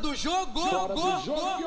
[0.00, 0.60] do jogo!
[0.60, 1.64] Fora Go, do jogo!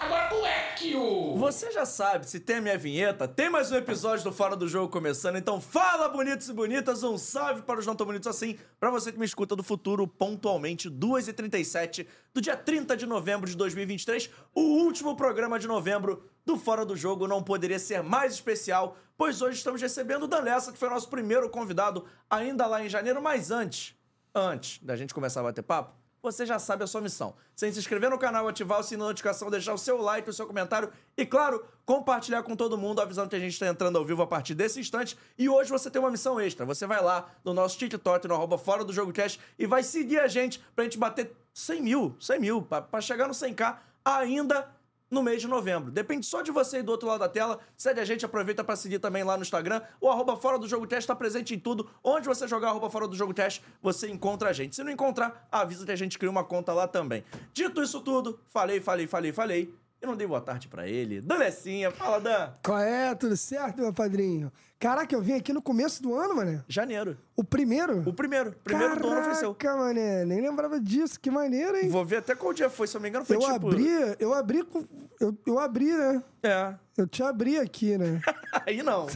[0.00, 4.32] Agora o- Você já sabe, se tem a minha vinheta, tem mais um episódio do
[4.32, 8.06] Fora do Jogo começando, então fala bonitos e bonitas, um salve para os não tão
[8.06, 13.06] bonitos assim, pra você que me escuta do futuro pontualmente, 2h37 do dia 30 de
[13.06, 18.02] novembro de 2023, o último programa de novembro do Fora do Jogo não poderia ser
[18.02, 22.66] mais especial, pois hoje estamos recebendo o Dan Lessa, que foi nosso primeiro convidado ainda
[22.66, 23.94] lá em janeiro, mas antes,
[24.34, 27.34] antes da gente começar a bater papo, você já sabe a sua missão.
[27.56, 30.32] Sem se inscrever no canal, ativar o sininho da notificação, deixar o seu like, o
[30.32, 34.04] seu comentário e, claro, compartilhar com todo mundo, avisando que a gente está entrando ao
[34.04, 35.18] vivo a partir desse instante.
[35.36, 36.64] E hoje você tem uma missão extra.
[36.64, 40.20] Você vai lá no nosso TikTok, no arroba Fora do Jogo Cast, e vai seguir
[40.20, 44.68] a gente pra gente bater 100 mil, 100 mil, pra, pra chegar no 100k ainda
[45.12, 45.90] no mês de novembro.
[45.90, 47.60] Depende só de você aí do outro lado da tela.
[47.76, 49.82] Segue a gente, aproveita pra seguir também lá no Instagram.
[50.00, 51.88] O arroba Fora do Jogo Teste tá presente em tudo.
[52.02, 54.74] Onde você jogar arroba Fora do Jogo Teste, você encontra a gente.
[54.74, 57.22] Se não encontrar, avisa que a gente cria uma conta lá também.
[57.52, 59.74] Dito isso tudo, falei, falei, falei, falei.
[60.02, 61.20] Eu não dei boa tarde pra ele.
[61.20, 62.50] Danecinha, fala, Dan.
[62.64, 63.14] Qual é?
[63.14, 64.50] Tudo certo, meu padrinho?
[64.76, 66.64] Caraca, eu vim aqui no começo do ano, mané.
[66.66, 67.16] Janeiro.
[67.36, 68.00] O primeiro?
[68.00, 68.52] O primeiro.
[68.64, 69.54] Primeiro do ano foi seu.
[69.54, 70.24] Caraca, mané.
[70.24, 71.20] Nem lembrava disso.
[71.20, 71.88] Que maneiro, hein?
[71.88, 73.68] Vou ver até qual dia foi, se eu não me engano, foi eu tipo...
[73.68, 73.86] abri,
[74.18, 74.84] eu abri com...
[75.20, 76.20] Eu, eu abri, né?
[76.42, 76.74] É.
[76.96, 78.20] Eu te abri aqui, né?
[78.66, 79.06] Aí não.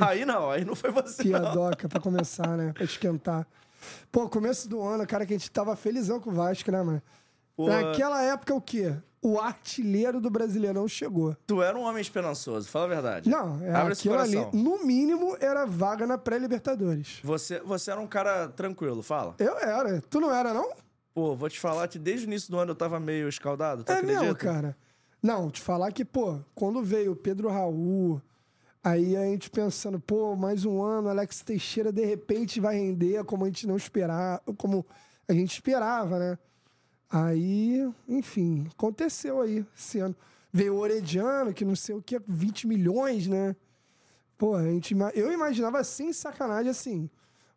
[0.00, 1.40] Aí não, aí não foi você, não.
[1.40, 2.72] Piadoca pra começar, né?
[2.74, 3.46] Pra esquentar.
[4.10, 7.02] Pô, começo do ano, cara, que a gente tava felizão com o Vasco, né, mano?
[7.56, 7.68] Pô.
[7.68, 8.96] Naquela época, o quê?
[9.24, 11.36] O artilheiro do Brasileirão chegou.
[11.46, 13.30] Tu era um homem esperançoso, fala a verdade.
[13.30, 17.20] Não, é, Abre aquilo ali, no mínimo, era vaga na pré-Libertadores.
[17.22, 19.36] Você, você era um cara tranquilo, fala.
[19.38, 20.00] Eu era.
[20.10, 20.72] Tu não era, não?
[21.14, 23.92] Pô, vou te falar que desde o início do ano eu tava meio escaldado, tu
[23.92, 24.20] é acredita?
[24.22, 24.76] mesmo, cara.
[25.22, 28.20] Não, te falar que, pô, quando veio o Pedro Raul,
[28.82, 33.44] aí a gente pensando, pô, mais um ano, Alex Teixeira de repente vai render como
[33.44, 34.84] a gente não esperava, como
[35.28, 36.38] a gente esperava, né?
[37.12, 40.16] Aí, enfim, aconteceu aí esse ano.
[40.50, 43.54] Veio o Orediano, que não sei o que, 20 milhões, né?
[44.38, 47.10] Pô, a gente, eu imaginava sem sacanagem assim.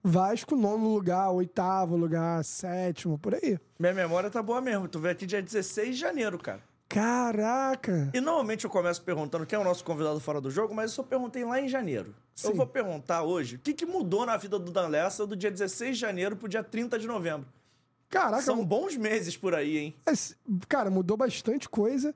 [0.03, 3.57] Vasco, nono lugar, oitavo lugar, sétimo, por aí.
[3.79, 4.89] Minha memória tá boa mesmo.
[4.89, 6.61] Tu veio aqui dia 16 de janeiro, cara.
[6.87, 8.11] Caraca!
[8.13, 10.95] E normalmente eu começo perguntando quem é o nosso convidado fora do jogo, mas eu
[10.97, 12.13] só perguntei lá em janeiro.
[12.43, 12.57] Eu Sim.
[12.57, 15.95] vou perguntar hoje o que, que mudou na vida do Dan Lessa do dia 16
[15.95, 17.47] de janeiro pro dia 30 de novembro.
[18.19, 19.95] Caraca, São bons meses por aí, hein?
[20.05, 20.35] Mas,
[20.67, 22.13] cara, mudou bastante coisa.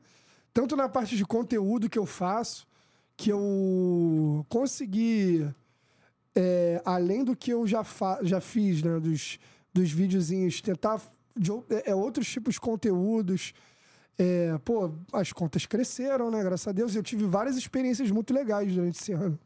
[0.54, 2.68] Tanto na parte de conteúdo que eu faço,
[3.16, 5.48] que eu consegui,
[6.36, 9.40] é, além do que eu já, fa já fiz, né, dos,
[9.74, 11.02] dos videozinhos, tentar
[11.36, 13.54] de, ou- é, outros tipos de conteúdos.
[14.18, 16.44] É, pô, as contas cresceram, né?
[16.44, 16.94] Graças a Deus.
[16.96, 19.40] Eu tive várias experiências muito legais durante esse ano.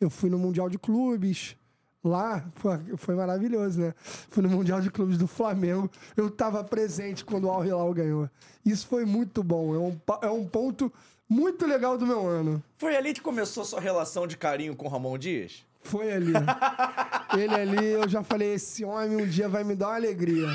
[0.00, 1.56] Eu fui no Mundial de Clubes.
[2.02, 3.94] Lá, pô, foi maravilhoso, né?
[4.30, 5.90] Fui no Mundial de Clubes do Flamengo.
[6.16, 8.30] Eu tava presente quando o Al Hilal ganhou.
[8.64, 9.74] Isso foi muito bom.
[9.74, 10.90] É um, é um ponto
[11.28, 12.62] muito legal do meu ano.
[12.78, 15.64] Foi ali que começou sua relação de carinho com o Ramon Dias?
[15.82, 16.32] Foi ali.
[17.38, 20.48] Ele ali, eu já falei, esse homem um dia vai me dar uma alegria.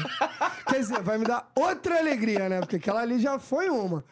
[0.67, 2.59] Quer dizer, vai me dar outra alegria, né?
[2.59, 4.03] Porque aquela ali já foi uma.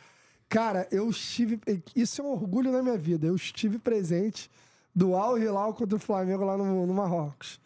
[0.47, 1.59] Cara, eu estive.
[1.95, 3.25] Isso é um orgulho na minha vida.
[3.25, 4.49] Eu estive presente
[4.95, 7.59] do Al Hilal contra o Flamengo lá no, no Marrocos.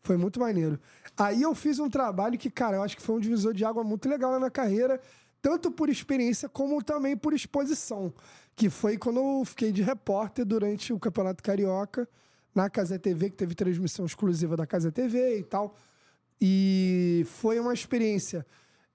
[0.00, 0.78] Foi muito maneiro.
[1.16, 3.82] Aí eu fiz um trabalho que, cara, eu acho que foi um divisor de água
[3.82, 5.00] muito legal na minha carreira,
[5.40, 8.12] tanto por experiência como também por exposição.
[8.54, 12.08] Que foi quando eu fiquei de repórter durante o Campeonato Carioca,
[12.54, 15.76] na Casa TV, que teve transmissão exclusiva da Casa TV e tal.
[16.40, 18.46] E foi uma experiência,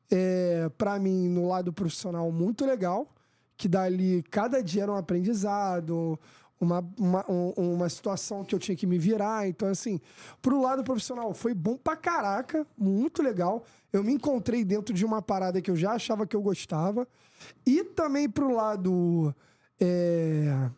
[0.09, 3.13] é, para mim, no lado profissional, muito legal,
[3.55, 6.19] que dali cada dia era um aprendizado,
[6.61, 9.47] uma, uma, um- uma situação que eu tinha que me virar.
[9.47, 9.99] Então, assim,
[10.41, 13.63] pro lado profissional, foi bom pra caraca, muito legal.
[13.91, 17.07] Eu me encontrei dentro de uma parada que eu já achava que eu gostava.
[17.65, 19.35] E também pro lado
[19.79, 20.69] é,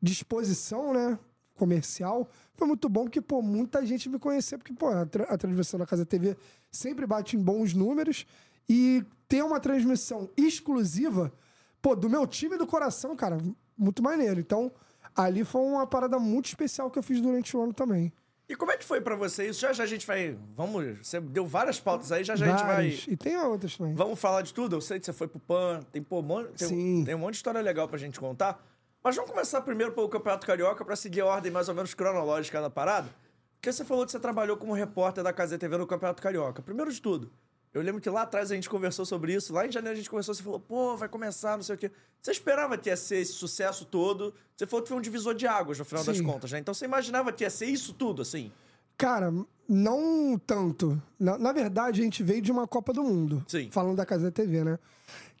[0.00, 1.18] disposição, né?
[1.56, 2.28] Comercial.
[2.54, 5.78] Foi muito bom porque, pô, muita gente me conheceu, porque, pô, a, tra- a transmissão
[5.78, 6.36] da Casa TV
[6.70, 8.24] sempre bate em bons números.
[8.68, 11.32] E ter uma transmissão exclusiva,
[11.80, 13.38] pô, do meu time do coração, cara,
[13.76, 14.40] muito maneiro.
[14.40, 14.70] Então,
[15.14, 18.12] ali foi uma parada muito especial que eu fiz durante o ano também.
[18.48, 19.60] E como é que foi pra você isso?
[19.60, 20.36] Já já a gente vai.
[20.54, 20.98] Vamos.
[21.06, 22.98] Você deu várias pautas aí, já já a gente vai.
[23.08, 23.94] E tem outras também.
[23.94, 24.76] Vamos falar de tudo?
[24.76, 27.04] Eu sei que você foi pro PAN, tem, pô, um monte, tem, Sim.
[27.04, 28.62] tem um monte de história legal pra gente contar.
[29.02, 32.60] Mas vamos começar primeiro pelo Campeonato Carioca pra seguir a ordem mais ou menos cronológica
[32.60, 33.08] da parada.
[33.54, 36.60] Porque você falou que você trabalhou como repórter da Casa TV no Campeonato Carioca.
[36.60, 37.32] Primeiro de tudo,
[37.74, 39.52] eu lembro que lá atrás a gente conversou sobre isso.
[39.52, 41.90] Lá em janeiro a gente conversou, você falou, pô, vai começar, não sei o quê.
[42.20, 44.34] Você esperava que ia ser esse sucesso todo.
[44.54, 46.24] Você falou que foi um divisor de águas no final das Sim.
[46.24, 46.58] contas, né?
[46.58, 48.52] Então você imaginava que ia ser isso tudo, assim?
[48.98, 49.32] Cara,
[49.66, 51.00] não tanto.
[51.18, 53.42] Na, na verdade, a gente veio de uma Copa do Mundo.
[53.48, 53.70] Sim.
[53.70, 54.78] Falando da Casa da TV, né?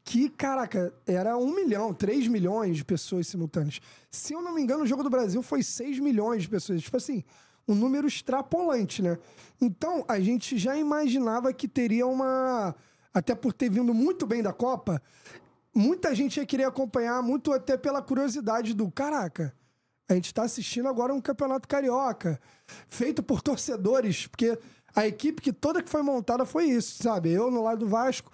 [0.04, 3.80] Que, caraca, era um milhão, três milhões de pessoas simultâneas.
[4.10, 6.82] Se eu não me engano, o Jogo do Brasil foi seis milhões de pessoas.
[6.82, 7.22] Tipo assim,
[7.66, 9.18] um número extrapolante, né?
[9.60, 12.74] Então, a gente já imaginava que teria uma.
[13.14, 15.00] Até por ter vindo muito bem da Copa,
[15.74, 19.54] muita gente ia querer acompanhar, muito até pela curiosidade do caraca.
[20.08, 22.40] A gente está assistindo agora um campeonato carioca,
[22.88, 24.58] feito por torcedores, porque
[24.94, 27.30] a equipe que toda que foi montada foi isso, sabe?
[27.30, 28.30] Eu no lado do Vasco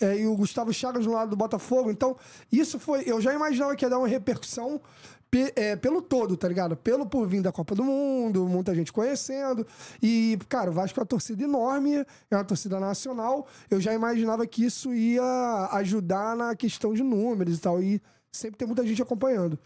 [0.00, 1.90] é, e o Gustavo Chagas no lado do Botafogo.
[1.90, 2.16] Então,
[2.50, 3.02] isso foi.
[3.06, 4.80] Eu já imaginava que ia dar uma repercussão
[5.30, 6.76] pe- é, pelo todo, tá ligado?
[6.76, 9.66] Pelo por vir da Copa do Mundo, muita gente conhecendo.
[10.02, 13.46] E, cara, o Vasco é uma torcida enorme, é uma torcida nacional.
[13.70, 17.82] Eu já imaginava que isso ia ajudar na questão de números e tal.
[17.82, 18.00] E
[18.32, 19.58] sempre tem muita gente acompanhando.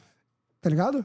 [0.61, 1.05] Tá ligado?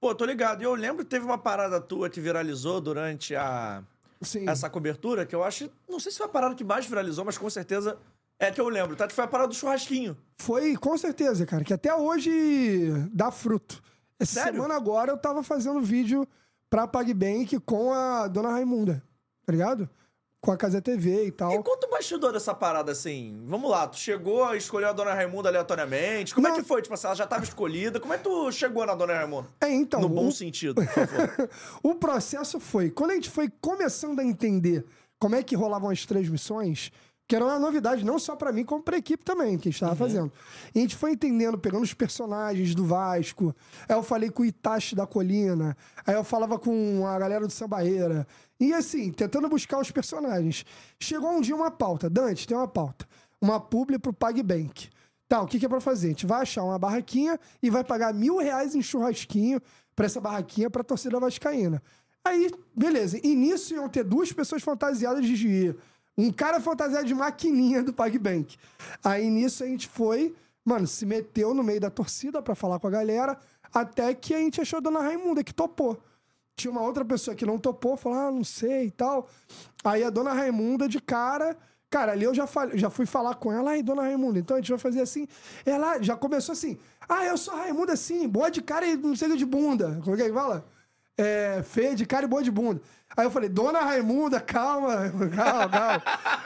[0.00, 0.62] Pô, tô ligado.
[0.62, 3.82] E eu lembro que teve uma parada tua que viralizou durante a...
[4.22, 4.48] Sim.
[4.48, 5.70] essa cobertura, que eu acho...
[5.86, 7.98] Não sei se foi a parada que mais viralizou, mas com certeza
[8.38, 9.06] é que eu lembro, tá?
[9.06, 10.16] Que foi a parada do churrasquinho.
[10.38, 13.82] Foi, com certeza, cara, que até hoje dá fruto.
[14.18, 14.54] Essa Sério?
[14.54, 16.26] semana agora eu tava fazendo vídeo
[16.70, 19.02] pra PagBank com a dona Raimunda,
[19.44, 19.88] tá ligado?
[20.40, 21.52] Com a Casa TV e tal.
[21.52, 23.42] E conta o bastidor dessa parada, assim.
[23.46, 26.34] Vamos lá, tu chegou, escolheu a Dona Raimunda aleatoriamente.
[26.34, 26.56] Como é Não.
[26.58, 26.82] que foi?
[26.82, 27.98] Tipo assim, ela já tava escolhida.
[27.98, 29.48] Como é que tu chegou na Dona Raimunda?
[29.60, 30.00] É, então.
[30.00, 31.50] no bom o- sentido, por favor.
[31.82, 34.84] o processo foi, quando a gente foi começando a entender
[35.18, 36.92] como é que rolavam as transmissões,
[37.28, 39.80] que era uma novidade não só pra mim, como pra equipe também, que a gente
[39.80, 40.32] tava fazendo.
[40.74, 43.54] E a gente foi entendendo, pegando os personagens do Vasco.
[43.88, 45.76] Aí eu falei com o Itachi da Colina.
[46.06, 48.26] Aí eu falava com a galera do Sambaeira.
[48.60, 50.64] E assim, tentando buscar os personagens.
[51.00, 52.08] Chegou um dia uma pauta.
[52.08, 53.06] Dante, tem uma pauta.
[53.40, 54.88] Uma publi pro PagBank.
[55.28, 56.06] Tá, o que, que é pra fazer?
[56.06, 59.60] A gente vai achar uma barraquinha e vai pagar mil reais em churrasquinho
[59.96, 61.82] pra essa barraquinha pra torcida vascaína.
[62.24, 63.18] Aí, beleza.
[63.22, 65.76] E nisso iam ter duas pessoas fantasiadas de Gier.
[66.16, 68.56] Um cara fantasiado de maquininha do PagBank.
[69.04, 70.34] Aí nisso a gente foi,
[70.64, 73.38] mano, se meteu no meio da torcida pra falar com a galera,
[73.72, 76.00] até que a gente achou a dona Raimunda, que topou.
[76.56, 79.28] Tinha uma outra pessoa que não topou, falou, ah, não sei e tal.
[79.84, 81.54] Aí a dona Raimunda, de cara.
[81.90, 84.60] Cara, ali eu já, falei, já fui falar com ela, aí, dona Raimunda, então a
[84.60, 85.28] gente vai fazer assim.
[85.64, 86.78] Ela já começou assim,
[87.08, 90.00] ah, eu sou Raimunda assim, boa de cara e não sei de bunda.
[90.02, 90.64] Como é que fala?
[91.18, 92.80] É, feia de cara e boa de bunda.
[93.16, 96.02] Aí eu falei, dona Raimunda, calma, calma, calma.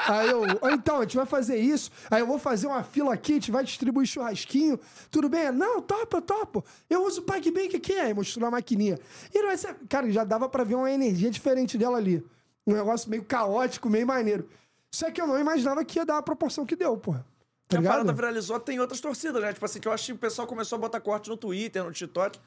[0.06, 1.90] Aí eu, "Ah, então, a gente vai fazer isso.
[2.08, 4.78] Aí eu vou fazer uma fila aqui, a gente vai distribuir churrasquinho.
[5.10, 5.50] Tudo bem?
[5.50, 6.64] Não, topo, eu topo.
[6.88, 7.94] Eu uso o PagBank aqui.
[7.94, 8.98] Aí mostrou a maquininha.
[9.34, 9.74] E não ser...
[9.88, 12.24] Cara, já dava pra ver uma energia diferente dela ali.
[12.64, 14.48] Um negócio meio caótico, meio maneiro.
[14.94, 17.26] Só que eu não imaginava que ia dar a proporção que deu, porra.
[17.66, 19.52] Tá a parada viralizou, tem outras torcidas, né?
[19.52, 21.92] Tipo assim, que eu acho que o pessoal começou a botar corte no Twitter, no
[21.92, 22.38] TikTok.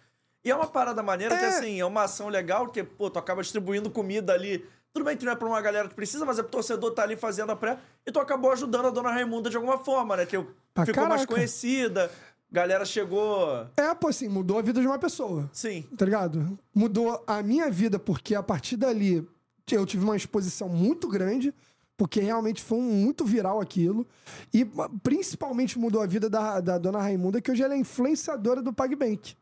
[0.44, 1.48] E é uma parada maneira que, É.
[1.48, 4.66] assim, é uma ação legal, que, pô, tu acaba distribuindo comida ali.
[4.94, 7.02] Tudo bem que não é pra uma galera que precisa, mas é pro torcedor tá
[7.04, 7.80] ali fazendo a pré.
[8.06, 10.26] E tu acabou ajudando a dona Raimunda de alguma forma, né?
[10.26, 10.38] Que
[10.74, 11.34] Pra ficou mais caraca.
[11.34, 12.12] conhecida,
[12.52, 13.66] galera chegou.
[13.78, 15.50] É, pô, assim, mudou a vida de uma pessoa.
[15.54, 15.84] Sim.
[15.98, 16.60] tá ligado?
[16.76, 19.28] Mudou a minha vida, porque a partir dali
[19.72, 21.52] eu tive uma exposição muito grande,
[21.98, 24.06] porque realmente foi muito viral aquilo.
[24.54, 24.64] E
[25.02, 29.36] principalmente mudou a vida da, da dona Raimunda, que hoje ela é influenciadora do PagBank.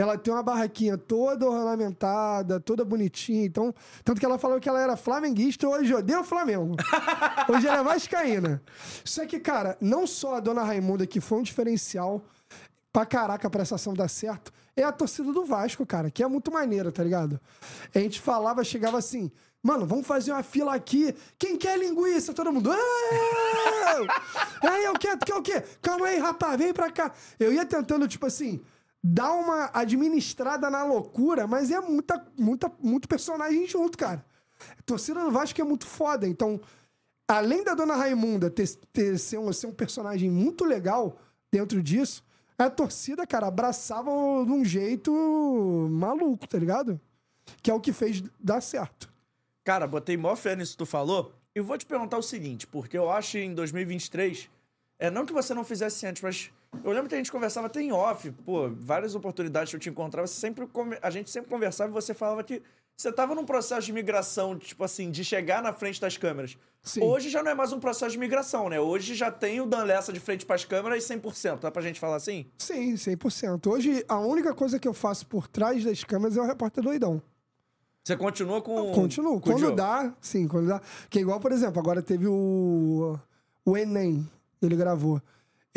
[0.00, 3.44] Ela tem uma barraquinha toda ornamentada, toda bonitinha.
[3.44, 3.74] Então,
[4.04, 6.76] tanto que ela falou que ela era flamenguista, hoje odeia o Flamengo.
[7.48, 8.62] Hoje ela é vascaína.
[9.04, 12.22] Só que, cara, não só a dona Raimunda, que foi um diferencial
[12.92, 16.28] pra caraca pra essa ação dar certo, é a torcida do Vasco, cara, que é
[16.28, 17.40] muito maneira, tá ligado?
[17.92, 19.30] A gente falava, chegava assim,
[19.62, 22.32] mano, vamos fazer uma fila aqui, quem quer linguiça?
[22.32, 22.70] Todo mundo,
[24.62, 25.62] aí eu quero, quer o quê?
[25.82, 27.12] Calma aí, rapaz, vem pra cá.
[27.38, 28.60] Eu ia tentando, tipo assim,
[29.10, 34.24] dar uma administrada na loucura, mas é muita, muita, muito personagem junto, cara.
[34.84, 36.60] Torcida do Vasco é muito foda, então
[37.26, 41.18] além da Dona Raimunda ter, ter- ser, um, ser um personagem muito legal
[41.50, 42.22] dentro disso,
[42.58, 44.10] a torcida, cara, abraçava
[44.44, 45.12] de um jeito
[45.90, 47.00] maluco, tá ligado?
[47.62, 49.08] Que é o que fez dar certo.
[49.64, 51.32] Cara, botei mó fé nisso que tu falou.
[51.54, 54.50] E vou te perguntar o seguinte, porque eu acho que em 2023,
[54.98, 56.50] é não que você não fizesse antes, mas
[56.84, 59.90] eu lembro que a gente conversava até em off, pô, várias oportunidades que eu te
[59.90, 60.68] encontrava, sempre,
[61.02, 62.62] a gente sempre conversava e você falava que
[62.96, 66.58] você tava num processo de migração, tipo assim, de chegar na frente das câmeras.
[66.82, 67.02] Sim.
[67.04, 68.80] Hoje já não é mais um processo de migração, né?
[68.80, 71.60] Hoje já tem o Dan Lessa de frente pras câmeras e 100%.
[71.60, 72.46] Dá pra gente falar assim?
[72.58, 73.66] Sim, 100%.
[73.70, 77.22] Hoje, a única coisa que eu faço por trás das câmeras é o repórter doidão.
[78.04, 78.90] Você continua com.
[78.92, 79.40] Continuo.
[79.40, 80.80] com Quando dá, sim, quando dá.
[81.08, 83.16] Que é igual, por exemplo, agora teve o,
[83.64, 84.28] o Enem,
[84.60, 85.22] ele gravou.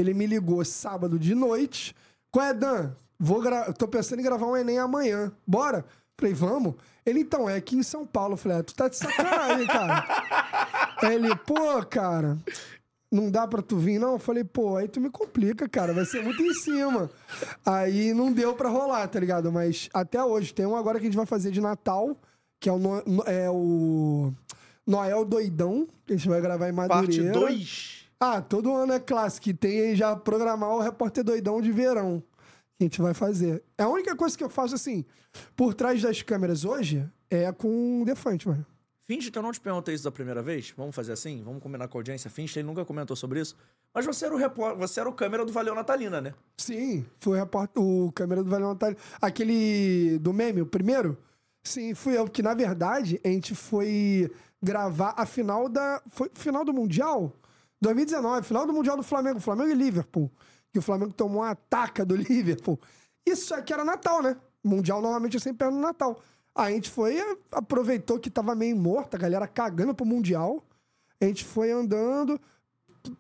[0.02, 1.96] Ele me ligou sábado de noite.
[2.32, 2.92] Qual é, Dan?
[3.20, 3.72] Vou gra...
[3.74, 5.32] Tô pensando em gravar um Enem amanhã.
[5.48, 5.86] Bora?
[6.20, 6.76] Falei, vamos?
[7.06, 8.34] Ele, então, é aqui em São Paulo.
[8.34, 10.06] Eu falei, ah, tu tá de sacanagem, cara.
[11.02, 12.38] Aí ele, pô, cara,
[13.12, 14.14] não dá pra tu vir, não?
[14.14, 17.10] Eu falei, pô, aí tu me complica, cara, vai ser muito em cima.
[17.66, 19.52] Aí não deu pra rolar, tá ligado?
[19.52, 22.16] Mas até hoje, tem um agora que a gente vai fazer de Natal,
[22.60, 24.32] que é o, no- é o
[24.86, 27.32] Noel Doidão, que a gente vai gravar em Parte Madureira.
[27.32, 28.01] 2.
[28.24, 29.50] Ah, todo ano é clássico.
[29.50, 32.24] E tem aí já programar o repórter doidão de verão.
[32.78, 33.64] Que a gente vai fazer.
[33.76, 35.04] É a única coisa que eu faço assim,
[35.56, 38.64] por trás das câmeras hoje, é com o Defante, mano.
[39.08, 40.72] Finge que eu não te perguntei isso da primeira vez.
[40.78, 41.42] Vamos fazer assim?
[41.44, 42.30] Vamos combinar com a audiência.
[42.30, 43.58] Finge ele nunca comentou sobre isso.
[43.92, 44.78] Mas você era o, repor...
[44.78, 46.36] você era o câmera do Valeu Natalina, né?
[46.58, 49.00] Sim, foi o repórter, o câmera do Valeu Natalino.
[49.20, 51.18] Aquele do meme, o primeiro?
[51.64, 52.28] Sim, fui eu.
[52.28, 56.02] Que na verdade a gente foi gravar a final da.
[56.08, 57.36] Foi final do Mundial?
[57.82, 59.40] 2019, final do Mundial do Flamengo.
[59.40, 60.32] Flamengo e Liverpool.
[60.72, 62.80] Que o Flamengo tomou uma ataca do Liverpool.
[63.26, 64.38] Isso aqui era Natal, né?
[64.64, 66.22] Mundial normalmente é sempre no Natal.
[66.54, 67.18] A gente foi,
[67.52, 70.64] aproveitou que tava meio morto, a galera cagando pro Mundial.
[71.20, 72.40] A gente foi andando,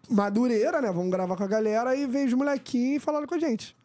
[0.09, 0.91] Madureira, né?
[0.91, 3.75] Vamos gravar com a galera e veio os molequinhos e falaram com a gente.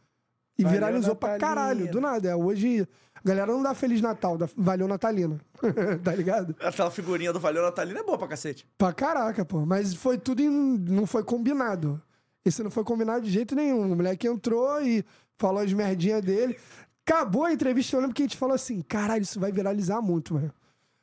[0.59, 1.55] E Valeu, viralizou pra Natalina.
[1.55, 2.29] caralho, do nada.
[2.29, 2.89] É, hoje,
[3.27, 5.41] galera não dá Feliz Natal, dá Valeu Natalina.
[6.03, 6.55] tá ligado?
[6.61, 8.67] Aquela figurinha do Valeu Natalina é boa pra cacete.
[8.79, 9.67] Pra caraca, pô.
[9.67, 10.51] Mas foi tudo em...
[10.51, 12.01] não foi combinado.
[12.45, 13.93] Esse não foi combinado de jeito nenhum.
[13.93, 15.05] O moleque entrou e
[15.37, 16.57] falou as merdinhas dele.
[17.05, 20.35] Acabou a entrevista, eu lembro que a gente falou assim: caralho, isso vai viralizar muito,
[20.35, 20.53] mano.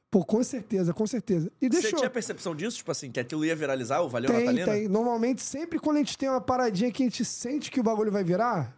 [0.10, 1.51] Pô, com certeza, com certeza.
[1.60, 1.98] E Você deixou.
[2.00, 2.77] tinha percepção disso?
[2.77, 4.65] Tipo assim, que aquilo ia viralizar, o Valeu Tem, Natalina?
[4.65, 4.88] tem.
[4.88, 8.12] Normalmente, sempre quando a gente tem uma paradinha que a gente sente que o bagulho
[8.12, 8.77] vai virar,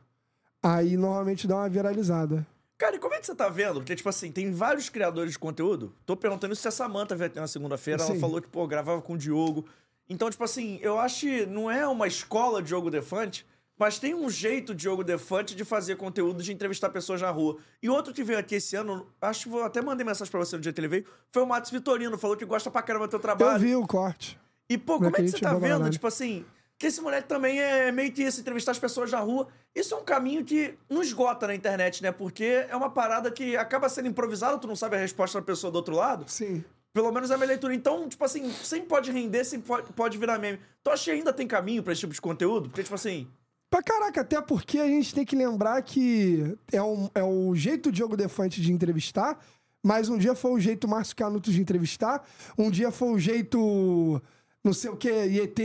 [0.63, 2.47] aí normalmente dá uma viralizada.
[2.77, 3.75] Cara, e como é que você tá vendo?
[3.75, 5.93] Porque, tipo assim, tem vários criadores de conteúdo.
[6.05, 8.03] Tô perguntando se a Samantha veio na segunda-feira.
[8.03, 9.65] Ela falou que, pô, gravava com o Diogo.
[10.09, 13.45] Então, tipo assim, eu acho que não é uma escola de Diogo Defante,
[13.77, 17.57] mas tem um jeito de Diogo Defante de fazer conteúdo, de entrevistar pessoas na rua.
[17.81, 20.55] E outro que veio aqui esse ano, acho que vou até mandei mensagem pra você
[20.57, 22.17] no dia que ele veio, foi o Matos Vitorino.
[22.17, 23.59] Falou que gosta pra caramba do teu Eu trabalho.
[23.59, 24.37] vi o corte.
[24.69, 25.89] E, pô, como é que você tá boba vendo?
[25.89, 26.45] Tipo assim,
[26.77, 29.47] que esse moleque também é meio que isso, entrevistar as pessoas na rua.
[29.73, 32.11] Isso é um caminho que não esgota na internet, né?
[32.11, 35.71] Porque é uma parada que acaba sendo improvisada, tu não sabe a resposta da pessoa
[35.71, 36.25] do outro lado.
[36.27, 36.63] Sim.
[36.93, 37.73] Pelo menos é a minha leitura.
[37.73, 40.59] Então, tipo assim, sempre pode render, sempre pode, pode virar meme.
[40.83, 42.69] Tu acha que ainda tem caminho pra esse tipo de conteúdo?
[42.69, 43.27] Porque, tipo assim,
[43.69, 47.91] Pra caraca, até porque a gente tem que lembrar que é, um, é o jeito
[47.91, 49.37] Diogo Defante de entrevistar,
[49.83, 52.25] mas um dia foi o jeito Márcio Canuto de entrevistar,
[52.57, 54.21] um dia foi o jeito
[54.63, 55.59] não sei o que, IET.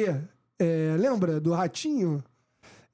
[0.61, 2.23] É, lembra do Ratinho?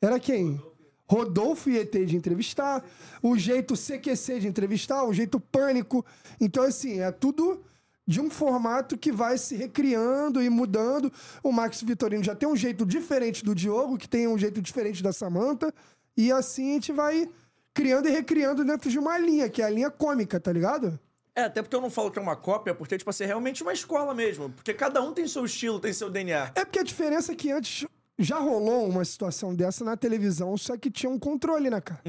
[0.00, 0.62] Era quem?
[1.08, 2.84] Rodolfo e ET de entrevistar,
[3.20, 6.06] o jeito CQC de entrevistar, o jeito Pânico.
[6.40, 7.64] Então, assim, é tudo
[8.06, 11.12] de um formato que vai se recriando e mudando.
[11.42, 15.02] O Max Vitorino já tem um jeito diferente do Diogo, que tem um jeito diferente
[15.02, 15.74] da Samantha.
[16.16, 17.28] E assim a gente vai
[17.74, 20.98] criando e recriando dentro de uma linha, que é a linha cômica, tá ligado?
[21.36, 23.62] É, até porque eu não falo que é uma cópia, porque, tipo assim, é realmente
[23.62, 24.48] uma escola mesmo.
[24.48, 26.52] Porque cada um tem seu estilo, tem seu DNA.
[26.54, 27.86] É porque a diferença é que antes
[28.18, 32.00] já rolou uma situação dessa na televisão, só que tinha um controle, né, cara?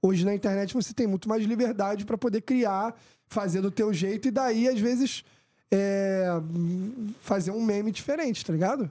[0.00, 4.28] Hoje na internet você tem muito mais liberdade pra poder criar, fazer do teu jeito
[4.28, 5.24] e daí, às vezes,
[5.72, 6.28] é,
[7.20, 8.88] fazer um meme diferente, tá ligado?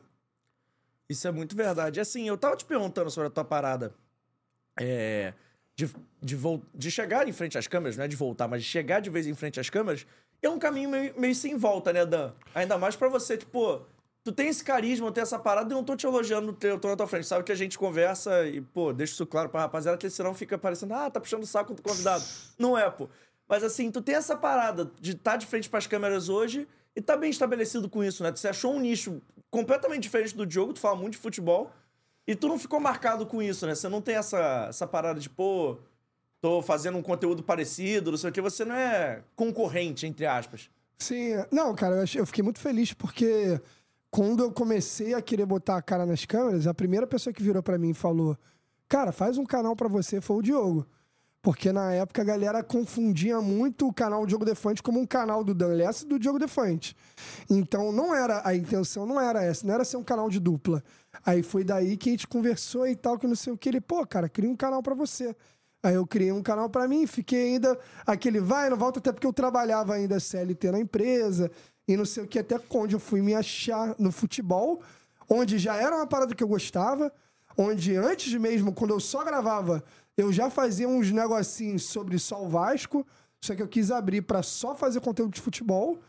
[1.07, 2.01] Isso é muito verdade.
[2.01, 3.93] Assim, eu tava te perguntando sobre a tua parada.
[4.77, 5.33] É.
[5.77, 5.87] De,
[6.19, 6.35] de,
[6.73, 9.27] de chegar em frente às câmeras, não é de voltar, mas de chegar de vez
[9.27, 10.07] em frente às câmeras,
[10.41, 12.33] é um caminho meio, meio sem volta, né, Dan?
[12.55, 13.85] Ainda mais pra você, tipo,
[14.23, 16.95] tu tem esse carisma, tem essa parada, eu não tô te elogiando, eu tô na
[16.95, 17.27] tua frente.
[17.27, 20.57] Sabe que a gente conversa e, pô, deixa isso claro pra rapaziada, que senão fica
[20.57, 22.23] parecendo, ah, tá puxando o saco do convidado.
[22.57, 23.07] Não é, pô.
[23.47, 27.15] Mas assim, tu tem essa parada de estar de frente pras câmeras hoje e tá
[27.15, 28.31] bem estabelecido com isso, né?
[28.31, 31.71] Tu achou um nicho completamente diferente do Diogo, tu fala muito de futebol.
[32.27, 33.73] E tu não ficou marcado com isso, né?
[33.73, 35.77] Você não tem essa, essa parada de, pô,
[36.41, 38.41] tô fazendo um conteúdo parecido, não sei o que.
[38.41, 40.69] Você não é concorrente, entre aspas.
[40.99, 43.61] Sim, não, cara, eu, achei- eu fiquei muito feliz porque
[44.11, 47.63] quando eu comecei a querer botar a cara nas câmeras, a primeira pessoa que virou
[47.63, 48.37] pra mim e falou:
[48.89, 50.85] Cara, faz um canal pra você, foi o Diogo.
[51.47, 55.53] Porque na época a galera confundia muito o canal Diogo Defante como um canal do
[55.53, 56.93] Dan Lessa e do Diogo Defante.
[57.49, 60.83] Então não era, a intenção não era essa, não era ser um canal de dupla.
[61.25, 63.69] Aí foi daí que a gente conversou e tal, que não sei o que.
[63.69, 65.33] Ele, pô, cara, cria um canal pra você.
[65.81, 69.25] Aí eu criei um canal pra mim, fiquei ainda aquele vai, não volta, até porque
[69.25, 71.49] eu trabalhava ainda CLT na empresa
[71.87, 74.81] e não sei o que, até onde eu fui me achar no futebol,
[75.29, 77.09] onde já era uma parada que eu gostava,
[77.57, 79.81] onde antes mesmo, quando eu só gravava,
[80.17, 83.05] eu já fazia uns negocinhos sobre só o Vasco,
[83.39, 85.99] só que eu quis abrir pra só fazer conteúdo de futebol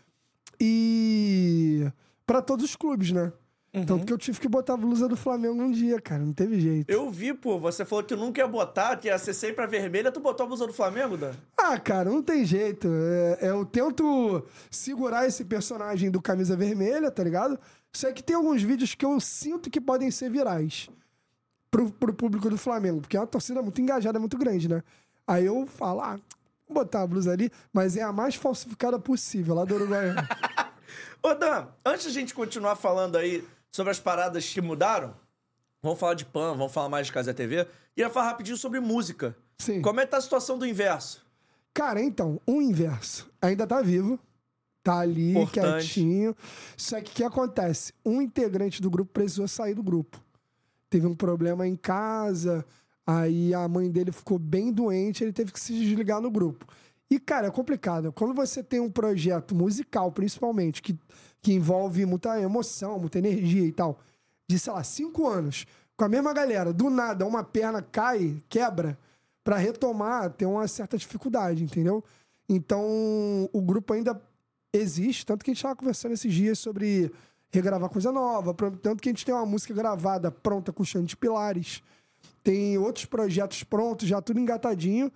[0.59, 1.87] e
[2.27, 3.33] pra todos os clubes, né?
[3.87, 6.25] Tanto que eu tive que botar a blusa do Flamengo um dia, cara.
[6.25, 6.91] Não teve jeito.
[6.91, 10.11] Eu vi, pô, você falou que nunca ia botar, que ia ser sempre a vermelha,
[10.11, 11.33] tu botou a blusa do Flamengo, Dan?
[11.57, 12.89] Ah, cara, não tem jeito.
[13.41, 17.59] É, eu tento segurar esse personagem do camisa vermelha, tá ligado?
[17.93, 20.89] Só que tem alguns vídeos que eu sinto que podem ser virais
[21.71, 24.83] pro, pro público do Flamengo, porque é uma torcida muito engajada, muito grande, né?
[25.27, 26.19] Aí eu falo, ah,
[26.67, 30.15] vou botar a blusa ali, mas é a mais falsificada possível, lá do Uruguai.
[31.23, 35.15] Ô, Dan, antes da gente continuar falando aí sobre as paradas que mudaram,
[35.83, 39.37] vamos falar de PAN, vamos falar mais de Casa TV, queria falar rapidinho sobre música.
[39.59, 39.83] Sim.
[39.83, 41.27] Como é que tá a situação do inverso?
[41.75, 44.19] Cara, então, o inverso ainda tá vivo.
[44.83, 45.85] Tá ali, Importante.
[45.85, 46.35] quietinho.
[46.77, 47.93] Só que o que acontece?
[48.05, 50.19] Um integrante do grupo precisou sair do grupo.
[50.91, 52.65] Teve um problema em casa,
[53.07, 56.67] aí a mãe dele ficou bem doente, ele teve que se desligar no grupo.
[57.11, 58.13] E, cara, é complicado.
[58.13, 60.99] Quando você tem um projeto musical, principalmente, que,
[61.41, 63.99] que envolve muita emoção, muita energia e tal,
[64.49, 65.67] de, sei lá, cinco anos,
[65.97, 68.99] com a mesma galera, do nada, uma perna cai, quebra,
[69.43, 72.05] pra retomar, tem uma certa dificuldade, entendeu?
[72.49, 74.21] Então, o grupo ainda
[74.73, 77.11] existe, tanto que a gente tava conversando esses dias sobre
[77.51, 81.07] regravar coisa nova, tanto que a gente tem uma música gravada pronta com o Xande
[81.07, 81.83] de Pilares,
[82.43, 85.11] tem outros projetos prontos, já tudo engatadinho,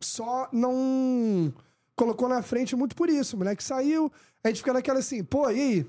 [0.00, 1.52] só não
[1.96, 3.36] colocou na frente muito por isso.
[3.36, 4.10] O moleque saiu,
[4.42, 5.86] a gente fica naquela assim, pô, e aí?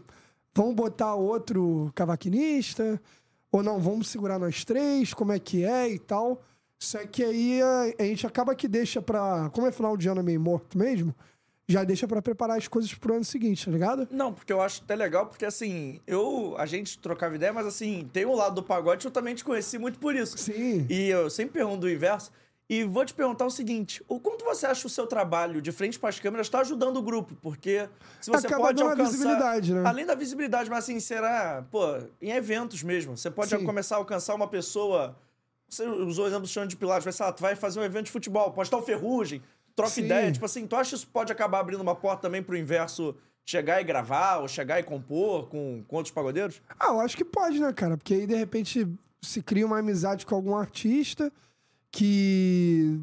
[0.53, 3.01] Vamos botar outro cavaquinista?
[3.51, 5.13] Ou não, vamos segurar nós três?
[5.13, 6.41] Como é que é e tal?
[6.79, 9.49] Só que aí a, a gente acaba que deixa pra.
[9.53, 11.13] Como é final de ano meio morto mesmo,
[11.67, 14.07] já deixa pra preparar as coisas pro ano seguinte, tá ligado?
[14.11, 18.07] Não, porque eu acho até legal, porque assim, eu, a gente trocava ideia, mas assim,
[18.13, 20.37] tem um lado do pagode que eu também te conheci muito por isso.
[20.37, 20.85] Sim.
[20.89, 22.31] E eu sempre pergunto do inverso.
[22.67, 25.99] E vou te perguntar o seguinte: o quanto você acha o seu trabalho de frente
[25.99, 27.35] para as câmeras está ajudando o grupo?
[27.39, 27.87] Porque
[28.19, 29.03] se você Acaba pode alcançar.
[29.03, 29.83] visibilidade, né?
[29.85, 31.85] Além da visibilidade, mas assim, será, pô,
[32.19, 33.15] em eventos mesmo.
[33.15, 33.63] Você pode Sim.
[33.63, 35.15] começar a alcançar uma pessoa.
[35.69, 37.83] Você usou o exemplo do Xande de Pilares, vai, sei lá, tu vai fazer um
[37.83, 39.41] evento de futebol, pode estar o Ferrugem,
[39.75, 40.05] troca Sim.
[40.05, 40.31] ideia.
[40.31, 43.79] Tipo assim, tu acha que isso pode acabar abrindo uma porta também pro inverso chegar
[43.79, 46.61] e gravar, ou chegar e compor com, com outros pagodeiros?
[46.79, 47.95] Ah, eu acho que pode, né, cara?
[47.95, 48.87] Porque aí, de repente,
[49.21, 51.31] se cria uma amizade com algum artista
[51.91, 52.99] que.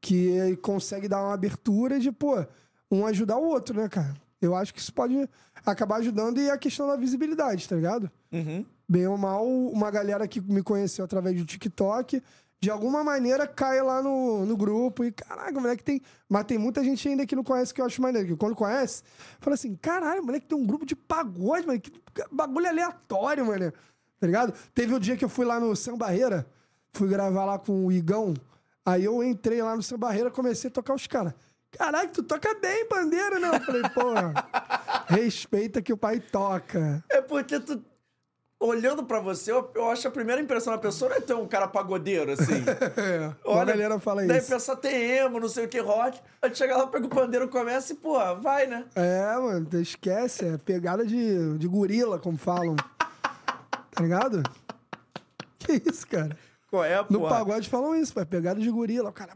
[0.00, 2.44] que consegue dar uma abertura de, pô,
[2.90, 4.14] um ajudar o outro, né, cara?
[4.40, 5.28] Eu acho que isso pode
[5.64, 8.10] acabar ajudando e a questão da visibilidade, tá ligado?
[8.30, 8.64] Uhum.
[8.88, 12.22] Bem ou mal, uma galera que me conheceu através do TikTok,
[12.60, 16.00] de alguma maneira cai lá no, no grupo e, caraca, o moleque tem.
[16.28, 18.28] Mas tem muita gente ainda que não conhece que eu acho maneiro.
[18.28, 19.02] Que quando conhece,
[19.40, 21.80] fala assim: caralho, moleque tem um grupo de pagode, mano.
[21.80, 21.92] Que
[22.32, 23.72] bagulho aleatório, mano.
[24.18, 24.54] Tá ligado?
[24.74, 26.46] Teve o dia que eu fui lá no São Barreira,
[26.92, 28.34] fui gravar lá com o Igão.
[28.84, 31.34] Aí eu entrei lá no São Barreira, comecei a tocar os caras.
[31.72, 33.48] Caralho, tu toca bem bandeira, né?
[33.48, 34.32] Eu falei, porra,
[35.06, 37.04] respeita que o pai toca.
[37.10, 37.84] É porque tu.
[38.58, 41.34] Olhando pra você, eu, eu acho que a primeira impressão da pessoa não é ter
[41.34, 42.64] um cara pagodeiro, assim.
[42.96, 44.48] É, a galera fala Deve isso.
[44.48, 46.18] pensar, tem emo, não sei o que, rock.
[46.40, 48.86] Aí chega lá, pega o pandeiro, começa e, pô, vai, né?
[48.94, 52.76] É, mano, esquece, é pegada de, de gorila, como falam.
[52.76, 54.42] Tá ligado?
[55.58, 56.36] Que isso, cara?
[56.70, 57.12] Qual é, pô?
[57.12, 59.10] No pagode falam isso, pô, é pegada de gorila.
[59.10, 59.32] O cara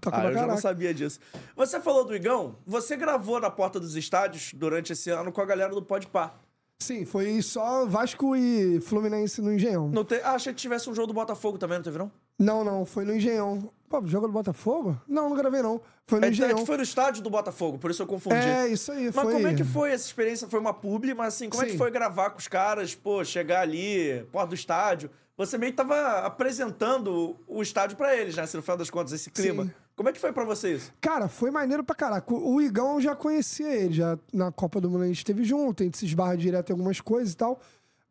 [0.00, 1.18] toca Ah, eu já não sabia disso.
[1.56, 5.44] Você falou do Igão, você gravou na porta dos estádios durante esse ano com a
[5.44, 6.34] galera do Podpah.
[6.82, 9.88] Sim, foi só Vasco e Fluminense no Engenhão.
[9.88, 10.16] Não te...
[10.24, 12.10] ah, achei que tivesse um jogo do Botafogo também, não teve não?
[12.38, 13.70] Não, não, foi no Engenhão.
[13.88, 15.00] Pô, jogo do Botafogo?
[15.06, 15.80] Não, não gravei não.
[16.06, 16.58] Foi no É, é Engenhão.
[16.58, 18.36] que foi no estádio do Botafogo, por isso eu confundi.
[18.36, 19.32] É, isso aí, Mas foi.
[19.34, 20.48] como é que foi essa experiência?
[20.48, 21.78] Foi uma publi, mas assim, como é que Sim.
[21.78, 25.10] foi gravar com os caras, pô, chegar ali, porta do estádio?
[25.36, 28.46] Você meio que tava apresentando o estádio pra eles, né?
[28.46, 29.64] Se no final das contas, esse clima.
[29.64, 29.70] Sim.
[30.02, 30.92] Como é que foi pra você isso?
[31.00, 32.34] Cara, foi maneiro pra caraca.
[32.34, 35.80] O Igão eu já conhecia ele, já na Copa do Mundo a gente esteve junto,
[35.80, 37.60] a gente se esbarra direto em algumas coisas e tal.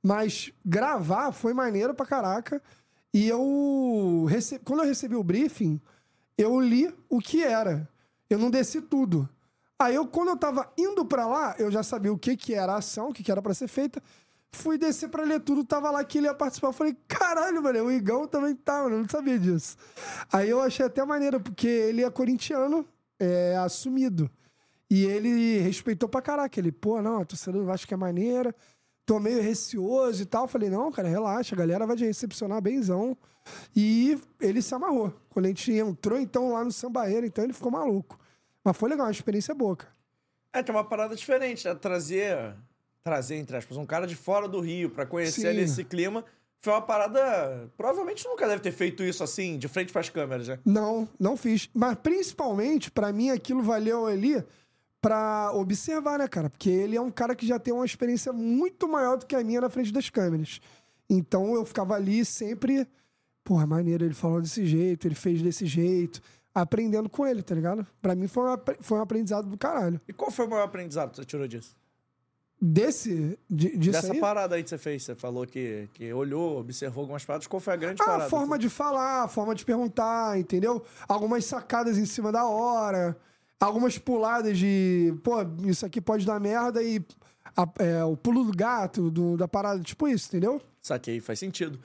[0.02, 2.62] Mas gravar foi maneiro pra caraca.
[3.14, 4.26] E eu.
[4.30, 4.58] Rece...
[4.60, 5.82] Quando eu recebi o briefing,
[6.38, 7.86] eu li o que era.
[8.30, 9.28] Eu não desci tudo.
[9.78, 12.72] Aí eu, quando eu tava indo pra lá, eu já sabia o que, que era
[12.72, 14.02] a ação, o que, que era pra ser feita.
[14.54, 16.68] Fui descer pra ler tudo, tava lá que ele ia participar.
[16.68, 19.78] Eu falei, caralho, mano, o Igão também tá, mano, eu não sabia disso.
[20.32, 22.86] Aí eu achei até maneiro, porque ele é corintiano,
[23.18, 24.30] é assumido.
[24.90, 26.60] E ele respeitou pra caraca.
[26.60, 28.54] Ele, pô, não, a torcida do Vasco é maneira.
[29.06, 30.50] Tô meio receoso e tal.
[30.50, 33.18] Falei, não, cara, relaxa, a galera vai te recepcionar benzão.
[33.74, 35.14] E ele se amarrou.
[35.30, 38.20] Quando a gente entrou, então, lá no Sambaeira, então ele ficou maluco.
[38.66, 39.94] Mas foi legal, uma experiência boa, cara.
[40.52, 41.74] É que é uma parada diferente, né?
[41.74, 42.54] Trazer,
[43.04, 45.48] trazer, entre aspas, um cara de fora do Rio pra conhecer Sim.
[45.48, 46.24] ali esse clima.
[46.64, 47.68] Foi uma parada.
[47.76, 50.60] Provavelmente nunca deve ter feito isso assim, de frente pras câmeras, né?
[50.64, 51.68] Não, não fiz.
[51.74, 54.44] Mas principalmente, pra mim, aquilo valeu ali
[55.02, 56.50] pra observar, né, cara?
[56.52, 59.44] Porque ele é um cara que já tem uma experiência muito maior do que a
[59.44, 60.60] minha na frente das câmeras.
[61.10, 62.88] Então eu ficava ali sempre,
[63.44, 66.22] porra, maneiro, ele falou desse jeito, ele fez desse jeito,
[66.54, 67.86] aprendendo com ele, tá ligado?
[68.00, 70.00] Pra mim foi um, apre- foi um aprendizado do caralho.
[70.08, 71.76] E qual foi o maior aprendizado que você tirou disso?
[72.63, 75.02] Desse, de, disso Dessa aí, parada aí que você fez.
[75.04, 77.47] Você falou que, que olhou, observou algumas paradas.
[77.47, 78.26] Qual foi a grande a parada?
[78.26, 80.84] Ah, forma de falar, a forma de perguntar, entendeu?
[81.08, 83.17] Algumas sacadas em cima da hora,
[83.60, 87.04] algumas puladas de, pô, isso aqui pode dar merda e
[87.58, 90.62] a- é, o pulo do gato, do- da parada, tipo isso, entendeu?
[90.84, 91.80] Saquei, faz sentido.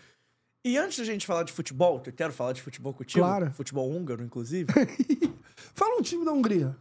[0.62, 3.24] E antes da gente falar de futebol, que eu quero falar de futebol contigo.
[3.24, 3.50] Claro.
[3.52, 4.66] Futebol húngaro, inclusive.
[5.74, 6.76] Fala um time da Hungria.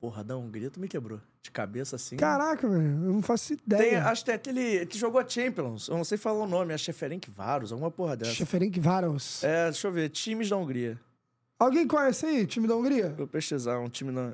[0.00, 1.20] Porra, da Hungria tu me quebrou.
[1.42, 2.16] De cabeça assim.
[2.16, 4.04] Caraca, velho, eu não faço Tem, ideia.
[4.06, 5.88] acho que tem aquele que jogou a Champions.
[5.88, 6.72] Eu não sei falar o nome.
[6.72, 8.46] É Sheferenc Varos, alguma porra dessa.
[8.46, 9.44] Ferenc Varos.
[9.44, 10.08] É, deixa eu ver.
[10.08, 10.98] Times da Hungria.
[11.58, 13.10] Alguém conhece aí, time da Hungria?
[13.10, 14.32] Vou pesquisar um time na.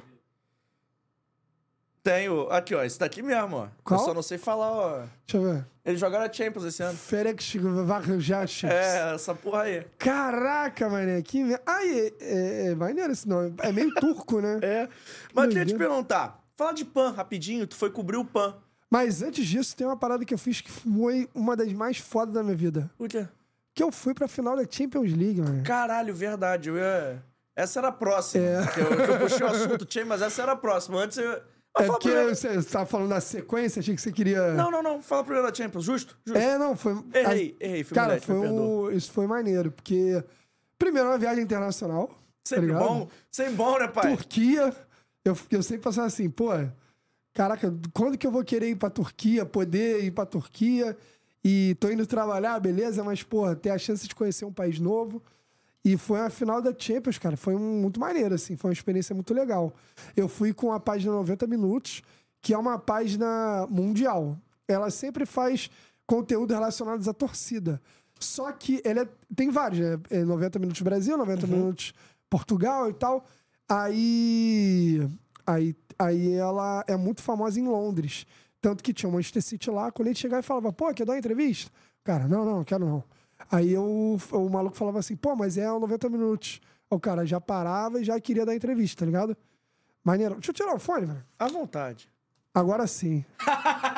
[2.06, 2.48] Tenho.
[2.50, 2.84] Aqui, ó.
[2.84, 3.68] Esse daqui mesmo, ó.
[3.82, 3.98] Qual?
[3.98, 4.98] Eu só não sei falar, ó.
[5.26, 5.66] Deixa eu ver.
[5.84, 6.96] Eles jogaram a Champions esse ano.
[6.96, 8.62] Ferenc Varos.
[8.62, 9.84] É, essa porra aí.
[9.98, 11.42] Caraca, mané, que.
[11.66, 13.54] Ai, é, é, é maneiro esse nome.
[13.58, 14.60] É meio turco, né?
[14.62, 14.88] É.
[15.34, 16.40] Mas eu queria te perguntar.
[16.56, 17.66] Fala de PAN rapidinho.
[17.66, 18.54] Tu foi cobrir o PAN.
[18.88, 22.32] Mas antes disso, tem uma parada que eu fiz que foi uma das mais fodas
[22.32, 22.88] da minha vida.
[22.96, 23.26] O quê?
[23.74, 25.64] Que eu fui pra final da Champions League, mano.
[25.64, 26.68] Caralho, verdade.
[26.68, 27.20] Eu ia...
[27.56, 28.44] Essa era a próxima.
[28.72, 31.00] Que eu, eu puxei o assunto, Champions, mas essa era a próxima.
[31.00, 31.42] Antes eu.
[31.78, 34.54] É porque primeiro- você você tava falando da sequência, achei que você queria.
[34.54, 35.02] Não, não, não.
[35.02, 35.84] Fala primeiro da Champions.
[35.84, 36.16] Justo?
[36.24, 36.38] Justo.
[36.38, 36.94] É, não, foi.
[37.12, 37.84] Errei, errei.
[37.84, 40.22] Fui Cara, moleque, foi um, isso foi maneiro, porque.
[40.78, 42.08] Primeiro, uma viagem internacional.
[42.08, 42.84] tá Sempre ligado?
[42.86, 43.08] bom.
[43.30, 44.14] Sempre bom, né, pai?
[44.16, 44.74] Turquia.
[45.24, 46.50] Eu, eu sempre passava assim, pô,
[47.34, 50.96] caraca, quando que eu vou querer ir pra Turquia, poder ir pra Turquia?
[51.44, 55.22] E tô indo trabalhar, beleza, mas, pô, ter a chance de conhecer um país novo.
[55.86, 57.36] E foi a final da Champions, cara.
[57.36, 58.56] Foi um- muito maneiro, assim.
[58.56, 59.72] Foi uma experiência muito legal.
[60.16, 62.02] Eu fui com a página 90 Minutos,
[62.42, 64.36] que é uma página mundial.
[64.66, 65.70] Ela sempre faz
[66.04, 67.80] conteúdo relacionado à torcida.
[68.18, 70.00] Só que ela é- tem vários, né?
[70.10, 71.92] É 90 Minutos Brasil, 90 Minutos
[72.28, 73.24] Portugal e tal.
[73.68, 75.08] Aí,
[75.46, 78.26] aí, aí ela é muito famosa em Londres.
[78.60, 81.12] Tanto que tinha um Manchester City lá, quando ele chegava e falava, pô, quer dar
[81.12, 81.70] uma entrevista?
[82.02, 83.04] Cara, não, não, quero não.
[83.50, 86.60] Aí eu, o maluco falava assim, pô, mas é 90 minutos.
[86.88, 89.36] O cara já parava e já queria dar entrevista, tá ligado?
[90.04, 90.34] Maneiro.
[90.34, 91.24] Deixa eu tirar o fone, velho.
[91.38, 92.08] À vontade.
[92.54, 93.24] Agora sim.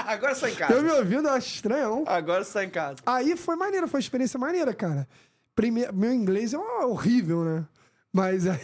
[0.06, 0.82] Agora sai em Eu casa.
[0.82, 2.04] me ouvindo, eu acho estranho, não?
[2.06, 2.96] Agora sai em casa.
[3.06, 5.06] Aí foi maneiro, foi uma experiência maneira, cara.
[5.54, 7.66] Primeiro, meu inglês é horrível, né?
[8.12, 8.58] Mas aí.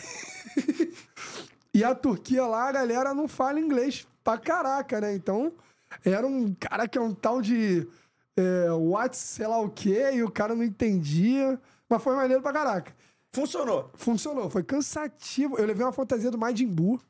[1.73, 5.15] e a Turquia lá, a galera não fala inglês pra caraca, né?
[5.15, 5.53] Então,
[6.05, 7.87] era um cara que é um tal de.
[8.37, 11.59] É, what, sei lá o quê, e o cara não entendia.
[11.89, 12.95] Mas foi maneiro pra caraca.
[13.33, 13.91] Funcionou.
[13.95, 15.59] Funcionou, foi cansativo.
[15.59, 17.01] Eu levei uma fantasia do Majin Buu.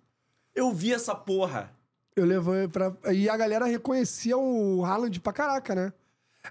[0.55, 1.71] Eu vi essa porra.
[2.17, 2.95] Eu levei pra.
[3.13, 5.93] E a galera reconhecia o Haaland pra caraca, né?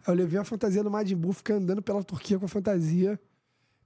[0.07, 3.19] Eu levei a fantasia do Majin Buu, fiquei andando pela Turquia com a fantasia.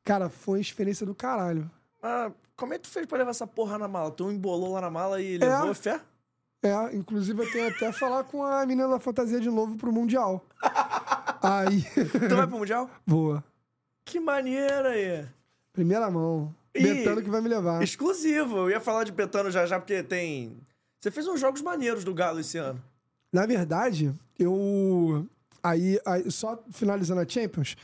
[0.03, 1.69] Cara, foi uma experiência do caralho.
[2.01, 4.11] Ah, como é que tu fez pra levar essa porra na mala?
[4.11, 5.99] Tu embolou lá na mala e levou fé?
[6.61, 10.45] É, inclusive eu tenho até falar com a menina da fantasia de novo pro Mundial.
[11.41, 11.83] Aí.
[12.27, 12.89] Tu vai pro Mundial?
[13.05, 13.43] Boa.
[14.03, 15.25] Que maneira aí.
[15.71, 16.53] Primeira mão.
[16.73, 16.81] Ih.
[16.81, 17.83] Betano que vai me levar.
[17.83, 18.57] Exclusivo.
[18.57, 20.57] Eu ia falar de Betano já já, porque tem...
[20.99, 22.81] Você fez uns jogos maneiros do Galo esse ano.
[23.31, 25.27] Na verdade, eu.
[25.61, 27.75] Aí, aí, só finalizando a Champions,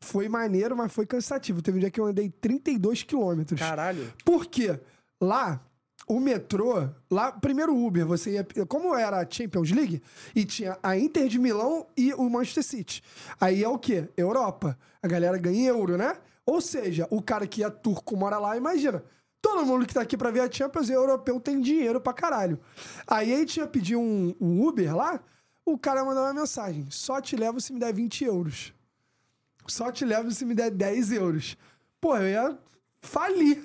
[0.00, 1.62] foi maneiro, mas foi cansativo.
[1.62, 3.60] Teve um dia que eu andei 32 quilômetros.
[3.60, 4.12] Caralho.
[4.24, 4.78] Por quê?
[5.20, 5.60] Lá,
[6.08, 8.46] o metrô, lá, primeiro Uber, você ia.
[8.66, 10.02] Como era a Champions League,
[10.34, 13.02] e tinha a Inter de Milão e o Manchester City.
[13.40, 14.08] Aí é o quê?
[14.16, 14.78] Europa.
[15.02, 16.16] A galera ganha euro, né?
[16.46, 19.04] Ou seja, o cara que é turco mora lá, imagina.
[19.40, 22.58] Todo mundo que tá aqui pra ver a Champions europeu, tem dinheiro pra caralho.
[23.06, 25.20] Aí a gente ia pedir um, um Uber lá,
[25.64, 28.72] o cara mandou uma mensagem: só te levo se me der 20 euros.
[29.66, 31.56] Só te levo se me der 10 euros.
[32.00, 32.58] Pô, eu ia
[33.02, 33.62] falir.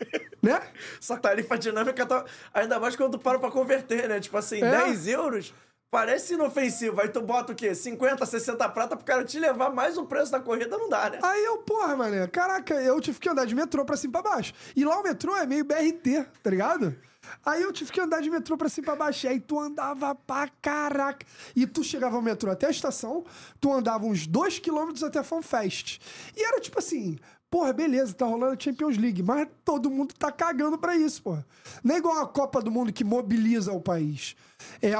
[0.42, 0.60] né?
[1.00, 2.24] Essa tarifa dinâmica tá...
[2.52, 4.20] Ainda mais quando tu para pra converter, né?
[4.20, 4.70] Tipo assim, É.
[4.70, 5.54] 10 euros
[5.90, 7.00] parece inofensivo.
[7.00, 7.74] Aí tu bota o quê?
[7.74, 11.18] 50, 60 prata pro cara te levar mais o preço da corrida, não dá, né?
[11.22, 14.30] Aí eu, porra, mané, caraca, eu tive que andar de metrô pra cima e pra
[14.30, 14.52] baixo.
[14.76, 16.96] E lá o metrô é meio BRT, tá ligado?
[17.44, 19.26] Aí eu tive que andar de metrô pra cima e pra baixo.
[19.26, 21.24] E aí tu andava pra caraca.
[21.54, 23.24] E tu chegava ao metrô até a estação,
[23.60, 26.00] tu andava uns dois quilômetros até a FanFest.
[26.36, 27.18] E era tipo assim,
[27.50, 31.44] porra, beleza, tá rolando a Champions League, mas todo mundo tá cagando pra isso, porra.
[31.82, 34.36] Não é igual a Copa do Mundo que mobiliza o país.
[34.80, 34.94] É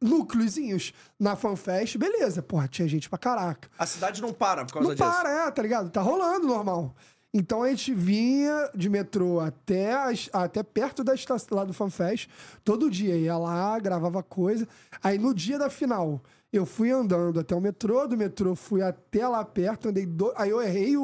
[0.00, 3.70] núcleozinhos na FanFest, beleza, porra, tinha gente pra caraca.
[3.78, 5.08] A cidade não para por causa Não disso.
[5.08, 5.90] para, é, tá ligado?
[5.90, 6.94] Tá rolando normal.
[7.36, 12.28] Então a gente vinha de metrô até, as- até perto da estação lá do FanFest,
[12.64, 13.16] todo dia.
[13.16, 14.68] Ia lá, gravava coisa.
[15.02, 19.26] Aí no dia da final, eu fui andando até o metrô, do metrô fui até
[19.26, 20.06] lá perto, andei.
[20.06, 21.02] do- Aí eu errei o,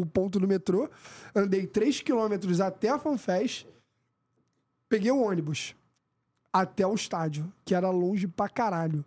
[0.00, 0.88] o ponto do metrô,
[1.34, 3.66] andei 3 quilômetros até a FanFest,
[4.88, 5.74] peguei o ônibus
[6.52, 9.04] até o estádio, que era longe pra caralho.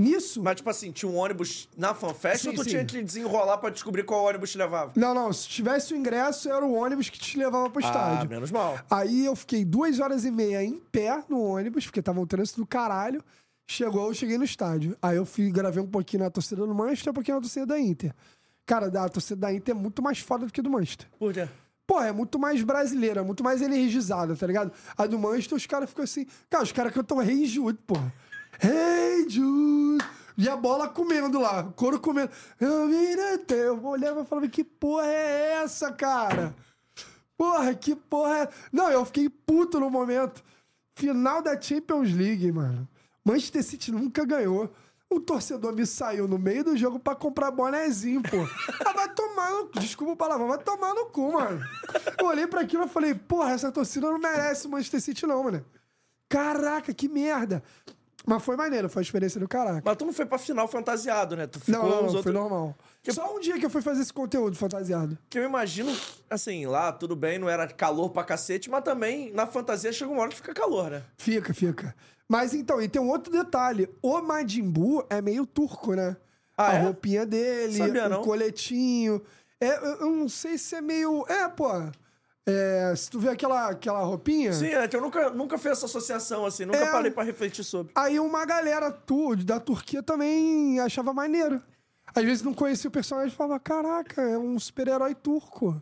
[0.00, 0.42] Nisso.
[0.42, 2.70] Mas, tipo assim, tinha um ônibus na FanFest ou tu sim.
[2.70, 4.92] tinha que desenrolar pra descobrir qual ônibus te levava?
[4.96, 8.30] Não, não, se tivesse o ingresso, era o ônibus que te levava pro Ah, estádio.
[8.30, 8.78] menos mal.
[8.90, 12.60] Aí eu fiquei duas horas e meia em pé no ônibus, porque tava um trânsito
[12.62, 13.22] do caralho.
[13.68, 14.96] Chegou, eu cheguei no estádio.
[15.02, 17.78] Aí eu fui, gravei um pouquinho na torcida do Manchester, um pouquinho na torcida da
[17.78, 18.14] Inter.
[18.64, 21.06] Cara, a torcida da Inter é muito mais foda do que a do Manchester.
[21.18, 21.46] Por quê?
[21.86, 24.72] Pô, é muito mais brasileira, muito mais energizada, tá ligado?
[24.96, 26.24] A do Manchester, os caras ficam assim.
[26.48, 27.96] Cara, os caras cantam Hey Jude, pô.
[28.62, 30.04] Hey Jude.
[30.36, 32.30] E a bola comendo lá, o couro comendo.
[32.58, 33.68] Eu vira até.
[33.68, 36.54] Eu olhava e falava, que porra é essa, cara?
[37.36, 38.48] Porra, que porra é.
[38.72, 40.42] Não, eu fiquei puto no momento.
[40.94, 42.88] Final da Champions League, mano.
[43.24, 44.72] Manchester City nunca ganhou.
[45.10, 48.36] O torcedor me saiu no meio do jogo pra comprar bonezinho, pô.
[48.86, 49.70] Ah, vai tomar no...
[49.72, 51.60] Desculpa o palavrão, vai tomar no cu, mano.
[52.18, 55.42] Eu olhei pra aquilo e falei, porra, essa torcida não merece o Manchester City não,
[55.42, 55.64] mano.
[56.28, 57.62] Caraca, que merda.
[58.26, 59.82] Mas foi maneiro, foi a experiência do caraca.
[59.84, 61.46] Mas tu não foi pra final fantasiado, né?
[61.46, 62.34] Tu ficou Não, não, não, foi outros...
[62.34, 62.76] normal.
[63.08, 65.16] Só um dia que eu fui fazer esse conteúdo fantasiado.
[65.28, 65.90] Que eu imagino,
[66.28, 70.20] assim, lá tudo bem, não era calor pra cacete, mas também na fantasia chega uma
[70.20, 71.02] hora que fica calor, né?
[71.16, 71.94] Fica, fica.
[72.28, 73.88] Mas então, e tem um outro detalhe.
[74.02, 76.16] O Majin Buu é meio turco, né?
[76.56, 76.82] Ah, a é?
[76.82, 78.22] roupinha dele, Sabia, o não.
[78.22, 79.22] coletinho.
[79.58, 81.24] É, eu eu não sei se é meio.
[81.26, 81.68] É, pô.
[82.46, 84.52] É, se tu vê aquela, aquela roupinha.
[84.52, 86.90] Sim, é eu nunca, nunca fiz essa associação, assim, nunca É.
[86.90, 87.92] parei pra refletir sobre.
[87.94, 91.62] Aí uma galera tu, da Turquia também achava maneiro.
[92.14, 95.80] Às vezes não conhecia o personagem e falava: caraca, é um super-herói turco.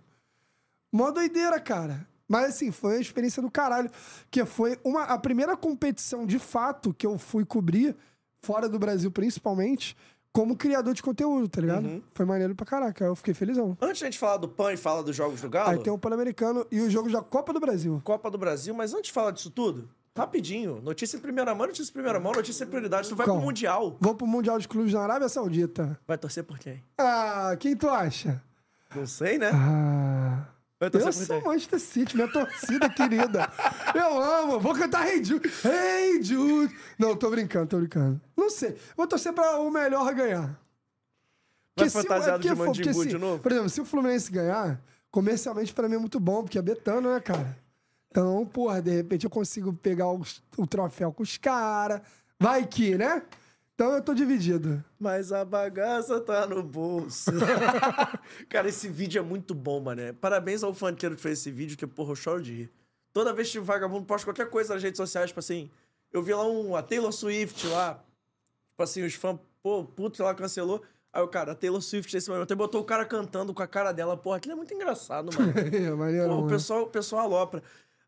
[0.93, 2.07] Mó doideira, cara.
[2.27, 3.91] Mas assim, foi uma experiência do caralho.
[4.31, 7.97] Que foi uma, a primeira competição de fato que eu fui cobrir,
[8.43, 9.97] fora do Brasil principalmente,
[10.39, 11.85] como criador de conteúdo, tá ligado?
[11.85, 12.01] Uhum.
[12.15, 13.05] Foi maneiro pra caraca.
[13.05, 13.77] Eu fiquei felizão.
[13.81, 15.93] Antes de a gente falar do PAN e falar dos Jogos do Galo, Aí tem
[15.93, 18.01] o Pan-Americano e o jogo da Copa do Brasil.
[18.05, 21.91] Copa do Brasil, mas antes de falar disso tudo, rapidinho, notícia em primeira mão, notícia
[21.91, 23.97] em primeira mão, notícia em prioridade, tu vai pro Mundial.
[23.99, 25.99] Vou pro Mundial de Clubes na Arábia Saudita.
[26.07, 26.85] Vai torcer por quem?
[26.97, 28.41] Ah, quem tu acha?
[28.95, 29.51] Não sei, né?
[29.53, 30.47] Ah.
[30.81, 31.43] Eu torcer sou?
[31.43, 33.51] Manchester City, minha torcida querida.
[33.95, 34.61] Eu amo.
[34.61, 35.51] Vou cantar Hey Jude.
[35.65, 36.75] Hey Jude.
[36.99, 38.21] Não, tô brincando, tô brincando.
[38.37, 38.77] Não sei.
[38.97, 40.57] Vou torcer pra o melhor ganhar.
[41.77, 43.43] Vai se o- fantasiado de for- Mandimbu se- de novo?
[43.43, 47.13] Por exemplo, se o Fluminense ganhar, comercialmente pra mim é muito bom, porque é betano,
[47.13, 47.57] né, cara?
[48.11, 52.01] Então, porra, de repente eu consigo pegar os- o troféu com os caras.
[52.41, 53.23] Vai que, né?
[53.79, 54.85] Então eu tô dividido.
[54.99, 57.31] Mas a bagaça tá no bolso.
[58.51, 60.13] Cara, esse vídeo é muito bom, mané.
[60.13, 62.73] Parabéns ao fanqueiro que fez esse vídeo, que, porra, eu choro de rir.
[63.13, 65.71] Toda vez que o vagabundo posta qualquer coisa nas redes sociais, tipo assim,
[66.13, 68.03] eu vi lá um, a Taylor Swift lá,
[68.71, 70.83] tipo assim, os fãs, pô, puto, lá cancelou.
[71.13, 73.67] Aí o cara, a Taylor Swift nesse momento, aí botou o cara cantando com a
[73.69, 75.53] cara dela, porra, aquilo é muito engraçado, mano.
[75.73, 77.63] É, maneiro, Pô, o pessoal, o pessoal alopra.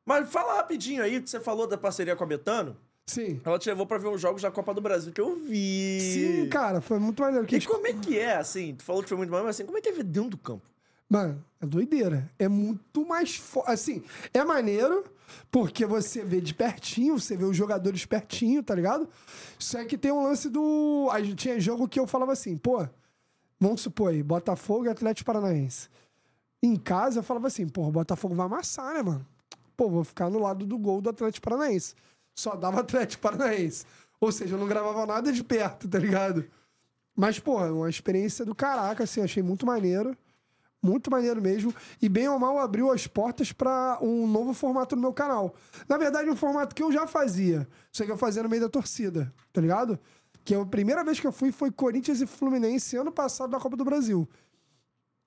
[0.05, 2.77] Mas fala rapidinho aí, que você falou da parceria com a Betano.
[3.11, 3.41] Sim.
[3.45, 5.99] Ela te levou pra ver os jogos da Copa do Brasil, que eu vi.
[6.01, 7.45] Sim, cara, foi muito maneiro.
[7.45, 8.77] Que E como é que é, assim?
[8.77, 10.39] Tu falou que foi muito mal, mas assim, como é que é ver dentro do
[10.39, 10.63] campo?
[11.09, 12.31] Mano, é doideira.
[12.39, 13.69] É muito mais forte.
[13.69, 15.05] Assim, é maneiro,
[15.51, 19.09] porque você vê de pertinho, você vê os jogadores pertinho, tá ligado?
[19.59, 21.09] Só que tem um lance do.
[21.11, 22.87] A gente tinha jogo que eu falava assim, pô,
[23.59, 25.89] vamos supor aí, Botafogo e Atlético Paranaense.
[26.63, 29.27] Em casa eu falava assim, pô, o Botafogo vai amassar, né, mano?
[29.77, 31.97] Pô, vou ficar no lado do gol do Atlético Paranaense.
[32.41, 33.85] Só dava Atlético Paranaense.
[34.19, 36.47] Ou seja, eu não gravava nada de perto, tá ligado?
[37.15, 40.17] Mas, pô, é uma experiência do caraca, assim, achei muito maneiro.
[40.83, 41.75] Muito maneiro mesmo.
[42.01, 45.55] E bem ou mal abriu as portas pra um novo formato no meu canal.
[45.87, 47.69] Na verdade, um formato que eu já fazia.
[47.93, 49.99] Só que eu fazia no meio da torcida, tá ligado?
[50.43, 53.77] Que a primeira vez que eu fui foi Corinthians e Fluminense ano passado na Copa
[53.77, 54.27] do Brasil.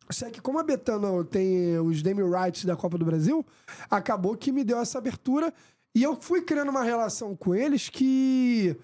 [0.09, 3.45] Só que como a Betano tem os Demi Rights da Copa do Brasil,
[3.87, 5.53] acabou que me deu essa abertura
[5.95, 8.75] e eu fui criando uma relação com eles que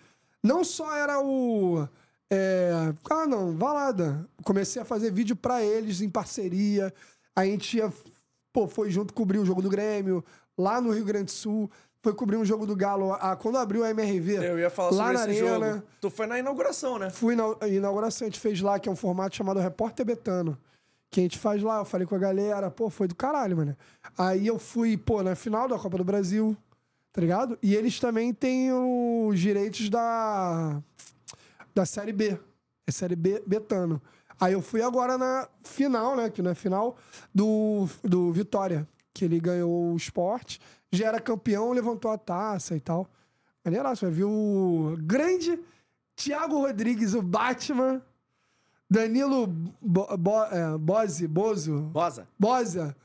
[0.43, 1.87] não só era o
[2.31, 4.25] é, ah não, vá lá, Dan.
[4.43, 6.93] Comecei a fazer vídeo pra eles em parceria.
[7.35, 7.91] A gente ia,
[8.53, 10.23] pô, foi junto cobrir o jogo do Grêmio
[10.57, 11.69] lá no Rio Grande do Sul.
[12.01, 14.35] Foi cobrir um jogo do Galo a, quando abriu a MRV.
[14.35, 15.71] Eu ia falar lá sobre na esse arena.
[15.73, 15.83] jogo.
[15.99, 17.09] Tu foi na inauguração, né?
[17.09, 20.57] Fui na inauguração, a gente fez lá, que é um formato chamado Repórter Betano.
[21.11, 23.75] Que a gente faz lá, eu falei com a galera, pô, foi do caralho, mano.
[24.17, 26.55] Aí eu fui, pô, na final da Copa do Brasil,
[27.11, 27.57] tá ligado?
[27.61, 30.81] E eles também têm os direitos da,
[31.73, 32.39] da Série B.
[32.85, 34.01] É Série B Betano.
[34.39, 36.29] Aí eu fui agora na final, né?
[36.29, 36.97] Que na final
[37.33, 42.79] do, do Vitória, que ele ganhou o esporte, já era campeão, levantou a taça e
[42.79, 43.07] tal.
[43.63, 45.59] Maneiraço, vai ver o grande
[46.15, 48.01] Thiago Rodrigues, o Batman,
[48.89, 52.27] Danilo Bo, Bo, é, Bose, Bozo, Bosa.
[52.37, 52.95] Bosa,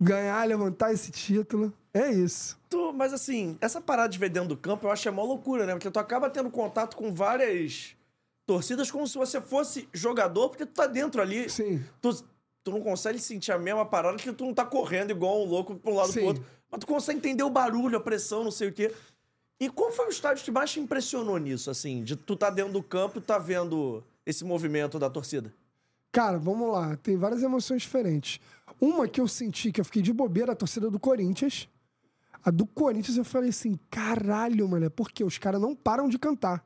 [0.00, 1.72] ganhar, levantar esse título.
[1.94, 2.58] É isso.
[2.70, 5.24] Tu, mas assim, essa parada de ver dentro do campo eu acho que é mó
[5.24, 5.72] loucura, né?
[5.72, 7.94] Porque tu acaba tendo contato com várias
[8.46, 11.50] torcidas como se você fosse jogador, porque tu tá dentro ali.
[11.50, 11.84] Sim.
[12.00, 12.24] Tu,
[12.64, 15.74] tu não consegue sentir a mesma parada que tu não tá correndo igual um louco
[15.74, 16.20] pra um lado Sim.
[16.20, 16.46] pro outro.
[16.70, 18.92] Mas tu consegue entender o barulho, a pressão, não sei o quê.
[19.60, 22.02] E qual foi o estádio que mais te impressionou nisso, assim?
[22.02, 25.52] De tu tá dentro do campo e tá vendo esse movimento da torcida?
[26.10, 26.96] Cara, vamos lá.
[26.96, 28.40] Tem várias emoções diferentes.
[28.80, 31.68] Uma que eu senti que eu fiquei de bobeira, a torcida do Corinthians.
[32.44, 36.64] A do Corinthians eu falei assim, caralho, mano, porque os caras não param de cantar.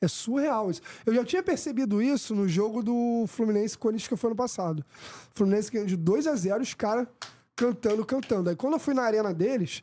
[0.00, 0.80] É surreal isso.
[1.04, 4.84] Eu já tinha percebido isso no jogo do Fluminense Corinthians que foi ano passado.
[5.32, 7.06] Fluminense ganhou de 2 a 0 os caras
[7.54, 8.48] cantando, cantando.
[8.48, 9.82] Aí quando eu fui na arena deles,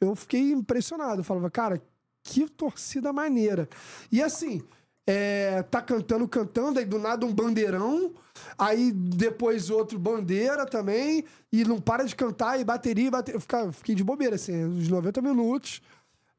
[0.00, 1.20] eu fiquei impressionado.
[1.20, 1.82] Eu falava, cara,
[2.22, 3.68] que torcida maneira.
[4.10, 4.62] E assim,
[5.10, 8.12] é, tá cantando, cantando, aí do nada um bandeirão,
[8.58, 13.40] aí depois outro bandeira também, e não para de cantar, e bateria, bateria.
[13.40, 15.80] Fica- fiquei de bobeira, assim, os 90 minutos,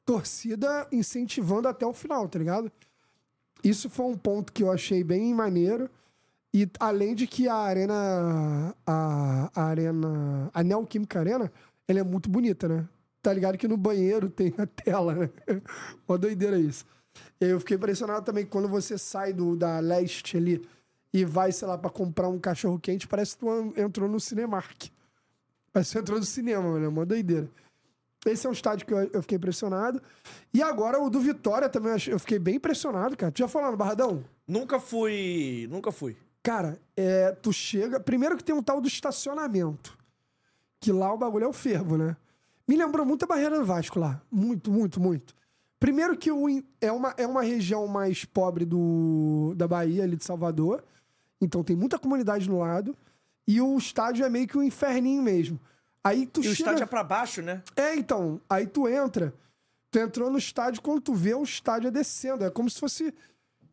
[0.05, 2.71] torcida incentivando até o final, tá ligado?
[3.63, 5.89] Isso foi um ponto que eu achei bem maneiro.
[6.53, 8.75] E além de que a arena.
[8.85, 10.49] A, a arena.
[10.53, 11.51] A Neoquímica Arena,
[11.87, 12.87] ela é muito bonita, né?
[13.21, 15.29] Tá ligado que no banheiro tem a tela, né?
[16.07, 16.85] Uma doideira isso.
[17.41, 20.67] E aí eu fiquei impressionado também que quando você sai do, da leste ali
[21.13, 24.89] e vai, sei lá, pra comprar um cachorro quente, parece que tu entrou no Cinemark.
[25.71, 26.85] Parece que tu entrou no cinema, mano.
[26.85, 27.49] É uma doideira.
[28.25, 30.01] Esse é um estádio que eu, eu fiquei impressionado.
[30.53, 33.31] E agora o do Vitória também eu fiquei bem impressionado, cara.
[33.31, 34.23] Tu já falou no Barradão?
[34.47, 35.67] Nunca fui.
[35.69, 36.17] Nunca fui.
[36.43, 37.99] Cara, é, tu chega.
[37.99, 39.97] Primeiro que tem um tal do estacionamento.
[40.81, 42.15] Que lá o bagulho é o fervo, né?
[42.67, 44.21] Me lembrou muito a barreira do Vasco lá.
[44.31, 45.33] Muito, muito, muito.
[45.79, 46.47] Primeiro que o,
[46.81, 50.83] é, uma, é uma região mais pobre do, da Bahia, ali de Salvador.
[51.39, 52.95] Então tem muita comunidade no lado.
[53.47, 55.59] E o estádio é meio que um inferninho mesmo.
[56.03, 56.53] Aí tu E o chega...
[56.71, 57.63] estádio é pra baixo, né?
[57.75, 58.41] É, então.
[58.49, 59.33] Aí tu entra.
[59.89, 62.43] Tu entrou no estádio, quando tu vê o estádio é descendo.
[62.43, 63.13] É como se fosse.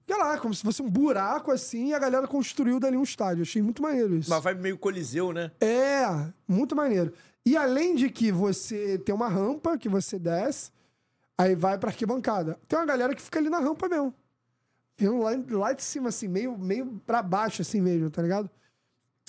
[0.08, 3.42] Sei lá, como se fosse um buraco assim e a galera construiu dali um estádio.
[3.42, 4.30] Achei muito maneiro isso.
[4.30, 5.50] Uma vibe meio coliseu, né?
[5.60, 6.06] É,
[6.46, 7.12] muito maneiro.
[7.44, 10.70] E além de que você tem uma rampa que você desce,
[11.36, 12.58] aí vai pra arquibancada.
[12.68, 14.14] Tem uma galera que fica ali na rampa mesmo.
[14.96, 18.50] Vindo lá, lá de cima, assim, meio, meio pra baixo, assim mesmo, tá ligado?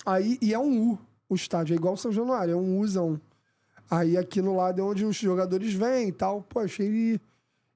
[0.06, 3.20] Aí, e é um U o estádio, é igual o São Januário, é um Uzão.
[3.90, 6.42] Aí aqui no lado é onde os jogadores vêm e tal.
[6.42, 7.20] Pô, achei.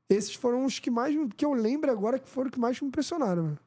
[0.09, 1.14] Esses foram os que mais.
[1.37, 3.59] que eu lembro agora que foram os que mais me impressionaram, mano.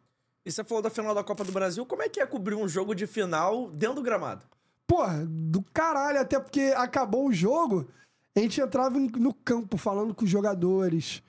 [0.45, 1.86] E você falou da final da Copa do Brasil.
[1.86, 4.45] Como é que é cobrir um jogo de final dentro do gramado?
[4.86, 7.88] Porra, do caralho, até porque acabou o jogo,
[8.35, 11.23] a gente entrava no campo falando com os jogadores,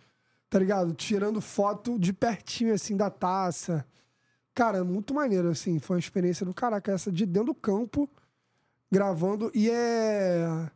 [0.50, 0.92] tá ligado?
[0.92, 3.86] Tirando foto de pertinho, assim, da taça.
[4.52, 8.08] Cara, muito maneiro, assim, foi uma experiência do caraca, essa de dentro do campo,
[8.90, 10.70] gravando, e é...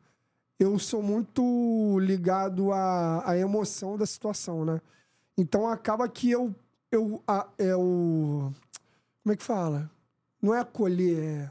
[0.58, 4.80] Eu sou muito ligado à, à emoção da situação, né?
[5.36, 6.54] Então acaba que eu...
[6.92, 8.52] eu a, é o...
[9.22, 9.90] Como é que fala?
[10.40, 11.50] Não é acolher, é...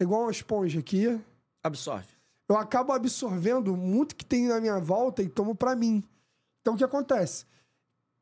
[0.00, 1.20] É igual uma esponja aqui.
[1.62, 2.19] Absorve.
[2.50, 6.02] Eu acabo absorvendo muito que tem na minha volta e tomo pra mim.
[6.60, 7.46] Então o que acontece?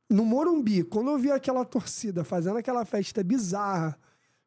[0.07, 3.99] No Morumbi, quando eu vi aquela torcida fazendo aquela festa bizarra,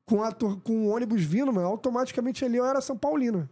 [0.05, 3.49] com, a com o ônibus vindo, mano, automaticamente ali eu era São Paulino.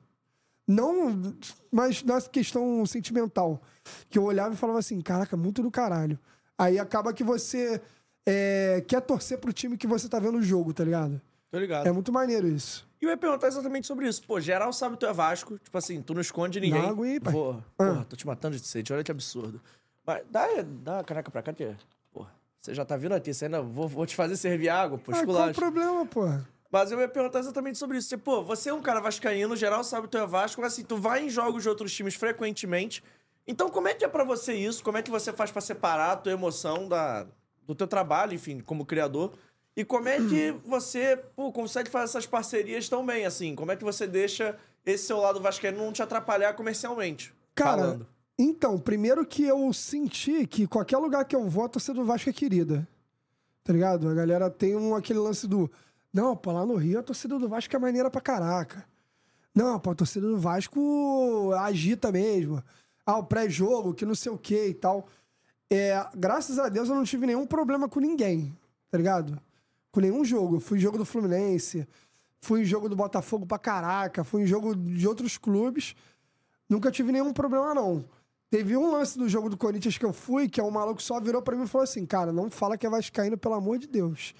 [0.67, 1.33] Não,
[1.71, 3.59] mas na questão sentimental.
[4.07, 6.19] Que eu olhava e falava assim: caraca, muito do caralho.
[6.55, 7.81] Aí acaba que você
[8.23, 11.19] é, quer torcer pro time que você tá vendo o jogo, tá ligado?
[11.51, 11.87] Tô ligado.
[11.87, 12.87] É muito maneiro isso.
[13.01, 14.21] E eu ia perguntar exatamente sobre isso.
[14.23, 15.57] Pô, geral sabe que tu é Vasco.
[15.57, 16.85] Tipo assim, tu não esconde ninguém.
[16.85, 17.33] Água aí, pai.
[17.33, 17.63] Pô, Ah.
[17.77, 18.93] porra, tô te matando de sede.
[18.93, 19.61] Olha que absurdo.
[20.05, 21.75] Mas dá, dá a caneca pra cá, que...
[22.11, 23.33] Porra, você já tá vindo aqui.
[23.33, 23.61] Você ainda...
[23.61, 26.47] Vou, vou te fazer servir água, pô, Ah, qual o problema, porra?
[26.71, 28.09] Mas eu ia perguntar exatamente sobre isso.
[28.09, 30.83] Você, pô, você é um cara vascaíno, geral sabe que tu é Vasco, mas assim,
[30.83, 33.03] tu vai em jogos de outros times frequentemente.
[33.47, 34.83] Então, como é que é pra você isso?
[34.83, 37.25] Como é que você faz pra separar a tua emoção da,
[37.65, 39.33] do teu trabalho, enfim, como criador?
[39.75, 43.55] E como é que você, pô, consegue fazer essas parcerias tão bem, assim?
[43.55, 47.33] Como é que você deixa esse seu lado vascaíno não te atrapalhar comercialmente?
[47.55, 48.07] Cara, falando?
[48.37, 52.29] então, primeiro que eu senti que qualquer lugar que eu vou, a torcida do Vasco
[52.29, 52.87] é querida.
[53.63, 54.09] Tá ligado?
[54.09, 55.71] A galera tem um, aquele lance do.
[56.11, 58.85] Não, pô, lá no Rio a torcida do Vasco é maneira pra caraca.
[59.53, 62.63] Não, pô, a torcida do Vasco agita mesmo.
[63.05, 65.07] Ah, o pré-jogo, que não sei o que e tal.
[65.69, 68.57] É, graças a Deus eu não tive nenhum problema com ninguém,
[68.89, 69.39] tá ligado?
[69.91, 70.59] Com nenhum jogo.
[70.59, 71.87] Fui em jogo do Fluminense,
[72.39, 75.95] fui em jogo do Botafogo pra caraca, fui em jogo de outros clubes.
[76.67, 78.05] Nunca tive nenhum problema, não.
[78.49, 81.19] Teve um lance do jogo do Corinthians que eu fui, que é um maluco só
[81.19, 83.87] virou pra mim e falou assim: Cara, não fala que é Vascaíno, pelo amor de
[83.87, 84.33] Deus.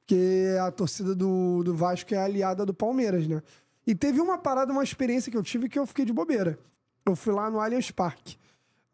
[0.00, 3.42] Porque a torcida do, do Vasco é aliada do Palmeiras, né?
[3.86, 6.58] E teve uma parada, uma experiência que eu tive que eu fiquei de bobeira.
[7.04, 8.36] Eu fui lá no Allianz Parque,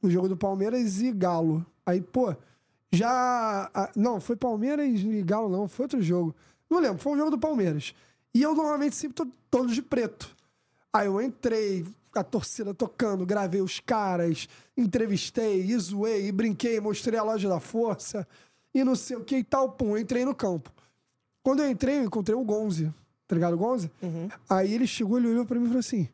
[0.00, 1.64] no jogo do Palmeiras e Galo.
[1.84, 2.34] Aí, pô,
[2.92, 3.70] já.
[3.74, 6.34] a- Não, foi Palmeiras e Galo, não, foi outro jogo.
[6.68, 7.94] Não lembro, foi um jogo do Palmeiras.
[8.34, 10.34] E eu normalmente sempre tô todo de preto.
[10.92, 17.18] Aí eu entrei, a torcida tocando, gravei os caras, entrevistei, e zoei, e brinquei, mostrei
[17.18, 18.26] a loja da força,
[18.74, 20.72] e não sei o que e tal, pum, entrei no campo.
[21.42, 22.92] Quando eu entrei, eu encontrei o Gonze,
[23.28, 23.90] tá ligado, o Gonze?
[24.48, 26.08] Aí ele chegou, ele olhou pra mim e falou assim: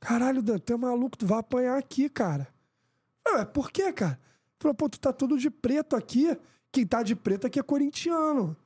[0.00, 2.46] Caralho, Dan, tu é maluco, tu vai apanhar aqui, cara.
[3.26, 4.18] Eu, é, por quê, cara?
[4.64, 6.34] Falou, pô, tu tá todo de preto aqui.
[6.72, 8.56] Quem tá de preto aqui é corintiano.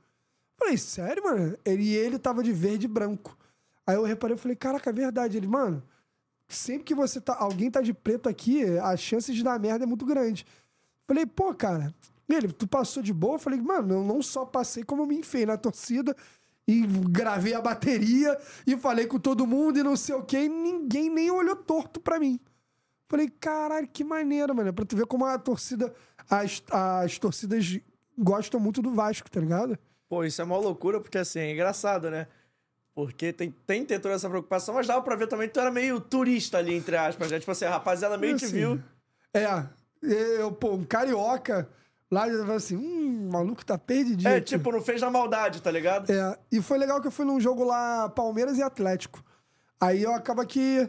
[0.57, 1.59] Falei, sério, mano?
[1.65, 3.37] Ele, e ele tava de verde e branco.
[3.85, 5.37] Aí eu reparei, eu falei, caraca, é verdade.
[5.37, 5.83] Ele, mano,
[6.47, 7.37] sempre que você tá.
[7.37, 10.47] Alguém tá de preto aqui, a chance de dar merda é muito grande.
[11.05, 11.93] Falei, pô, cara.
[12.29, 13.35] Ele, tu passou de boa?
[13.35, 16.15] Eu falei, mano, eu não só passei, como eu me enfiei na torcida
[16.65, 20.49] e gravei a bateria e falei com todo mundo e não sei o que, e
[20.49, 22.39] ninguém nem olhou torto pra mim.
[23.09, 24.73] Falei, caralho, que maneiro, mano.
[24.73, 25.93] Pra tu ver como a torcida.
[26.29, 27.81] As, as torcidas
[28.17, 29.79] gostam muito do Vasco, tá ligado?
[30.09, 32.27] Pô, isso é uma loucura, porque assim, é engraçado, né?
[32.95, 35.71] Porque tem, tem ter toda essa preocupação, mas dava pra ver também que tu era
[35.71, 37.39] meio turista ali, entre aspas, né?
[37.39, 38.83] Tipo assim, a rapaziada meio te Assim, viu.
[39.33, 39.47] É.
[40.03, 41.69] Eu, pô, um carioca
[42.11, 44.29] lá eu falei assim, hum, o maluco tá perdidinho.
[44.29, 44.47] É, aqui.
[44.47, 46.11] tipo, não fez na maldade, tá ligado?
[46.11, 49.23] É, e foi legal que eu fui num jogo lá, Palmeiras e Atlético.
[49.81, 50.89] Aí eu acaba que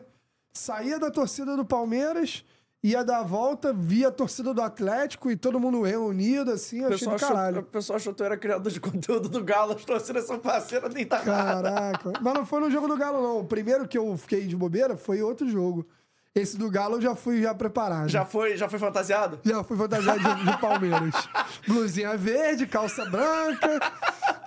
[0.54, 2.43] saía da torcida do Palmeiras,
[2.84, 6.93] ia dar a volta, via a torcida do Atlético e todo mundo reunido, assim, eu
[6.93, 7.60] achei do achou, caralho.
[7.60, 10.93] o pessoal achou que tu era criador de conteúdo do Galo, as torcidas são parceiras,
[10.93, 11.20] nem tá.
[11.20, 12.14] Caraca.
[12.22, 13.39] Mas não foi no jogo do Galo, não.
[13.39, 15.86] O primeiro que eu fiquei de bobeira foi outro jogo.
[16.34, 18.08] Esse do Galo eu já fui já preparado.
[18.08, 19.39] Já foi, já foi fantasiado?
[19.43, 21.16] Já fui fantasiado de, de Palmeiras.
[21.68, 23.80] Blusinha verde, calça branca.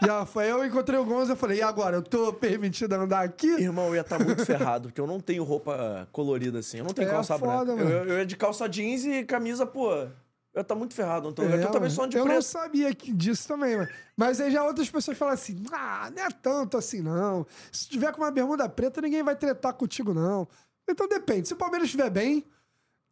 [0.04, 0.50] Já foi.
[0.50, 1.96] Eu encontrei o Gonzo e falei, e agora?
[1.96, 3.48] Eu tô permitido andar aqui?
[3.48, 6.78] Irmão, eu ia estar muito ferrado, porque eu não tenho roupa colorida assim.
[6.78, 7.90] Eu não tenho É calça foda, branca.
[7.90, 9.92] Eu, eu ia de calça jeans e camisa, pô.
[9.92, 11.26] Eu ia estar muito ferrado.
[11.26, 12.42] Não tô, É, eu também sou de eu não preto.
[12.44, 13.88] sabia que- disso também, mano.
[14.16, 17.46] Mas aí já outras pessoas falam assim: ah, não é tanto assim, não.
[17.70, 20.46] Se tiver com uma bermuda preta, ninguém vai tretar contigo, não.
[20.88, 21.48] Então depende.
[21.48, 22.44] Se o Palmeiras estiver bem,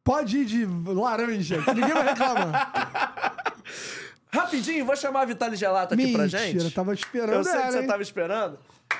[0.04, 3.54] pode ir de laranja, que ninguém vai reclamar.
[4.32, 6.64] Rapidinho, vou chamar a Vitale Gelato aqui pra Mentira, gente.
[6.64, 7.86] eu tava esperando Eu sei que ela, você hein?
[7.86, 8.58] tava esperando.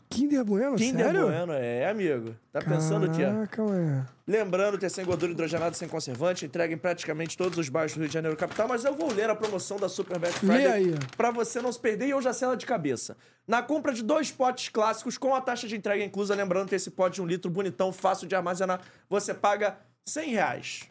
[0.09, 1.27] Kinder Bueno, Kinder sério?
[1.27, 2.35] Bueno, é, amigo.
[2.51, 3.25] Tá pensando que é.
[3.25, 4.05] Caraca, mano.
[4.25, 7.99] Lembrando que é sem gordura hidrogenada, sem conservante, entrega em praticamente todos os bairros do
[7.99, 11.31] Rio de Janeiro capital, mas eu vou ler a promoção da Super Black Friday pra
[11.31, 13.17] você não se perder e eu já sei ela de cabeça.
[13.45, 16.89] Na compra de dois potes clássicos com a taxa de entrega inclusa, lembrando que esse
[16.89, 20.83] pote de um litro bonitão, fácil de armazenar, você paga 100 reais.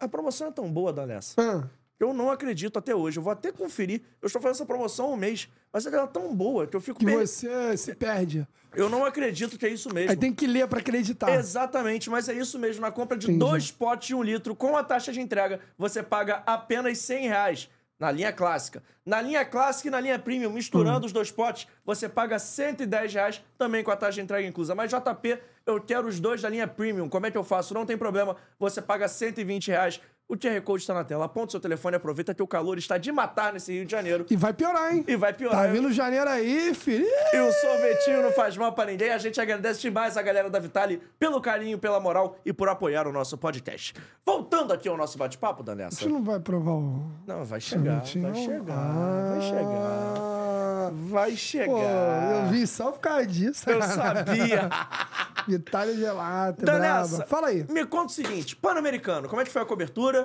[0.00, 1.34] A promoção é tão boa, Danessa.
[1.40, 1.68] Ah,
[2.02, 3.18] Eu não acredito até hoje.
[3.18, 4.02] Eu vou até conferir.
[4.20, 6.80] Eu estou fazendo essa promoção há um mês, mas ela é tão boa que eu
[6.80, 7.20] fico que meio...
[7.20, 8.46] você se perde.
[8.74, 10.10] Eu não acredito que é isso mesmo.
[10.10, 11.32] Aí tem que ler pra acreditar.
[11.34, 12.80] Exatamente, mas é isso mesmo.
[12.80, 13.38] Na compra de Entendi.
[13.38, 17.68] dois potes de um litro com a taxa de entrega, você paga apenas 100 reais.
[18.00, 18.82] Na linha clássica.
[19.06, 23.44] Na linha clássica e na linha premium, misturando os dois potes, você paga 110 reais
[23.56, 24.74] também com a taxa de entrega inclusa.
[24.74, 27.08] Mas JP, eu quero os dois da linha premium.
[27.08, 27.72] Como é que eu faço?
[27.72, 28.36] Não tem problema.
[28.58, 30.00] Você paga 120 reais.
[30.32, 31.26] O QR Code está na tela.
[31.26, 34.24] Aponta o seu telefone, aproveita que o calor está de matar nesse Rio de Janeiro.
[34.30, 35.04] E vai piorar, hein?
[35.06, 35.66] E vai piorar.
[35.66, 37.04] Tá vindo janeiro aí, filho.
[37.34, 39.10] E o sorvetinho não faz mal pra ninguém.
[39.10, 43.06] A gente agradece demais a galera da Vitale pelo carinho, pela moral e por apoiar
[43.06, 43.92] o nosso podcast.
[44.24, 45.96] Voltando aqui ao nosso bate-papo, Danessa.
[46.00, 47.12] Você não vai provar o.
[47.26, 48.34] Não, vai chegar, vai sorvetinho?
[48.34, 50.16] chegar, vai chegar.
[50.18, 52.44] Ah, Vai Pô, chegar.
[52.44, 53.68] eu vim só por causa disso.
[53.70, 54.68] Eu sabia.
[55.48, 57.26] Itália gelada, Então, brava.
[57.26, 57.64] Fala aí.
[57.68, 60.21] Me conta o seguinte: Pan-Americano, como é que foi a cobertura?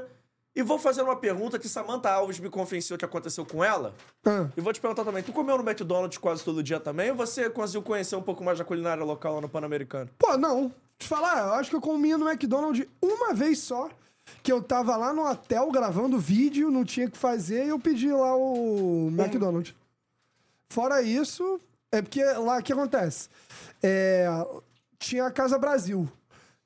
[0.58, 3.94] E vou fazer uma pergunta que Samantha Alves me convenceu que aconteceu com ela.
[4.26, 7.12] Ah, E vou te perguntar também: tu comeu no McDonald's quase todo dia também?
[7.12, 10.10] Ou você conseguiu conhecer um pouco mais da culinária local lá no Pan-Americano?
[10.18, 10.74] Pô, não.
[10.98, 13.88] Te falar, eu acho que eu comi no McDonald's uma vez só.
[14.42, 17.80] Que eu tava lá no hotel gravando vídeo, não tinha o que fazer, e eu
[17.80, 19.74] pedi lá o McDonald's.
[20.70, 23.30] Fora isso, é porque lá o que acontece?
[23.82, 24.28] É,
[25.00, 26.10] tinha a Casa Brasil,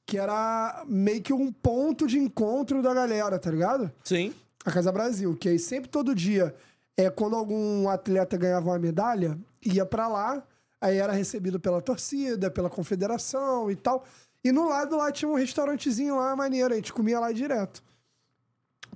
[0.05, 3.91] que era meio que um ponto de encontro da galera, tá ligado?
[4.03, 4.33] Sim.
[4.65, 6.53] a Casa Brasil, que aí sempre todo dia,
[6.97, 10.43] é quando algum atleta ganhava uma medalha, ia pra lá,
[10.79, 14.03] aí era recebido pela torcida, pela confederação e tal.
[14.43, 17.83] E no lado lá tinha um restaurantezinho lá maneiro, a gente comia lá direto.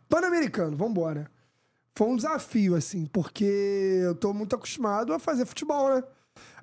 [0.09, 1.29] Pan-Americano, vambora.
[1.95, 6.03] Foi um desafio, assim, porque eu tô muito acostumado a fazer futebol, né?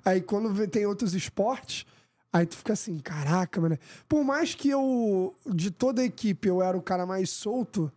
[0.05, 1.85] Aí quando tem outros esportes,
[2.33, 3.77] aí tu fica assim, caraca, mano.
[4.09, 7.91] Por mais que eu, de toda a equipe, eu era o cara mais solto,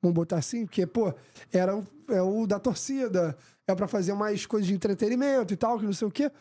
[0.00, 1.14] vamos botar assim, porque, pô,
[1.52, 3.36] era o, é o da torcida,
[3.66, 6.32] é pra fazer mais coisas de entretenimento e tal, que não sei o quê.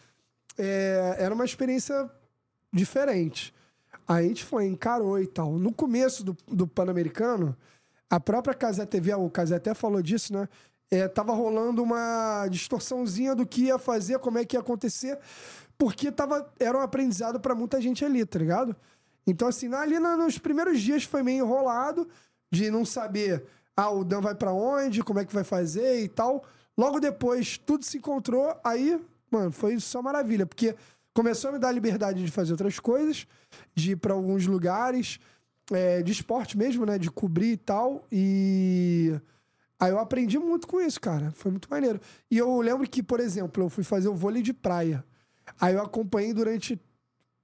[0.57, 2.09] É, era uma experiência
[2.71, 3.53] diferente.
[4.07, 5.59] Aí a gente foi, encarou e tal.
[5.59, 7.55] No começo do, do Pan-Americano,
[8.09, 10.47] a própria Casé TV, o Casé até falou disso, né?
[10.89, 15.17] É, tava rolando uma distorçãozinha do que ia fazer, como é que ia acontecer,
[15.81, 18.75] porque tava, era um aprendizado pra muita gente ali, tá ligado?
[19.25, 22.07] Então, assim, ali nos primeiros dias foi meio enrolado
[22.51, 23.43] de não saber,
[23.75, 26.45] ah, o Dan vai pra onde, como é que vai fazer e tal.
[26.77, 29.01] Logo depois, tudo se encontrou, aí,
[29.31, 30.75] mano, foi só maravilha, porque
[31.15, 33.25] começou a me dar liberdade de fazer outras coisas,
[33.73, 35.19] de ir pra alguns lugares,
[35.71, 36.99] é, de esporte mesmo, né?
[36.99, 38.05] De cobrir e tal.
[38.11, 39.19] E
[39.79, 41.31] aí eu aprendi muito com isso, cara.
[41.31, 41.99] Foi muito maneiro.
[42.29, 45.03] E eu lembro que, por exemplo, eu fui fazer o vôlei de praia.
[45.61, 46.81] Aí eu acompanhei durante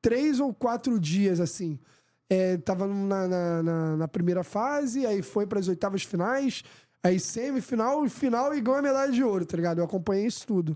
[0.01, 1.79] três ou quatro dias, assim.
[2.29, 6.61] É, tava na, na, na- na primeira fase, aí foi para as oitavas finais,
[7.01, 9.77] aí semifinal e final e ganhou a medalha de ouro, tá ligado?
[9.79, 10.75] Eu acompanhei isso tudo.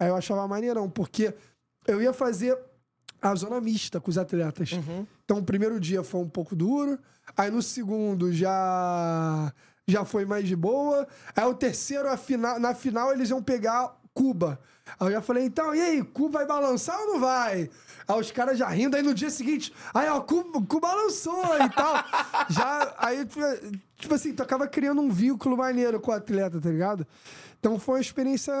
[0.00, 1.32] Aí eu achava maneirão, porque
[1.86, 2.58] eu ia fazer
[3.20, 4.70] a zona mista com os atletas.
[5.24, 6.98] Então, o primeiro dia foi um pouco duro,
[7.36, 9.52] aí no segundo já
[9.86, 11.06] já foi mais de boa.
[11.34, 14.60] Aí o terceiro, a final, na final, eles iam pegar Cuba.
[14.98, 17.70] Aí eu já falei, então, e aí, Cuba vai balançar ou não vai?
[18.06, 21.68] Aí os caras já rindo, aí no dia seguinte, aí ó, Cuba, Cuba balançou e
[21.70, 21.94] tal.
[22.48, 23.26] já, aí,
[23.96, 27.06] tipo assim, tu acaba criando um vínculo maneiro com o atleta, tá ligado?
[27.58, 28.54] Então foi uma experiência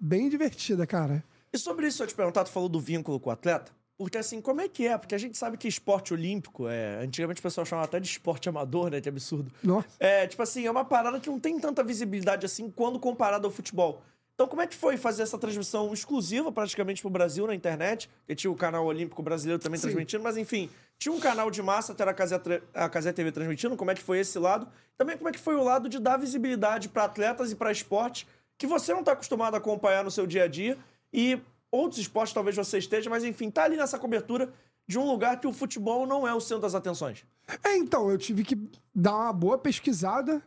[0.00, 1.22] bem divertida, cara.
[1.52, 3.72] E sobre isso eu te perguntar, tu falou do vínculo com o atleta?
[3.96, 4.98] Porque assim, como é que é?
[4.98, 7.02] Porque a gente sabe que esporte olímpico é.
[7.02, 9.00] Antigamente o pessoal chamava até de esporte amador, né?
[9.00, 9.50] Que absurdo.
[9.62, 9.88] Nossa.
[9.98, 13.50] É, tipo assim, é uma parada que não tem tanta visibilidade assim quando comparado ao
[13.52, 14.02] futebol.
[14.36, 18.10] Então, como é que foi fazer essa transmissão exclusiva praticamente pro Brasil na internet?
[18.26, 19.88] Que tinha o canal Olímpico Brasileiro também Sim.
[19.88, 20.68] transmitindo, mas enfim,
[20.98, 22.38] tinha um canal de massa, até a Casé,
[22.74, 23.74] a Casé TV transmitindo.
[23.76, 24.68] Como é que foi esse lado?
[24.98, 28.28] Também como é que foi o lado de dar visibilidade para atletas e para esporte
[28.58, 30.76] que você não tá acostumado a acompanhar no seu dia a dia
[31.10, 31.40] e
[31.72, 34.52] outros esportes talvez você esteja, mas enfim, tá ali nessa cobertura
[34.86, 37.24] de um lugar que o futebol não é o centro das atenções.
[37.64, 38.56] É, então, eu tive que
[38.94, 40.42] dar uma boa pesquisada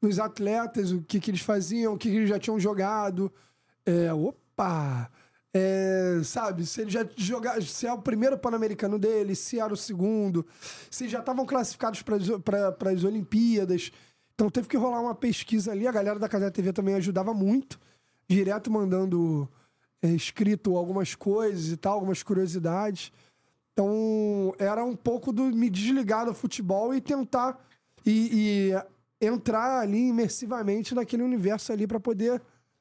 [0.00, 3.32] nos atletas, o que, que eles faziam, o que, que eles já tinham jogado.
[3.84, 5.10] É, opa!
[5.52, 9.76] É, sabe, se ele já jogaram, se é o primeiro Pan-Americano dele, se era o
[9.76, 10.46] segundo,
[10.88, 13.90] se já estavam classificados para as Olimpíadas.
[14.34, 15.88] Então teve que rolar uma pesquisa ali.
[15.88, 17.80] A galera da Casa TV também ajudava muito,
[18.28, 19.48] direto mandando
[20.00, 23.12] é, escrito algumas coisas e tal, algumas curiosidades.
[23.72, 27.58] Então, era um pouco do me desligar do futebol e tentar
[28.04, 28.82] e, e
[29.20, 32.40] entrar ali imersivamente naquele universo ali pra poder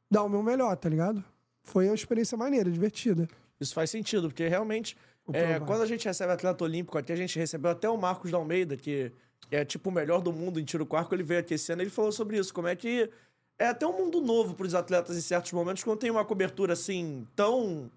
[0.10, 1.24] dar o meu melhor, tá ligado?
[1.64, 3.28] Foi uma experiência maneira, divertida.
[3.60, 4.96] Isso faz sentido, porque realmente,
[5.34, 8.38] é, quando a gente recebe atleta olímpico aqui, a gente recebeu até o Marcos da
[8.38, 9.12] Almeida, que
[9.52, 11.82] é tipo o melhor do mundo em tiro com arco, ele veio aqui esse ano,
[11.82, 13.10] ele falou sobre isso, como é que
[13.58, 16.74] é até um mundo novo para os atletas em certos momentos, quando tem uma cobertura
[16.74, 17.92] assim, tão,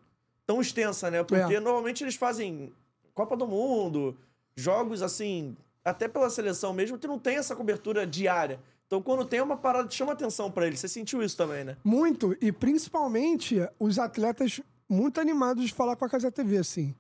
[0.45, 1.23] tão extensa, né?
[1.23, 1.61] Porque É.
[1.61, 2.73] normalmente eles fazem
[3.15, 4.17] Copa do Mundo,
[4.57, 8.61] jogos assim, até pela seleção mesmo, que não tem essa cobertura diária.
[8.87, 10.81] Então, quando tem é uma parada chama atenção para eles.
[10.81, 11.77] Você sentiu isso também, né?
[11.83, 16.95] Muito, e principalmente os atletas muito animados de falar com a Casa TV, assim.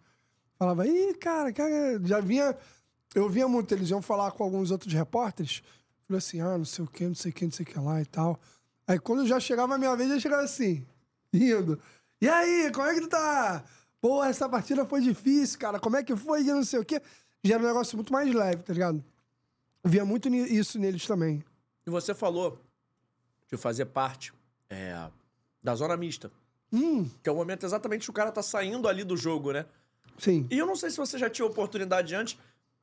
[0.58, 2.56] Falava, ih, cara, cara, já vinha.
[3.14, 5.62] Eu via muito, eles iam falar com alguns outros repórteres.
[6.06, 7.78] Falei assim, ah, não sei o que, não sei o que, não sei o que
[7.78, 8.40] lá e tal.
[8.86, 10.86] Aí quando já chegava a minha vez, já chegava assim,
[11.32, 11.78] rindo.
[12.20, 13.64] E aí, como é que tu tá?
[14.00, 15.78] Pô, essa partida foi difícil, cara.
[15.78, 16.42] Como é que foi?
[16.42, 17.02] E não sei o quê.
[17.42, 19.02] Já era um negócio muito mais leve, tá ligado?
[19.82, 21.42] Eu via muito isso neles também.
[21.86, 22.60] E você falou
[23.50, 24.32] de fazer parte
[24.70, 25.08] é,
[25.62, 26.30] da zona mista.
[26.72, 29.66] Hum, Que é o momento exatamente que o cara tá saindo ali do jogo, né?
[30.18, 30.46] Sim.
[30.50, 32.38] E eu não sei se você já tinha oportunidade antes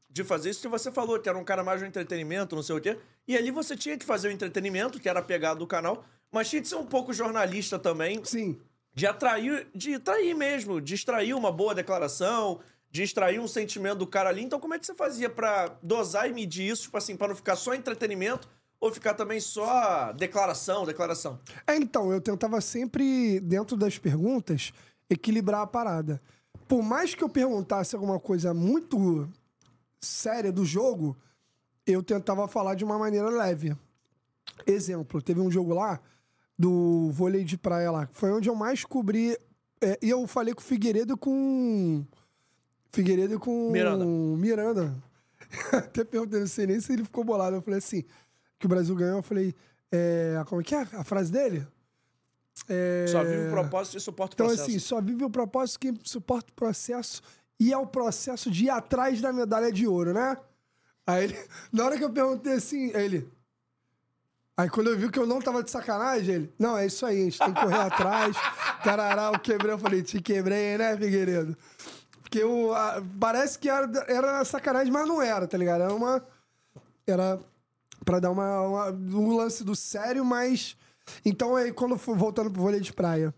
[0.09, 2.75] de fazer isso, que você falou que era um cara mais do entretenimento, não sei
[2.75, 2.97] o quê.
[3.27, 6.49] E ali você tinha que fazer o entretenimento, que era a pegada do canal, mas
[6.49, 8.59] tinha que ser um pouco jornalista também, Sim.
[8.93, 12.59] de atrair, de atrair mesmo, de extrair uma boa declaração,
[12.91, 14.43] de extrair um sentimento do cara ali.
[14.43, 17.35] Então, como é que você fazia pra dosar e medir isso, tipo assim, pra não
[17.35, 18.47] ficar só entretenimento
[18.79, 21.39] ou ficar também só declaração, declaração?
[21.67, 24.71] É, então, eu tentava sempre, dentro das perguntas,
[25.09, 26.21] equilibrar a parada.
[26.67, 29.29] Por mais que eu perguntasse alguma coisa muito
[30.01, 31.17] séria do jogo,
[31.85, 33.75] eu tentava falar de uma maneira leve.
[34.65, 35.99] Exemplo, teve um jogo lá
[36.57, 39.37] do vôlei de praia lá, foi onde eu mais cobri.
[39.81, 42.05] é, e eu falei com o Figueiredo com.
[42.91, 43.71] Figueiredo com.
[43.71, 44.05] Miranda.
[44.05, 44.95] Miranda.
[45.73, 47.55] Até perguntei, não sei nem se ele ficou bolado.
[47.55, 48.03] Eu falei assim:
[48.57, 49.17] que o Brasil ganhou.
[49.17, 49.55] Eu falei,
[49.91, 51.65] é, como é que é a frase dele?
[52.67, 54.69] É, Só vive o propósito e suporta o Então, processo.
[54.69, 57.21] assim, só vive o propósito que suporta o processo
[57.59, 60.37] e é o processo de ir atrás da medalha de ouro, né?
[61.07, 61.37] Aí ele,
[61.71, 63.31] na hora que eu perguntei assim, ele.
[64.57, 66.53] Aí quando eu vi que eu não tava de sacanagem, ele.
[66.59, 68.35] Não, é isso aí, a gente tem que correr atrás.
[68.83, 71.57] Tarará, eu quebrei, eu falei, te quebrei, né, Figueiredo?
[72.29, 75.81] Porque o, a- parece que era, era sacanagem, mas não era, tá ligado?
[75.81, 76.23] Era uma.
[77.07, 77.39] Era
[78.05, 80.77] pra dar uma, uma- um lance do sério, mas.
[81.25, 83.33] Então, aí, quando eu fui voltando pro vôlei de praia,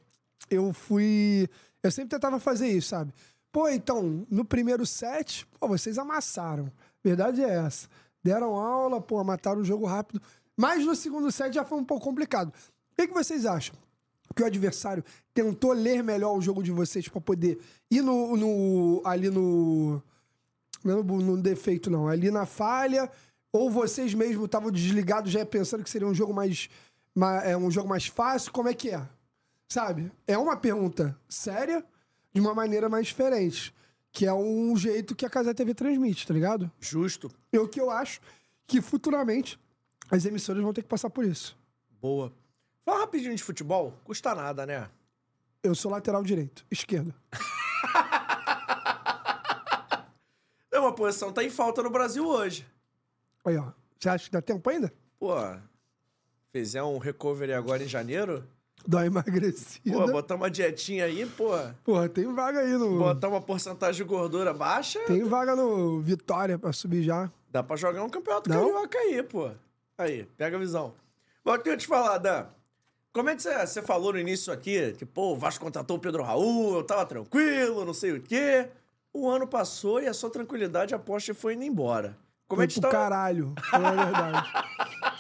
[0.50, 1.48] eu fui.
[1.82, 3.14] Eu sempre tentava fazer isso, sabe?
[3.52, 6.70] Pô, então, no primeiro set, pô, vocês amassaram.
[7.04, 7.88] Verdade é essa.
[8.24, 10.22] Deram aula, pô, mataram o jogo rápido.
[10.56, 12.50] Mas no segundo set já foi um pouco complicado.
[12.50, 13.74] O que, que vocês acham?
[14.36, 15.04] Que o adversário
[15.34, 17.60] tentou ler melhor o jogo de vocês pra poder
[17.90, 20.02] ir no, no- ali no,
[20.84, 22.08] não é no, no defeito, não.
[22.08, 23.10] Ali na falha,
[23.52, 26.70] ou vocês mesmos estavam desligados já pensando que seria um jogo mais,
[27.16, 28.52] ma- é, um jogo mais fácil?
[28.52, 29.08] Como é que é?
[29.68, 30.12] Sabe?
[30.28, 31.84] É uma pergunta séria
[32.34, 33.74] de uma maneira mais diferente.
[34.14, 36.70] Que é um jeito que a Casa TV transmite, tá ligado?
[36.82, 37.32] Justo.
[37.54, 38.20] E o que eu acho
[38.68, 39.58] que futuramente
[40.10, 41.58] as emissoras vão ter que passar por isso.
[42.02, 42.34] Boa.
[42.86, 43.94] Fala rapidinho de futebol.
[44.04, 44.90] Custa nada, né?
[45.64, 47.14] Eu sou lateral direito, esquerda.
[50.74, 52.66] É uma posição, tá em falta no Brasil hoje.
[53.46, 53.72] Aí, ó.
[54.00, 54.92] Você acha que dá tempo ainda?
[55.20, 55.34] Pô,
[56.54, 58.48] fizer um recovery agora em janeiro,
[58.88, 59.94] Dá uma emagrecida.
[59.96, 61.50] pô, botar uma dietinha aí, pô,
[61.84, 62.98] Porra, tem vaga aí no.
[62.98, 67.30] botar uma porcentagem de gordura baixa, Tem vaga no Vitória pra subir já.
[67.52, 68.72] dá pra jogar um campeonato Não?
[68.72, 69.52] carioca aí, pô.
[69.98, 70.96] Aí, pega a visão.
[71.44, 72.48] Mas eu queria te falar, Dan,
[73.14, 76.24] como é que você, falou no início aqui, que, pô, o Vasco contratou o Pedro
[76.24, 78.70] Raul, eu tava tranquilo, não sei o quê.
[79.14, 82.18] O ano passou e a sua tranquilidade, aposta, foi indo embora.
[82.48, 82.90] Como é que tá...
[82.90, 83.54] caralho.
[83.74, 84.54] É verdade.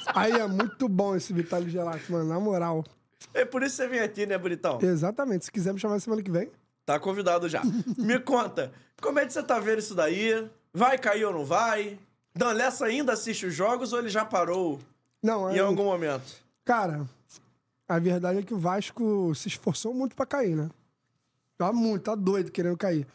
[0.15, 2.29] Aí é muito bom esse Vitali Gelato, mano.
[2.29, 2.83] Na moral.
[3.33, 4.79] É por isso que você vem aqui, né, bonitão?
[4.81, 5.45] Exatamente.
[5.45, 6.49] Se quiser me chamar semana que vem.
[6.85, 7.61] Tá convidado já.
[7.97, 8.71] Me conta,
[9.01, 10.49] como é que você tá vendo isso daí?
[10.73, 11.97] Vai cair ou não vai?
[12.35, 14.79] Dan Lessa ainda assiste os jogos ou ele já parou
[15.21, 15.59] Não, em é.
[15.59, 16.41] algum momento?
[16.65, 17.05] Cara,
[17.95, 20.69] a verdade é que o Vasco se esforçou muito pra cair, né?
[21.57, 23.07] Tá muito, tá doido querendo cair.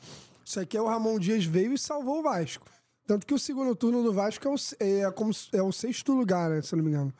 [0.45, 2.66] Isso aqui é o Ramon Dias veio e salvou o Vasco.
[3.07, 6.12] Tanto que o segundo turno do Vasco é o, se- é como, é o sexto
[6.12, 6.62] lugar, né?
[6.62, 7.12] Se eu não me engano.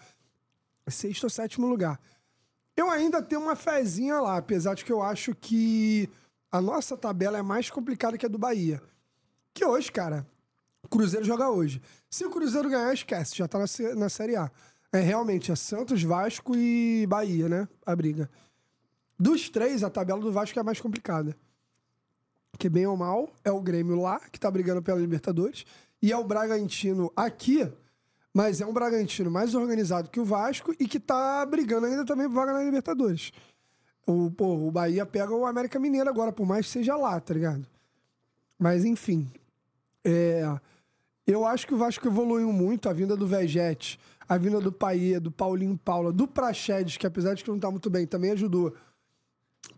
[0.85, 2.01] É Sexto ou sétimo lugar.
[2.77, 6.09] Eu ainda tenho uma fezinha lá, apesar de que eu acho que
[6.53, 8.81] a nossa tabela é mais complicada que a do Bahia.
[9.55, 10.27] Que hoje, cara,
[10.83, 11.81] o Cruzeiro joga hoje.
[12.11, 13.65] Se o Cruzeiro ganhar, esquece, já tá na,
[13.97, 14.51] na Série A.
[14.93, 17.68] É realmente, é Santos, Vasco e Bahia, né?
[17.84, 18.30] A briga.
[19.18, 21.37] Dos três, a tabela do Vasco é a mais complicada.
[22.59, 25.64] Que bem ou mal, é o Grêmio lá, que tá brigando pela Libertadores,
[26.01, 27.70] e é o Bragantino aqui,
[28.32, 32.26] mas é um Bragantino mais organizado que o Vasco e que tá brigando ainda também
[32.28, 33.32] por vaga na Libertadores.
[34.07, 37.34] O, pô, o Bahia pega o América Mineiro agora, por mais que seja lá, tá
[37.34, 37.66] ligado?
[38.59, 39.30] Mas enfim.
[40.05, 40.45] É,
[41.26, 42.89] eu acho que o Vasco evoluiu muito.
[42.89, 43.99] A vinda do Vegete,
[44.29, 47.70] a vinda do Paia, do Paulinho Paula, do Praxedes, que apesar de que não tá
[47.70, 48.74] muito bem, também ajudou.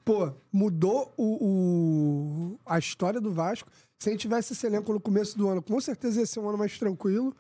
[0.04, 1.46] Pô, mudou o,
[2.54, 3.70] o- a história do Vasco.
[3.98, 6.48] Se a gente tivesse esse elenco no começo do ano, com certeza ia ser um
[6.48, 7.34] ano mais tranquilo.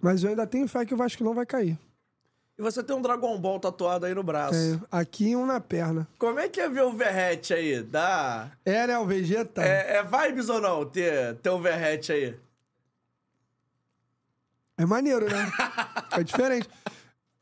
[0.00, 1.78] Mas eu ainda tenho fé que o Vasco não vai cair.
[2.58, 4.54] E você tem um Dragon Ball tatuado aí no braço.
[4.54, 6.06] É, aqui e um na perna.
[6.18, 7.82] Como é que é ver o Verrete aí?
[7.82, 8.52] Dá...
[8.64, 8.98] É, né?
[8.98, 9.62] O Vegeta?
[9.62, 12.36] É, é vibes ou não ter, ter um Verrete aí?
[14.76, 15.50] É maneiro, né?
[16.12, 16.68] é diferente.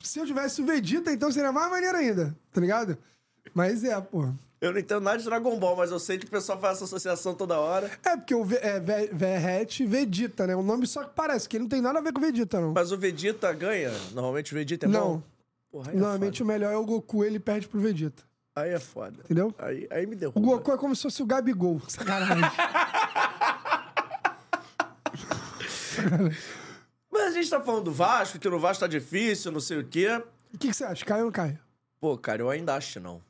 [0.03, 2.99] Se eu tivesse o Vegeta, então seria mais maneiro ainda, tá ligado?
[3.55, 4.29] Mas é, pô.
[4.61, 6.85] Eu não entendo nada de Dragon Ball, mas eu sei que o pessoal faz essa
[6.85, 7.91] associação toda hora.
[8.05, 10.55] É, porque o Ve é, Ve Verrete Vegeta, né?
[10.55, 12.73] O nome só que parece, que ele não tem nada a ver com Vegeta, não.
[12.73, 13.91] Mas o Vegeta ganha?
[14.13, 15.17] Normalmente o Vegeta é não.
[15.17, 15.23] bom?
[15.71, 18.23] Porra, é Normalmente o melhor é o Goku, ele perde pro Vegeta.
[18.55, 19.17] Aí é foda.
[19.25, 19.53] Entendeu?
[19.59, 20.41] Aí, aí me O derruba.
[20.41, 21.81] Goku é como se fosse o Gabigol.
[21.89, 22.45] Sacanagem.
[27.13, 29.87] Mas a gente tá falando do Vasco, que no Vasco tá difícil, não sei o
[29.87, 30.09] quê.
[30.55, 31.05] O que, que você acha?
[31.05, 31.59] Cai ou não cai?
[32.01, 33.23] Pô, cara, eu ainda acho não.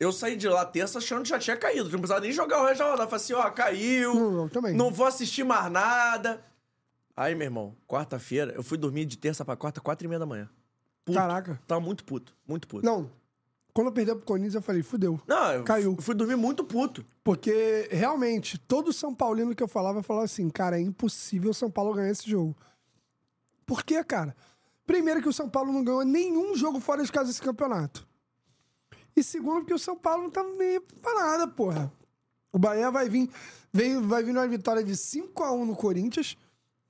[0.00, 1.84] Eu saí de lá terça achando que já tinha caído.
[1.84, 3.08] Não precisava nem jogar o resto da rodada.
[3.08, 4.14] Falei assim, ó, caiu.
[4.14, 4.74] Não, não, também.
[4.74, 6.42] Não vou assistir mais nada.
[7.16, 10.26] Aí, meu irmão, quarta-feira, eu fui dormir de terça pra quarta, quatro e meia da
[10.26, 10.48] manhã.
[11.04, 11.16] Puto.
[11.18, 11.58] Caraca.
[11.66, 12.84] Tava muito puto, muito puto.
[12.84, 13.10] Não.
[13.72, 15.20] Quando eu perdi pro Corinthians, eu falei, fudeu.
[15.26, 15.94] Não, eu Caiu.
[15.96, 17.04] fu- fui dormir muito puto.
[17.22, 21.70] Porque, realmente, todo São Paulino que eu falava, falava assim, cara, é impossível o São
[21.70, 22.54] Paulo ganhar esse jogo.
[23.66, 24.34] Por quê, cara?
[24.86, 28.06] Primeiro que o São Paulo não ganhou nenhum jogo fora de casa desse campeonato.
[29.16, 31.92] E segundo, porque o São Paulo não tá nem pra nada, porra.
[32.52, 33.28] O Bahia vai vir,
[33.72, 36.36] vem, vai vir numa vitória de 5 a 1 no Corinthians,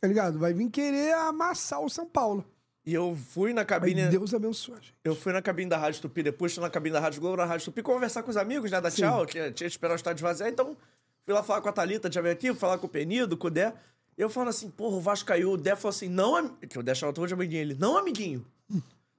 [0.00, 0.38] tá ligado?
[0.38, 2.44] Vai vir querer amassar o São Paulo.
[2.84, 4.06] E eu fui na cabine.
[4.08, 4.94] Deus abençoe, gente.
[5.02, 7.44] Eu fui na cabine da Rádio Tupi, depois fui na cabine da Rádio Globo, na
[7.44, 9.02] Rádio Tupi, conversar com os amigos, né, da Sim.
[9.02, 10.46] Tchau, que tinha que esperar o estádio vazio.
[10.46, 10.76] Então,
[11.24, 13.50] fui lá falar com a Thalita, já veio aqui, falar com o Penido, com o
[13.50, 13.72] Dé.
[14.16, 15.52] Eu falando assim, porra, o Vasco caiu.
[15.52, 16.48] O Dé falou assim, não, am...
[16.56, 17.60] que o Dé chamava todo de amiguinho.
[17.60, 18.46] Ele, não, amiguinho.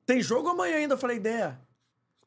[0.05, 0.95] Tem jogo amanhã ainda.
[0.95, 1.55] Eu falei, Dé,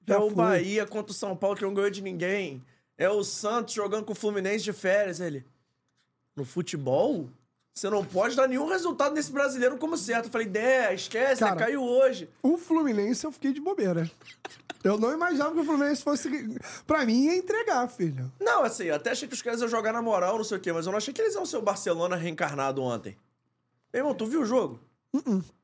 [0.06, 0.30] é o.
[0.30, 2.62] Bahia contra o São Paulo que não ganhou de ninguém.
[2.96, 5.18] É o Santos jogando com o Fluminense de férias.
[5.18, 5.44] Ele,
[6.36, 7.28] no futebol,
[7.72, 10.26] você não pode dar nenhum resultado nesse brasileiro como certo.
[10.26, 12.28] Eu falei, Dé, esquece, Cara, caiu hoje.
[12.42, 14.10] O Fluminense eu fiquei de bobeira.
[14.82, 16.28] Eu não imaginava que o Fluminense fosse.
[16.86, 18.32] Pra mim, ia entregar, filho.
[18.40, 20.60] Não, assim, eu até achei que os caras iam jogar na moral, não sei o
[20.60, 23.16] quê, mas eu não achei que eles iam ser o Barcelona reencarnado ontem.
[23.92, 24.80] Meu irmão, tu viu o jogo?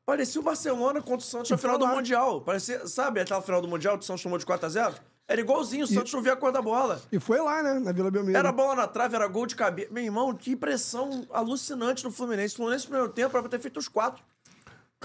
[0.04, 1.86] Parecia o Barcelona contra o Santos na E final do.
[1.86, 2.40] Mundial.
[2.40, 4.94] Parecia, sabe aquela final do Mundial que o Santos tomou de 4x0?
[5.28, 7.02] Era igualzinho, o Santos não via a cor da bola.
[7.10, 7.80] E foi lá, né?
[7.80, 8.38] Na Vila Belmiro.
[8.38, 9.88] Era bola na trave, era gol de cabeça.
[9.92, 12.54] Meu irmão, que impressão alucinante do Fluminense.
[12.54, 14.22] O Fluminense no primeiro tempo era pra ter feito os quatro.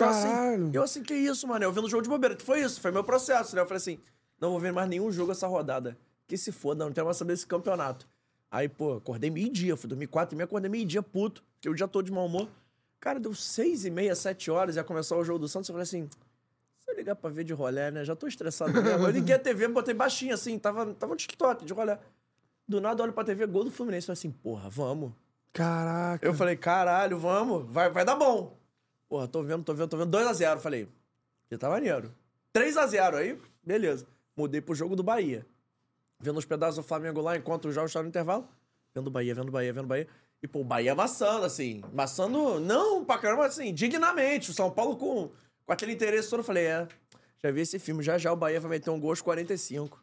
[0.02, 0.72] Eu assim, Caralho.
[0.74, 1.64] eu assim, que isso, mano?
[1.66, 2.38] Eu vendo o jogo de bobeira.
[2.40, 3.62] Foi isso, foi meu processo, né?
[3.62, 4.00] Eu falei assim,
[4.40, 5.98] não vou ver mais nenhum jogo essa rodada.
[6.28, 8.08] Que se foda, não quero mais saber desse campeonato.
[8.50, 11.88] Aí, pô, acordei meio-dia, fui dormir quatro e meia, acordei meio-dia puto, porque o dia
[11.88, 12.50] todo de mau humor.
[13.00, 15.84] Cara, deu seis e meia, sete horas, ia começar o jogo do Santos, eu falei
[15.84, 16.10] assim,
[16.80, 18.04] se eu ligar pra ver de rolé, né?
[18.04, 19.06] Já tô estressado mesmo.
[19.06, 21.98] Eu liguei a TV, botei baixinho assim, tava, tava no TikTok, de rolé.
[22.68, 25.12] Do nada, olho pra TV, gol do Fluminense, eu falei assim, porra, vamos.
[25.54, 26.26] Caraca.
[26.26, 28.58] Eu falei, caralho, vamos, vai, vai dar bom.
[29.12, 30.18] Porra, tô vendo, tô vendo, tô vendo.
[30.18, 30.60] 2x0.
[30.60, 30.88] Falei,
[31.50, 32.14] que tá maneiro.
[32.56, 34.08] 3x0, aí, beleza.
[34.38, 35.46] Mudei pro jogo do Bahia.
[36.18, 38.48] Vendo os pedaços do Flamengo lá, enquanto o jogo estava no intervalo.
[38.96, 40.08] Vendo o Bahia, vendo o Bahia, vendo o Bahia.
[40.42, 41.82] E, pô, o Bahia amassando, assim.
[41.92, 44.50] Amassando, não pra caramba, assim, dignamente.
[44.50, 45.30] O São Paulo com,
[45.66, 46.40] com aquele interesse todo.
[46.40, 46.88] Eu falei, é,
[47.44, 48.02] já vi esse filme.
[48.02, 50.02] Já já o Bahia vai meter um gol aos 45.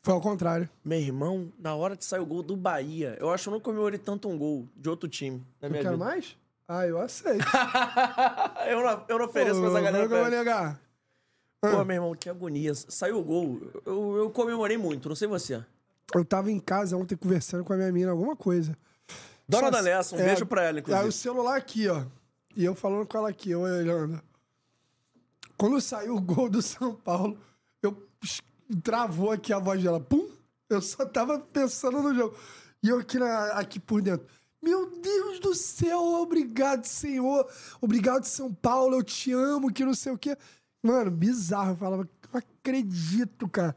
[0.00, 0.70] Foi ao contrário.
[0.84, 3.60] Meu irmão, na hora que saiu o gol do Bahia, eu acho que eu não
[3.60, 6.04] comemorei tanto um gol de outro time na minha quero vida.
[6.04, 6.36] mais?
[6.66, 7.44] Ah, eu aceito.
[8.68, 10.80] eu, não, eu não ofereço, mas a galera Como é eu vou negar?
[11.60, 11.84] Pô, Ah.
[11.84, 12.74] meu irmão, que agonia.
[12.74, 13.60] Saiu o gol.
[13.84, 15.62] Eu, eu comemorei muito, não sei você.
[16.14, 18.76] Eu tava em casa ontem conversando com a minha mina alguma coisa.
[19.48, 21.12] Dona Só- da Lessa, um é, beijo pra ela, Aí o inclusive.
[21.12, 22.04] celular aqui, ó.
[22.56, 24.20] E eu falando com ela aqui, eu olhando.
[25.56, 27.38] Quando saiu o gol do São Paulo,
[27.82, 27.96] eu
[28.82, 30.00] travou aqui a voz dela.
[30.00, 30.28] Pum!
[30.68, 32.36] Eu só tava pensando no jogo.
[32.82, 34.26] E eu aqui, na- aqui por dentro.
[34.64, 37.46] Meu Deus do céu, obrigado, Senhor.
[37.80, 40.36] Obrigado, São Paulo, eu te amo, que não sei o quê.
[40.82, 41.72] Mano, bizarro.
[41.72, 43.76] Eu falava, não acredito, cara.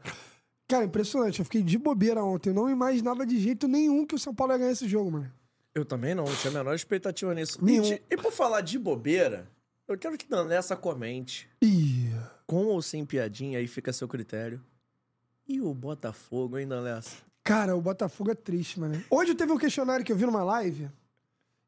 [0.66, 1.38] Cara, impressionante.
[1.38, 2.50] Eu fiquei de bobeira ontem.
[2.50, 5.32] Eu não imaginava de jeito nenhum que o São Paulo ia ganhar esse jogo, mano.
[5.74, 7.58] Eu também não, não tinha a menor expectativa nisso.
[7.60, 7.82] E, Nenhum.
[7.82, 9.48] de- e por falar de bobeira,
[9.86, 11.48] eu quero que Danessa comente.
[11.62, 12.10] Ih.
[12.46, 14.60] Com ou sem piadinha, aí fica a seu critério.
[15.46, 17.16] E o Botafogo, hein, Danessa?
[17.48, 19.02] Cara, o Botafogo é triste, mano.
[19.08, 20.90] Hoje teve um questionário que eu vi numa live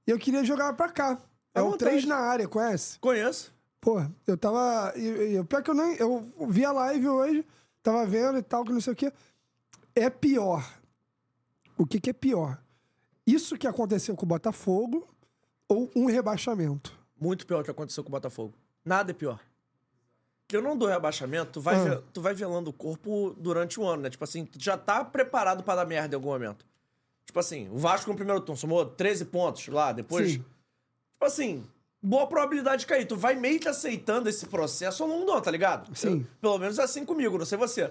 [0.07, 1.19] e eu queria jogar pra cá.
[1.55, 1.93] É À o vontade.
[1.93, 2.99] 3 na área, conhece?
[2.99, 3.51] Conheço.
[3.81, 4.93] Pô, eu tava.
[4.95, 5.97] E, e, pior que eu nem.
[5.97, 7.47] Eu vi a live hoje,
[7.83, 9.11] tava vendo e tal, que não sei o quê.
[9.95, 10.71] É pior.
[11.79, 12.63] O que, que é pior?
[13.27, 15.09] Isso que aconteceu com o Botafogo
[15.67, 16.95] ou um rebaixamento?
[17.19, 18.53] Muito pior que aconteceu com o Botafogo.
[18.85, 19.41] Nada é pior.
[20.51, 21.85] Que eu não dou rebaixamento, tu vai, Ah.
[21.85, 24.11] ve- tu vai velando o corpo durante o ano, né?
[24.11, 26.67] Tipo assim, tu já tá preparado pra dar merda em algum momento.
[27.25, 30.33] Tipo assim, o Vasco no primeiro turno somou 13 pontos lá, depois.
[30.33, 30.45] Sim.
[31.13, 31.65] Tipo assim,
[32.03, 33.07] boa probabilidade de cair.
[33.07, 35.97] Tu vai meio que aceitando esse processo ao longo do ano, tá ligado?
[35.97, 36.19] Sim.
[36.19, 37.83] Eu- pelo menos é assim comigo, não sei você.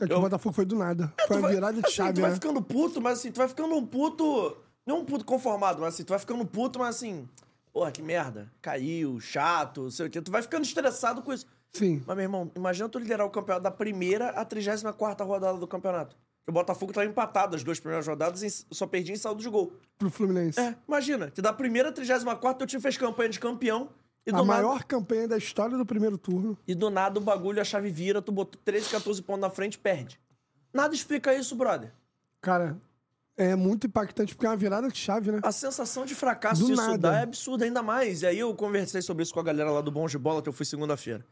[0.00, 1.12] É que Eu- o Botafogo foi do nada.
[1.18, 2.36] É, Foi uma vai- virada de assim, chave, Tu vai né?
[2.36, 4.56] ficando puto, mas assim, tu vai ficando um puto.
[4.86, 7.28] Não um puto conformado, mas assim, tu vai ficando puto, mas assim.
[7.72, 8.48] Porra, que merda.
[8.62, 10.22] Caiu, chato, não sei o quê.
[10.22, 11.44] Tu vai ficando estressado com isso.
[11.74, 12.02] Sim.
[12.06, 16.16] Mas, meu irmão, imagina tu liderar o campeonato da primeira à 34 rodada do campeonato.
[16.46, 19.72] O Botafogo tava empatado as duas primeiras rodadas e só perdia em saldo de gol.
[19.98, 20.60] Pro Fluminense.
[20.60, 23.88] É, imagina, que da primeira à 34 teu time fez campanha de campeão
[24.26, 26.56] e a nada, maior campanha da história do primeiro turno.
[26.66, 29.78] e do nada o bagulho, a chave vira, tu botou 13, 14 pontos na frente
[29.78, 30.20] perde.
[30.72, 31.92] Nada explica isso, brother.
[32.40, 32.76] Cara,
[33.36, 35.40] é muito impactante porque é uma virada de chave, né?
[35.42, 36.98] A sensação de fracasso Do isso nada.
[36.98, 38.22] dá é absurda ainda mais.
[38.22, 40.48] E aí eu conversei sobre isso com a galera lá do Bons de Bola, que
[40.48, 41.24] eu fui segunda-feira.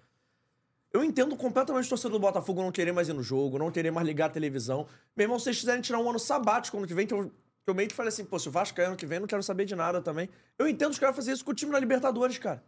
[0.93, 3.91] Eu entendo completamente o torcedor do Botafogo não querer mais ir no jogo, não querer
[3.91, 4.87] mais ligar a televisão.
[5.17, 7.71] Meu irmão, se vocês quiserem tirar um ano sabático ano que vem, que eu, que
[7.71, 9.43] eu meio que falei assim, pô, se o Vasco cair ano que vem, não quero
[9.43, 10.29] saber de nada também.
[10.59, 12.63] Eu entendo os caras fazer isso com o time na Libertadores, cara.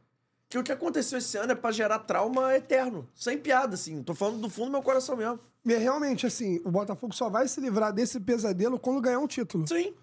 [0.48, 3.06] Que o que aconteceu esse ano é pra gerar trauma eterno.
[3.14, 4.02] Sem piada, assim.
[4.02, 5.38] Tô falando do fundo do meu coração mesmo.
[5.64, 9.26] E é realmente, assim, o Botafogo só vai se livrar desse pesadelo quando ganhar um
[9.26, 9.66] título.
[9.66, 9.94] Sim.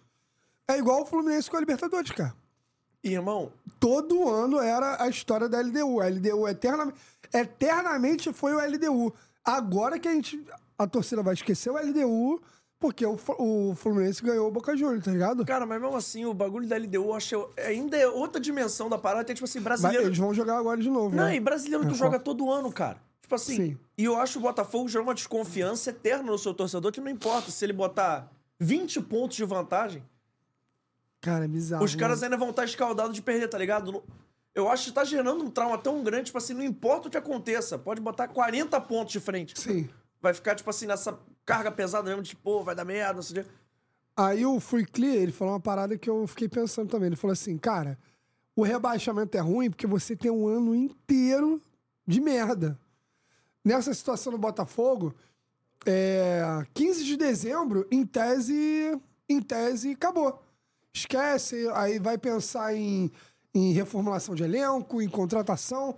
[0.68, 2.36] É igual o Fluminense com a Libertadores, cara.
[3.04, 3.52] E, irmão,
[3.82, 6.02] Todo ano era a história da LDU.
[6.02, 7.00] A LDU eternamente,
[7.34, 9.14] eternamente foi o LDU.
[9.44, 10.44] Agora que a gente.
[10.78, 12.42] A torcida vai esquecer o LDU,
[12.80, 15.46] porque o, o Fluminense ganhou o Boca Juniors, tá ligado?
[15.46, 18.98] Cara, mas mesmo assim, o bagulho da LDU, eu acho ainda é outra dimensão da
[18.98, 19.24] parada.
[19.24, 20.06] Tem, tipo assim, brasileiro.
[20.08, 21.16] eles vão jogar agora de novo.
[21.16, 21.36] Não, né?
[21.36, 22.98] e brasileiro tu É, joga todo ano, cara.
[23.22, 23.56] Tipo assim.
[23.56, 23.78] Sim.
[23.98, 27.52] E eu acho o Botafogo gerou uma desconfiança eterna no seu torcedor, que não importa
[27.52, 30.04] se ele botar 20 pontos de vantagem,
[31.20, 31.84] Cara, é bizarro.
[31.86, 32.26] os caras mano.
[32.34, 34.04] ainda vão estar escaldados de perder, tá ligado?
[34.54, 37.18] Eu acho que tá gerando um trauma tão grande, tipo assim, não importa o que
[37.18, 39.60] aconteça, pode botar 40 pontos de frente.
[39.60, 39.90] Sim.
[40.22, 43.42] Vai ficar, tipo assim, nessa carga pesada mesmo, de, pô, vai dar merda, não sei
[43.42, 43.52] o quê.
[44.16, 47.08] Aí o Free Clear, ele falou uma parada que eu fiquei pensando também.
[47.08, 47.98] Ele falou assim, cara,
[48.56, 51.62] o rebaixamento é ruim porque você tem um ano inteiro
[52.06, 52.78] de merda.
[53.64, 55.16] Nessa situação do Botafogo,
[55.86, 59.00] é, 15 de dezembro, em tese,
[59.30, 60.42] em tese, acabou.
[60.94, 63.10] Esquece, aí vai pensar em,
[63.54, 65.96] em reformulação de elenco, em contratação.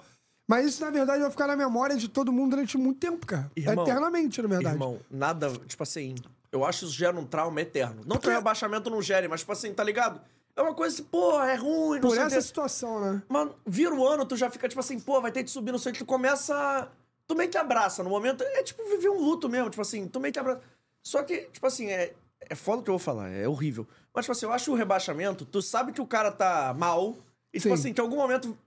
[0.47, 3.49] Mas isso, na verdade, vai ficar na memória de todo mundo durante muito tempo, cara.
[3.55, 4.75] Irmão, Eternamente, na verdade.
[4.75, 6.15] Irmão, nada, tipo assim,
[6.51, 7.97] eu acho que isso gera um trauma eterno.
[8.01, 10.19] Não que o Porque- rebaixamento não gere, mas, tipo assim, tá ligado?
[10.55, 13.23] É uma coisa assim, pô, é ruim, não Por essa situação, né?
[13.27, 15.79] Mas vira o ano, tu já fica tipo assim, pô, vai ter que subir, não
[15.79, 16.87] sei o que, tu começa.
[17.25, 18.43] Tu meio que abraça no momento.
[18.43, 20.61] É tipo viver um luto mesmo, tipo assim, tu meio que abraça.
[21.01, 23.87] Só que, tipo assim, é, é foda o que eu vou falar, é horrível.
[24.13, 27.15] Mas, tipo assim, eu acho o rebaixamento, tu sabe que o cara tá mal,
[27.53, 27.81] e, tipo Sim.
[27.81, 28.57] assim, que em algum momento o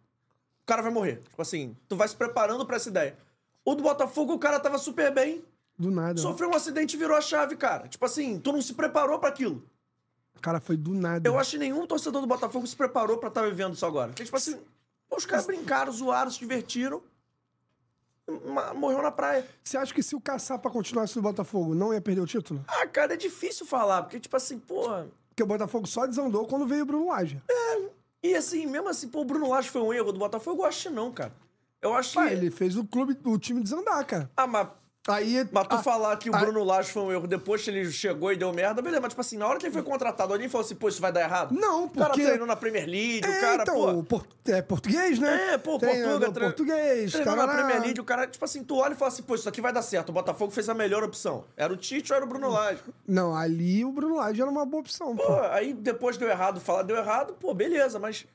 [0.66, 1.16] cara vai morrer.
[1.28, 3.16] Tipo assim, tu vai se preparando pra essa ideia.
[3.64, 5.44] O do Botafogo, o cara tava super bem,
[5.76, 6.20] Do nada.
[6.20, 7.88] sofreu um acidente e virou a chave, cara.
[7.88, 9.62] Tipo assim, tu não se preparou pra aquilo.
[10.40, 11.26] Cara, foi do nada.
[11.28, 14.08] Eu acho que nenhum torcedor do Botafogo se preparou pra estar vivendo isso agora.
[14.08, 14.56] Porque, tipo assim,
[15.08, 17.02] pô, os caras brincaram, zoaram, se divertiram.
[18.74, 19.46] Morreu na praia.
[19.62, 22.64] Você acha que se o Caçapa continuasse no Botafogo, não ia perder o título?
[22.66, 25.06] Ah, cara, é difícil falar, porque, tipo assim, porra.
[25.28, 27.40] Porque o Botafogo só desandou quando veio o Bruno Lage.
[28.26, 30.88] E assim, mesmo assim, pô, o Bruno Lage foi um erro do Botafogo, eu acho
[30.88, 31.32] que não, cara.
[31.80, 32.18] Eu acho que.
[32.18, 34.30] Ah, ele fez o clube, o time desandar, cara.
[34.36, 34.68] Ah, mas.
[35.08, 35.46] Aí.
[35.52, 37.90] Mas tu ah, falar que o ah, Bruno Lage foi um erro depois que ele
[37.90, 39.00] chegou e deu merda, beleza.
[39.00, 41.12] Mas, tipo assim, na hora que ele foi contratado, alguém falou assim, pô, isso vai
[41.12, 41.54] dar errado?
[41.54, 44.20] Não, O cara porque- treinou na Premier League, É, o cara, então, pô.
[44.20, 45.54] por- é português, né?
[45.54, 47.48] É, pô, Treinador Portuga, tre- português, Treinou na.
[47.48, 49.72] Premier League, o cara, tipo assim, tu olha e fala assim, pô, isso aqui vai
[49.72, 50.08] dar certo.
[50.10, 51.44] O Botafogo fez a melhor opção.
[51.56, 52.80] Era o Tite ou era o Bruno Lage?
[53.06, 55.22] Não, ali o Bruno Lage era uma boa opção, pô.
[55.24, 58.26] Pô, aí depois deu errado, falar deu errado, pô, beleza, mas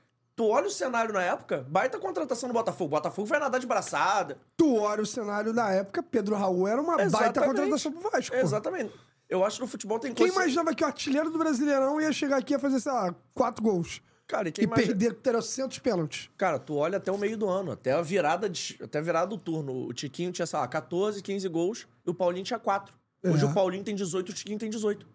[0.42, 2.90] tu olha o cenário na época, baita contratação do Botafogo.
[2.90, 4.40] Botafogo vai nadar de braçada.
[4.58, 7.48] Tu olha o cenário da época, Pedro Raul era uma baita Exatamente.
[7.56, 8.36] contratação pro Vasco.
[8.36, 8.92] Exatamente.
[9.30, 10.42] Eu acho que no futebol tem Quem coisa...
[10.42, 13.62] imaginava que o artilheiro do Brasileirão ia chegar aqui e ia fazer, sei lá, quatro
[13.64, 14.02] gols?
[14.28, 14.88] Cara, e quem E imagina...
[14.88, 16.30] perder 300 pênaltis.
[16.38, 18.80] Cara, tu olha até o meio do ano, até a virada de...
[18.84, 19.86] até a virada do turno.
[19.88, 22.94] O Tiquinho tinha, sei lá, 14, 15 gols e o Paulinho tinha 4.
[23.24, 23.48] Hoje É.
[23.48, 25.06] o Paulinho tem 18 e o Tiquinho tem 18.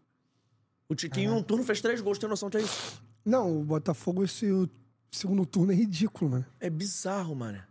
[0.89, 3.03] O Tiquinho em um turno fez 3 gols, tem noção que é isso?
[3.25, 4.69] Não, o Botafogo, esse o
[5.11, 6.47] segundo turno é ridículo, mano.
[6.61, 7.63] É bizarro, mano.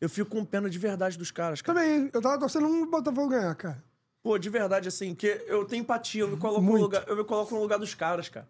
[0.00, 1.78] Eu fico com pena de verdade dos caras, cara.
[1.78, 3.82] Também, eu tava torcendo um Botafogo ganhar, cara.
[4.22, 7.24] Pô, de verdade, assim, que eu tenho empatia, eu me coloco, no lugar, eu me
[7.24, 8.48] coloco no lugar dos caras, cara.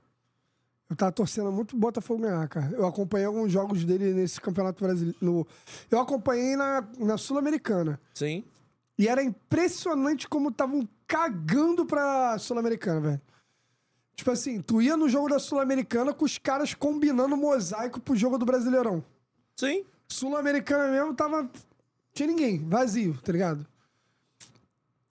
[0.88, 2.70] Eu tava torcendo muito o Botafogo ganhar, cara.
[2.76, 5.16] Eu acompanhei alguns jogos dele nesse Campeonato Brasileiro.
[5.22, 5.46] No...
[5.90, 7.98] Eu acompanhei na, na Sul-Americana.
[8.12, 8.44] Sim.
[8.98, 13.20] E era impressionante como estavam cagando pra Sul-Americana, velho.
[14.14, 18.38] Tipo assim, tu ia no jogo da Sul-Americana com os caras combinando mosaico pro jogo
[18.38, 19.02] do Brasileirão.
[19.56, 19.84] Sim.
[20.08, 21.50] Sul-Americana mesmo tava.
[22.12, 23.66] Tinha ninguém, vazio, tá ligado?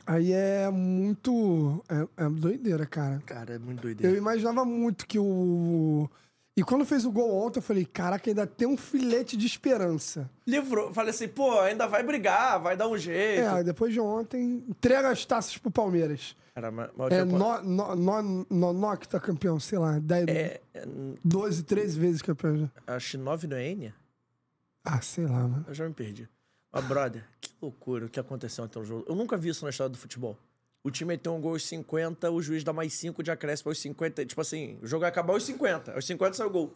[0.06, 1.84] Aí é muito.
[2.18, 3.22] É, é doideira, cara.
[3.26, 4.18] Cara, é muito Eu doideira.
[4.18, 6.10] imaginava muito que o.
[6.56, 10.30] E quando fez o gol ontem, eu falei, caraca, ainda tem um filete de esperança.
[10.46, 10.94] Livrou.
[10.94, 13.42] Falei assim, pô, ainda vai brigar, vai dar um jeito.
[13.42, 16.36] É, depois de ontem, entrega as taças pro Palmeiras.
[16.54, 20.28] Cara, mas, mas É no, no, no, no, no que tá campeão, sei lá, 10,
[20.28, 20.86] é, é,
[21.24, 22.58] 12, 13 vezes campeão.
[22.58, 22.70] já.
[22.96, 23.96] acho que 9 não é Enya?
[24.84, 25.64] Ah, sei lá, mano.
[25.68, 26.28] Eu já me perdi.
[26.72, 29.06] Mas, brother, que loucura o que aconteceu até o jogo.
[29.08, 30.38] Eu nunca vi isso na história do futebol.
[30.84, 33.80] O time tem um gol aos 50, o juiz dá mais 5 de acréscimo aos
[33.80, 34.26] 50.
[34.26, 35.94] Tipo assim, o jogo vai acabar aos 50.
[35.94, 36.76] Aos 50 sai o gol.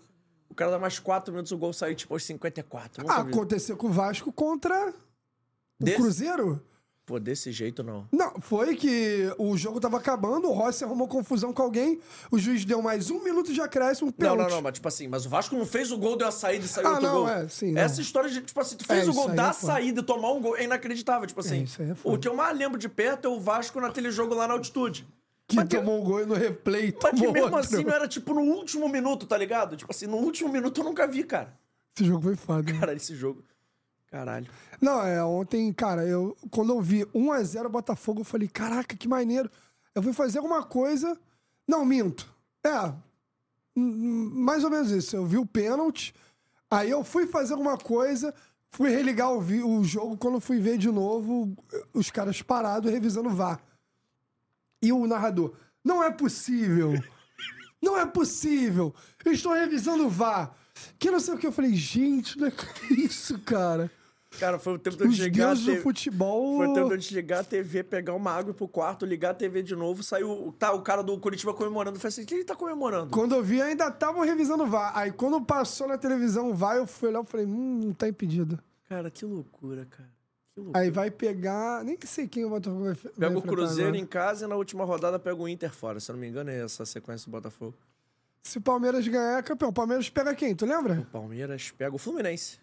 [0.49, 3.01] O cara dá mais 4 minutos, o gol sai tipo aos 54.
[3.01, 6.61] Nunca Ah, aconteceu com o Vasco contra o Desse- Cruzeiro.
[7.06, 8.08] Pô, desse jeito não.
[8.12, 11.99] Não, foi que o jogo tava acabando, o Rossi arrumou confusão com alguém,
[12.32, 14.49] o juiz deu mais um minuto de acréscimo, um Não, pênalti.
[14.49, 16.66] não, não, mas tipo assim, mas o Vasco não fez o gol, deu a saída
[16.66, 17.30] e saiu Ah, outro não, gol.
[17.30, 17.82] é, sim, não.
[17.82, 20.32] Essa história de, tipo assim, tu fez É, o gol da é saída e tomar
[20.32, 21.28] um gol é inacreditável.
[21.28, 23.80] Tipo assim, isso aí é o que eu mais lembro de perto é o Vasco
[23.80, 25.08] naquele jogo lá na altitude.
[25.47, 27.60] Que Mas que- tomou um gol e no replay Mas que tomou mesmo outro.
[27.60, 29.78] assim não era tipo no último minuto, tá ligado?
[29.78, 31.53] Tipo assim, no último minuto eu nunca vi, cara.
[31.95, 32.74] Esse jogo foi foda.
[32.80, 33.43] Cara, esse jogo.
[34.16, 34.47] Caralho.
[34.80, 39.51] Não, é, ontem, cara, eu quando eu vi 1x0 Botafogo, eu falei, caraca, que maneiro.
[39.93, 41.20] Eu fui fazer alguma coisa.
[41.68, 42.34] Não, minto.
[42.63, 42.93] É.
[43.76, 45.13] hum, Mais ou menos isso.
[45.18, 46.16] Eu vi o pênalti,
[46.72, 48.34] aí eu fui fazer alguma coisa,
[48.72, 51.53] fui religar o, vi- o jogo, quando fui ver de novo,
[51.93, 53.59] os caras parados revisando o VAR.
[54.82, 56.93] E o narrador, não é possível.
[57.82, 58.95] Não é possível.
[59.26, 60.55] Eu estou revisando o VAR.
[60.97, 61.47] Que não sei o que.
[61.47, 62.53] Eu falei, gente, não é
[62.95, 63.91] isso, cara.
[64.40, 65.56] Cara, foi o tempo de eu chegar.
[65.56, 66.58] do futebol.
[66.58, 69.34] Foi o tempo de eu desligar a TV, pegar uma água pro quarto, ligar a
[69.34, 70.54] TV de novo, saiu.
[70.58, 71.98] Tá, o cara do Curitiba comemorando.
[71.98, 73.12] Eu falei assim: o que ele tá comemorando?
[73.12, 74.92] Quando eu vi, ainda estavam revisando o VAR.
[74.98, 78.08] Aí quando passou na televisão o VAR, eu fui lá e falei, hum, não tá
[78.08, 78.60] impedido.
[78.90, 80.10] Cara, que loucura, cara.
[80.54, 80.80] Que loucura.
[80.80, 81.84] Aí vai pegar.
[81.84, 84.04] Nem sei quem o Botafogo vai Pega o Cruzeiro agora.
[84.04, 86.00] em casa e na última rodada pega o Inter fora.
[86.00, 87.76] Se eu não me engano, é essa sequência do Botafogo.
[88.44, 89.70] Se o Palmeiras ganhar, é campeão.
[89.70, 90.56] O Palmeiras pega quem?
[90.56, 91.08] Tu lembra?
[91.12, 92.60] Palmeiras pega o Fluminense.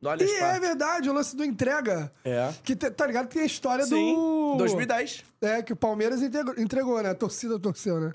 [0.00, 2.12] Do Allianz E é verdade, o lance do entrega.
[2.24, 2.52] É.
[2.62, 3.28] Que tá ligado?
[3.28, 4.56] Tem a história Sim, do.
[4.58, 5.24] 2010.
[5.40, 7.10] É, que o Palmeiras entregou, entregou, né?
[7.10, 8.12] A torcida torceu, né?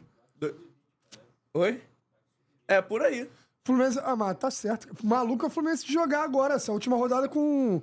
[1.54, 1.82] Oi?
[2.68, 3.30] É, por aí.
[3.64, 4.00] Fluminense.
[4.04, 4.88] Ah, mas tá certo.
[5.04, 7.82] Maluco é o Fluminense jogar agora, essa última rodada com.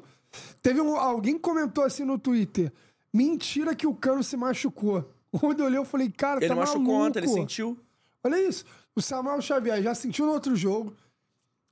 [0.63, 0.97] Teve um.
[0.97, 2.73] Alguém comentou assim no Twitter.
[3.13, 5.11] Mentira que o Cano se machucou.
[5.39, 7.07] Quando eu olhei, eu falei, cara, Ele tá machucou maluco.
[7.07, 7.79] ontem, ele sentiu.
[8.23, 8.65] Olha isso.
[8.95, 10.95] O Samuel Xavier já sentiu no outro jogo.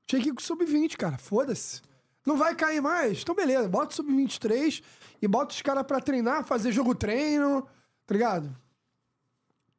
[0.06, 1.18] Tinha que ir com o sub-20, cara.
[1.18, 1.82] Foda-se.
[2.28, 3.22] Não vai cair mais?
[3.22, 3.66] Então, beleza.
[3.68, 4.82] Bota o sub-23
[5.22, 7.62] e bota os caras pra treinar, fazer jogo treino.
[8.06, 8.54] Tá ligado?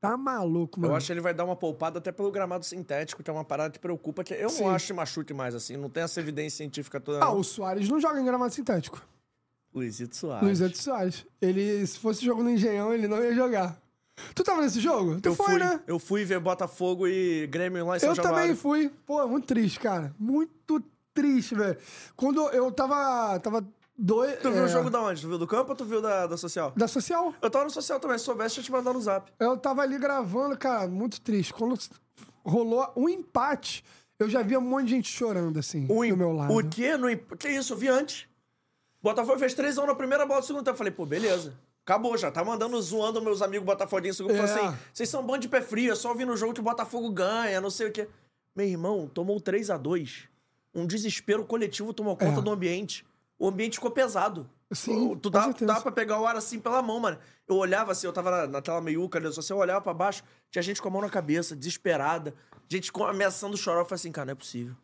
[0.02, 0.94] Tá maluco, mano.
[0.94, 3.44] Eu acho que ele vai dar uma poupada até pelo gramado sintético, que é uma
[3.44, 4.24] parada que preocupa.
[4.24, 4.64] Que eu Sim.
[4.64, 5.78] não acho que machuque mais assim.
[5.78, 7.20] Não tem essa evidência científica toda.
[7.24, 7.38] Ah, não.
[7.40, 9.00] o Soares não joga em gramado sintético.
[9.72, 10.44] Luizito Soares.
[10.44, 11.26] Luiz Edson Soares.
[11.40, 13.80] Ele, se fosse jogo no Engenhão, ele não ia jogar.
[14.34, 15.22] Tu tava nesse jogo?
[15.22, 15.80] Tu Eu foi, fui, né?
[15.86, 18.40] eu fui ver Botafogo e Grêmio lá em São Eu Januário.
[18.42, 18.92] também fui.
[19.06, 20.14] Pô, muito triste, cara.
[20.18, 20.82] Muito
[21.14, 21.78] triste, velho.
[22.16, 23.40] Quando eu tava.
[23.40, 23.66] Tava
[23.98, 24.40] dois.
[24.40, 25.22] Tu viu é, o jogo da onde?
[25.22, 26.72] Tu viu do campo ou tu viu da, da social?
[26.76, 27.34] Da social.
[27.42, 29.32] Eu tava no social também, se soubesse, eu te mandar no zap.
[29.40, 31.54] Eu tava ali gravando, cara, muito triste.
[31.54, 31.78] Quando
[32.44, 33.84] rolou um empate,
[34.18, 36.54] eu já via um monte de gente chorando, assim, O, do meu lado.
[36.54, 36.96] o quê?
[36.98, 37.08] No,
[37.38, 37.74] que isso?
[37.74, 38.28] Eu vi antes.
[39.02, 40.74] Botafogo fez 3 x 1 na primeira bola do segundo tempo.
[40.76, 41.54] Eu falei, pô, beleza.
[41.86, 42.30] Acabou já.
[42.30, 44.18] Tá mandando, zoando meus amigos botafoguinhos.
[44.18, 44.42] Falou É.
[44.42, 47.10] assim, vocês são bando de pé frio, é só vir no jogo que o Botafogo
[47.10, 48.08] ganha, não sei o quê.
[48.56, 50.28] Meu irmão, tomou 3 a 2
[50.74, 52.44] Um desespero coletivo tomou conta É.
[52.44, 53.06] do ambiente.
[53.38, 54.50] O ambiente ficou pesado.
[54.72, 55.74] Sim, tu dá, certeza.
[55.74, 57.18] dá pra pegar o ar assim pela mão, mano.
[57.48, 59.94] Eu olhava assim, eu tava na, na tela meiuca ali, só se eu olhava pra
[59.96, 62.36] baixo, tinha gente com a mão na cabeça, desesperada,
[62.68, 63.80] gente com, ameaçando chorar.
[63.80, 64.76] Eu falei assim, cara, não é possível.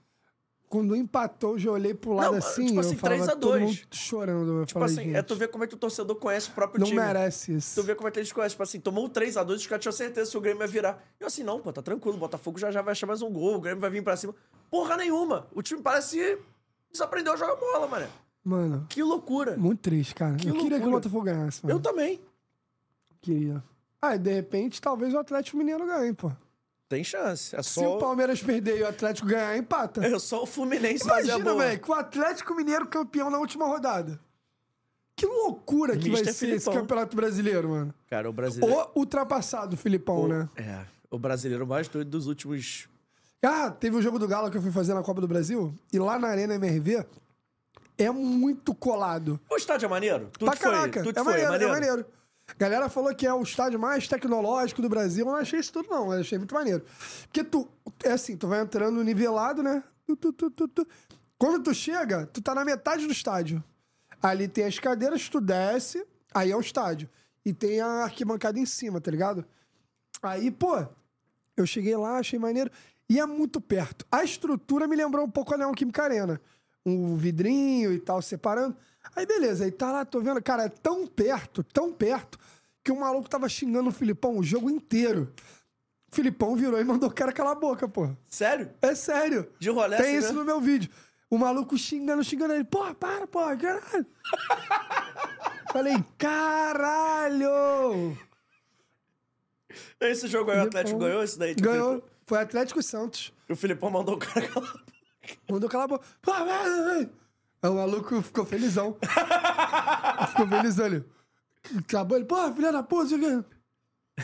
[0.68, 3.39] Quando empatou, eu já olhei pro lado Não, assim, tipo eu assim, falava 3 a
[3.39, 3.61] todo 2.
[3.63, 4.59] mundo chorando.
[4.61, 6.53] Eu Tipo falei, assim, gente, é tu ver como é que o torcedor conhece o
[6.53, 6.99] próprio não time.
[6.99, 7.76] merece isso.
[7.80, 8.51] Tu vê como é que eles conhecem.
[8.55, 11.01] Tipo assim, tomou 3x2, os caras tinham certeza que o Grêmio ia virar.
[11.20, 13.55] Eu assim, não, pô, tá tranquilo, o Botafogo já já vai achar mais um gol,
[13.55, 14.34] o Grêmio vai vir pra cima.
[14.70, 15.47] Porra nenhuma.
[15.53, 16.38] O time parece
[16.91, 18.07] desaprendeu a jogar bola, mano.
[18.43, 19.55] Mano, Que loucura.
[19.57, 20.34] muito triste, cara.
[20.34, 20.91] eu queria que o loucura.
[20.91, 21.76] Botafogo ganhasse, mano.
[21.78, 22.20] Eu também.
[23.22, 23.63] queria.
[24.01, 26.32] Ah, e de repente, talvez o Atlético Mineiro ganhe, pô.
[26.88, 27.55] Tem chance.
[27.55, 30.05] É Se o só, Palmeiras perder e o Atlético ganhar, empata.
[30.05, 34.19] é só o Fluminense Imagina, velho, com o Atlético Mineiro campeão na última rodada.
[35.15, 37.93] Que loucura que vai Mister ser esse campeonato brasileiro, mano.
[38.09, 38.91] Cara, o brasileiro...
[38.93, 40.49] O ultrapassado, Filipão, né?
[40.57, 42.88] É, o brasileiro mais doido dos últimos...
[43.41, 45.73] Ah, teve o jogo do Galo que eu fui fazer na Copa do Brasil.
[45.93, 47.05] E lá na Arena MRV
[47.97, 49.39] é muito colado.
[49.49, 50.29] O estádio é maneiro?
[50.38, 51.03] Tudo pra caraca.
[51.03, 52.05] foi, tudo é, foi, maneiro, é maneiro.
[52.57, 55.25] Galera falou que é o estádio mais tecnológico do Brasil.
[55.25, 56.13] Eu não achei isso tudo, não.
[56.13, 56.85] Eu achei muito maneiro.
[57.23, 57.67] Porque tu,
[58.03, 59.83] é assim, tu vai entrando nivelado, né?
[60.05, 60.87] Tu, tu, tu.
[61.37, 63.63] Quando tu chega, tu tá na metade do estádio.
[64.21, 67.09] Ali tem as cadeiras, tu desce, aí é o estádio.
[67.45, 69.45] E tem a arquibancada em cima, tá ligado?
[70.21, 70.85] Aí, pô,
[71.57, 72.71] eu cheguei lá, achei maneiro.
[73.09, 74.05] E é muito perto.
[74.11, 76.41] A estrutura me lembrou um pouco a Neoquímica Arena.
[76.85, 78.75] Um vidrinho e tal, separando.
[79.15, 79.65] Aí, beleza.
[79.65, 80.41] Aí tá lá, tô vendo.
[80.41, 82.39] Cara, é tão perto, tão perto,
[82.83, 85.33] que o maluco tava xingando o Filipão o jogo inteiro.
[86.11, 88.09] O Filipão virou e mandou o cara calar a boca, pô.
[88.27, 88.71] Sério?
[88.81, 89.49] É sério.
[89.59, 90.39] De rolê Tem assim, isso né?
[90.39, 90.89] no meu vídeo.
[91.29, 92.63] O maluco xingando, xingando ele.
[92.63, 94.05] Porra, para, porra, caralho.
[95.73, 98.17] Falei, caralho!
[99.99, 101.53] Esse jogo aí, o Atlético ganhou esse daí?
[101.55, 102.03] Ganhou.
[102.25, 103.33] Foi Atlético e Santos.
[103.49, 104.85] O Filipão mandou o cara calar a boca.
[105.49, 106.05] Mandou calar a boca.
[107.66, 108.95] Aí o maluco ficou felizão.
[110.30, 111.03] ficou felizão ali.
[111.80, 113.16] acabou, ele, pô, filha da puta.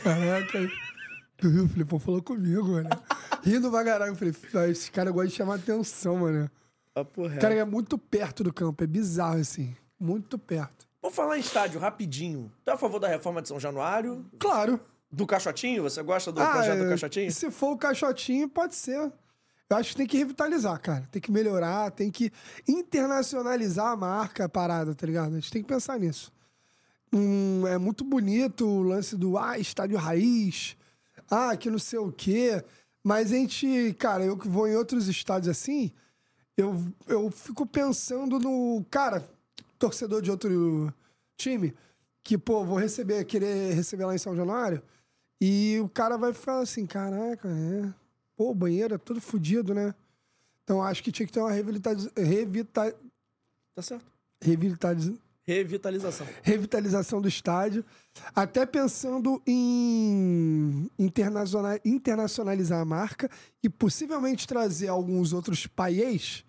[0.04, 0.60] Caraca.
[1.38, 1.66] Tu viu?
[1.66, 2.90] O Filipão falou comigo, mano.
[3.44, 4.12] Rindo pra caralho.
[4.12, 6.50] Eu falei, "Ah, esse cara gosta de chamar atenção, mano.
[6.94, 7.42] Papo O reto.
[7.42, 9.76] cara é muito perto do campo, é bizarro, assim.
[10.00, 10.86] Muito perto.
[11.02, 12.52] Vou falar em estádio rapidinho.
[12.64, 14.24] Tu é a favor da reforma de São Januário?
[14.38, 14.80] Claro.
[15.12, 15.82] Do Caixotinho?
[15.84, 17.32] Você gosta do Ah, projeto do é, Caixotinho?
[17.32, 19.12] Se for o caixotinho, pode ser.
[19.72, 21.08] Eu acho que tem que revitalizar, cara.
[21.10, 22.30] Tem que melhorar, tem que
[22.68, 25.32] internacionalizar a marca, a parada, tá ligado?
[25.32, 26.30] A gente tem que pensar nisso.
[27.14, 30.76] Hum, é muito bonito o lance do ah, estádio raiz,
[31.30, 32.62] ah, que não sei o quê.
[33.02, 35.90] Mas a gente, cara, eu que vou em outros estádios assim,
[36.58, 36.76] eu,
[37.08, 39.26] eu fico pensando no, cara,
[39.80, 40.94] torcedor de outro
[41.38, 41.74] time,
[42.22, 44.84] que, pô, vou receber, querer receber lá em São Januário,
[45.40, 48.01] e o cara vai falar assim, caraca, é.
[48.36, 49.94] Pô, o banheiro é todo fodido, né?
[50.64, 52.12] Então acho que tinha que ter uma revitalização.
[52.24, 52.96] Revita,
[53.76, 54.06] Tá certo.
[54.42, 55.14] revitaliza,
[55.44, 56.28] Revitalização.
[56.44, 57.84] revitalização do estádio,
[58.36, 63.30] até pensando em internacional, internacionalizar a marca
[63.64, 66.44] e possivelmente trazer alguns outros países,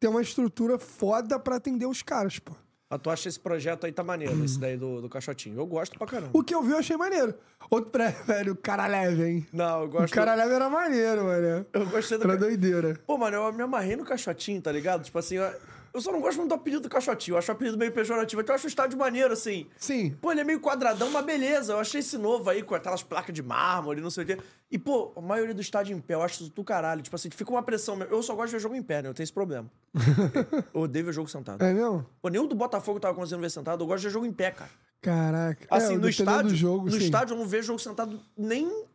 [0.00, 2.52] ter uma estrutura foda pra atender os caras, pô.
[2.92, 5.58] Mas tu acha esse projeto aí tá maneiro, esse daí do, do Caixotinho?
[5.58, 6.28] Eu gosto pra caramba.
[6.34, 7.32] O que eu vi eu achei maneiro.
[7.70, 9.46] Outro pré, velho, o cara leve, hein?
[9.50, 10.12] Não, eu O gosto...
[10.12, 11.64] cara leve era maneiro, mano.
[11.72, 12.24] Eu gostei do...
[12.24, 13.00] Era doideira.
[13.06, 15.04] Pô, mano, eu me amarrei no Caixotinho, tá ligado?
[15.04, 15.54] Tipo assim, eu,
[15.94, 17.34] eu só não gosto muito do apelido do Caixotinho.
[17.34, 18.40] Eu acho o apelido meio pejorativo.
[18.40, 19.66] Então eu acho o estádio maneiro, assim.
[19.76, 20.16] Sim.
[20.20, 21.74] Pô, ele é meio quadradão, mas beleza.
[21.74, 24.38] Eu achei esse novo aí, com aquelas placas de mármore, não sei o quê.
[24.70, 27.02] E, pô, a maioria do estádio em pé, eu acho isso do caralho.
[27.02, 27.94] Tipo assim, fica uma pressão.
[27.94, 28.14] mesmo.
[28.14, 29.08] Eu só gosto de ver jogo em pé, né?
[29.10, 29.70] Eu tenho esse problema.
[30.72, 31.62] eu odeio ver jogo sentado.
[31.62, 32.06] É mesmo?
[32.22, 33.82] Pô, nenhum do Botafogo tava conseguindo ver sentado.
[33.82, 34.70] Eu gosto de ver jogo em pé, cara.
[35.02, 35.66] Caraca.
[35.68, 36.98] Assim, é, no estádio, jogo, no sim.
[36.98, 38.86] estádio eu não vejo jogo sentado nem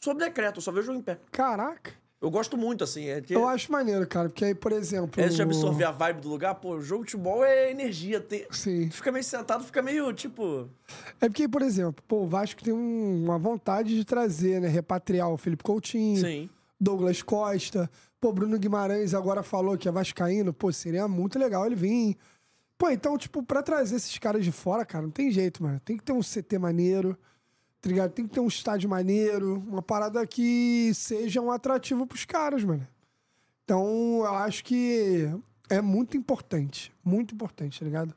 [0.00, 0.58] sob decreto.
[0.58, 1.18] Eu só vejo jogo em pé.
[1.32, 1.99] Caraca.
[2.22, 3.06] Eu gosto muito, assim.
[3.08, 3.34] É que...
[3.34, 5.22] Eu acho maneiro, cara, porque aí, por exemplo.
[5.24, 8.20] Antes de absorver a vibe do lugar, pô, o jogo de futebol é energia.
[8.20, 8.46] Tem...
[8.50, 8.88] Sim.
[8.88, 10.68] Tu fica meio sentado, fica meio, tipo...
[11.20, 14.68] É porque, por exemplo, pô, o Vasco tem um- uma vontade de trazer, né?
[14.68, 16.50] Repatriar o Felipe Coutinho, Sim.
[16.78, 17.90] Douglas Costa.
[18.20, 20.52] Pô, Bruno Guimarães agora falou que é Vascaíno.
[20.52, 22.16] Pô, seria muito legal ele vir.
[22.76, 25.80] Pô, então, tipo, pra trazer esses caras de fora, cara, não tem jeito, mano.
[25.80, 27.16] Tem que ter um CT maneiro,
[27.80, 28.08] tá?
[28.08, 32.86] Tem que ter um estádio maneiro, uma parada que seja um atrativo pros caras, mano.
[33.64, 35.28] Então, eu acho que
[35.68, 36.92] é muito importante.
[37.04, 38.14] Muito importante, tá ligado?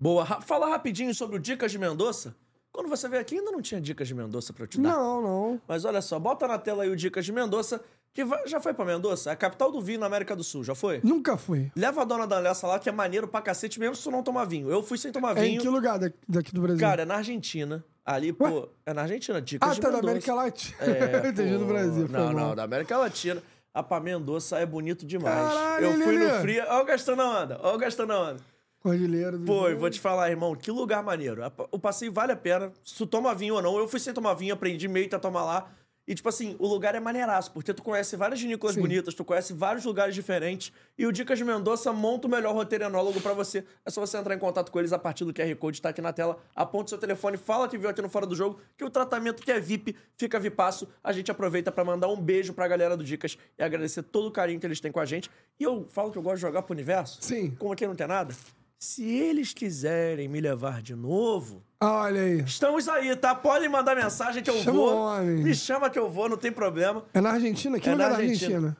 [0.00, 0.24] Boa.
[0.42, 2.34] Fala rapidinho sobre o Dicas de Mendonça.
[2.70, 4.90] Quando você veio aqui, ainda não tinha Dicas de Mendonça pra eu te dar.
[4.90, 5.60] Não, não.
[5.66, 7.82] Mas olha só, bota na tela aí o Dicas de Mendonça,
[8.12, 9.30] que vai- já foi pra Mendonça?
[9.30, 11.00] É a capital do vinho na América do Sul, já foi?
[11.02, 11.72] Nunca fui.
[11.74, 14.22] Leva a dona da Lessa lá, que é maneiro pra cacete, mesmo se tu não
[14.22, 14.70] tomar vinho.
[14.70, 15.62] Eu fui sem tomar É em vinho.
[15.62, 16.78] que lugar da- daqui do Brasil?
[16.80, 17.84] Cara, é na Argentina.
[18.08, 19.98] Ali, pô, é na Argentina, Dicas ah, de tá da.
[19.98, 20.76] América Latina.
[20.80, 22.08] É, entendi pô, no Brasil.
[22.08, 23.42] Não, não, da América Latina.
[23.74, 25.34] A pra Mendonça é bonito demais.
[25.52, 26.66] Caralho, eu fui no Fria.
[26.70, 27.60] Ó, o Gastão na onda.
[27.62, 28.40] Ó, o Gastão na onda.
[28.80, 31.44] Cordilheira do Pô, eu vou te falar, irmão, que lugar maneiro.
[31.44, 32.72] A- O passeio vale a pena.
[32.82, 33.76] Se tu toma vinho ou não.
[33.76, 35.70] Eu fui sem tomar vinho, aprendi meio a tomar lá.
[36.08, 38.80] E, tipo assim, o lugar é maneiraço, porque tu conhece várias vinícolas Sim.
[38.80, 40.72] bonitas, tu conhece vários lugares diferentes.
[40.96, 43.62] E o Dicas de Mendonça monta o melhor roteiro enólogo pra você.
[43.84, 46.00] É só você entrar em contato com eles a partir do QR Code, tá aqui
[46.00, 46.38] na tela.
[46.56, 49.52] Aponta seu telefone, fala que viu aqui no Fora do Jogo, que o tratamento que
[49.52, 50.88] é VIP fica VIPaço.
[51.04, 54.30] A gente aproveita pra mandar um beijo pra galera do Dicas e agradecer todo o
[54.30, 55.30] carinho que eles têm com a gente.
[55.60, 57.18] E eu falo que eu gosto de jogar pro universo.
[57.20, 57.50] Sim.
[57.58, 58.34] Como aqui não tem nada.
[58.78, 62.40] Se eles quiserem me levar de novo, olha aí.
[62.40, 63.34] estamos aí, tá?
[63.34, 64.94] Podem mandar mensagem que eu Chama o vou.
[64.96, 65.36] homem.
[65.42, 67.04] Me chama que eu vou, não tem problema.
[67.14, 67.78] É na Argentina?
[67.78, 68.54] Que É lugar na da Argentina.
[68.56, 68.76] Argentina?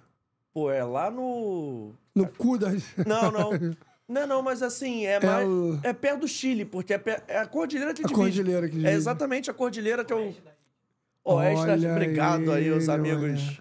[0.52, 1.92] Pô, é lá no.
[2.14, 2.70] No cu da...
[3.06, 3.50] Não, não.
[4.08, 5.46] Não, não, mas assim, é mais.
[5.46, 8.14] o- É perto do Chile, porque é, per- é a cordilheira que A divide.
[8.20, 8.88] cordilheira que divide.
[8.88, 10.34] É exatamente a cordilheira que eu.
[11.24, 13.22] Oeste, Olha obrigado aí, aos ele, amigos.
[13.48, 13.58] olha.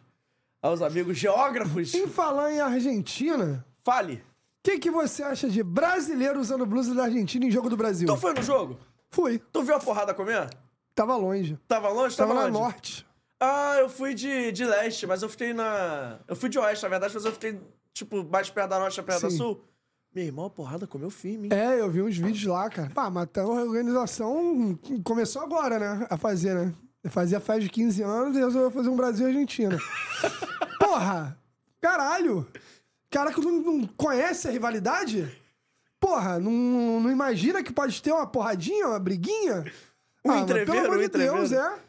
[0.61, 1.93] Aos amigos geógrafos.
[1.93, 4.15] Em falar em Argentina, Fale.
[4.15, 4.19] o
[4.63, 8.07] que, que você acha de brasileiro usando blusa da Argentina em jogo do Brasil?
[8.07, 8.79] Tu foi no jogo?
[9.11, 9.39] Fui.
[9.51, 10.49] Tu viu a porrada comer?
[10.93, 11.57] Tava longe.
[11.67, 12.17] Tava longe?
[12.17, 13.05] Tava Tava, na norte.
[13.39, 16.19] Ah, eu fui de, de leste, mas eu fiquei na.
[16.27, 17.61] Eu fui de oeste, na verdade, mas eu fiquei,
[17.93, 19.37] tipo, mais perto da norte, perto da Sim.
[19.37, 19.63] sul.
[20.13, 21.53] Meu irmão, a porrada comeu firme, hein?
[21.53, 22.89] É, eu vi uns vídeos lá, cara.
[22.89, 26.07] Pá, mas tá uma organização começou agora, né?
[26.09, 26.73] A fazer, né?
[27.09, 29.77] Fazia festa de 15 anos e resolveu fazer um Brasil e Argentina.
[30.79, 31.37] Porra!
[31.79, 32.47] Caralho!
[33.11, 35.29] Cara que não, não conhece a rivalidade?
[35.99, 39.65] Porra, não, não imagina que pode ter uma porradinha, uma briguinha?
[40.23, 41.79] Um mas entreveiro, pelo amor um de Deus, é.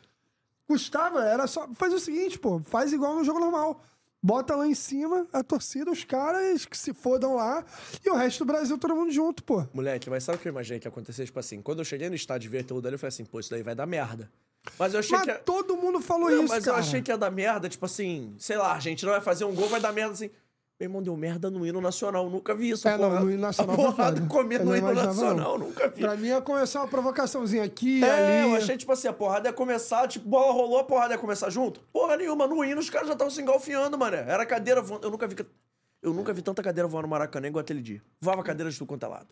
[0.67, 1.69] Custava, era só.
[1.75, 3.83] Faz o seguinte, pô, faz igual no jogo normal.
[4.21, 7.65] Bota lá em cima a torcida, os caras que se fodam lá,
[8.05, 9.65] e o resto do Brasil todo mundo junto, pô.
[9.73, 11.25] Moleque, mas sabe o que eu imaginei que ia acontecer?
[11.25, 13.39] Tipo assim, quando eu cheguei no estádio e vi aquilo dali, eu falei assim, pô,
[13.39, 14.29] isso daí vai dar merda.
[14.77, 15.31] Mas eu achei Mas que.
[15.31, 16.77] ia- todo mundo falou Não, isso, mas cara.
[16.77, 19.55] eu achei que ia dar merda, tipo assim, sei lá, a Argentina vai fazer um
[19.55, 20.31] gol, vai dar merda assim.
[20.81, 22.31] Meu irmão deu merda no hino nacional.
[22.31, 22.87] Nunca vi isso.
[22.87, 23.21] É, não, porra.
[23.21, 25.59] no hino nacional A porrada comendo no não hino nacional.
[25.59, 25.67] não.
[25.67, 26.01] Nunca vi.
[26.03, 28.51] Pra mim ia começar uma provocaçãozinha aqui, É, ali.
[28.51, 31.51] eu achei, tipo assim, a porrada ia começar, tipo, bola rolou, a porrada ia começar
[31.51, 31.81] junto.
[31.93, 34.19] Porra nenhuma, no hino os caras já estavam se engalfiando, mané.
[34.29, 35.05] Era cadeira voando.
[35.05, 35.35] Eu nunca vi.
[36.01, 38.01] Eu nunca vi tanta cadeira voando no Maracanã igual aquele dia.
[38.21, 39.27] Voava cadeira de tudo quanto é lado.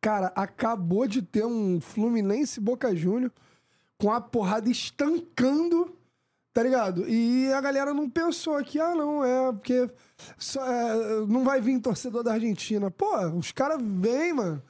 [0.00, 3.32] Cara, acabou de ter um Fluminense Boca Júnior
[3.98, 5.95] com a porrada estancando,
[6.56, 7.06] tá ligado?
[7.06, 9.90] E a galera não pensou que, ah, não, é porque
[10.38, 12.90] só, é, não vai vir torcedor da Argentina.
[12.90, 14.62] Pô, os caras vêm, mano.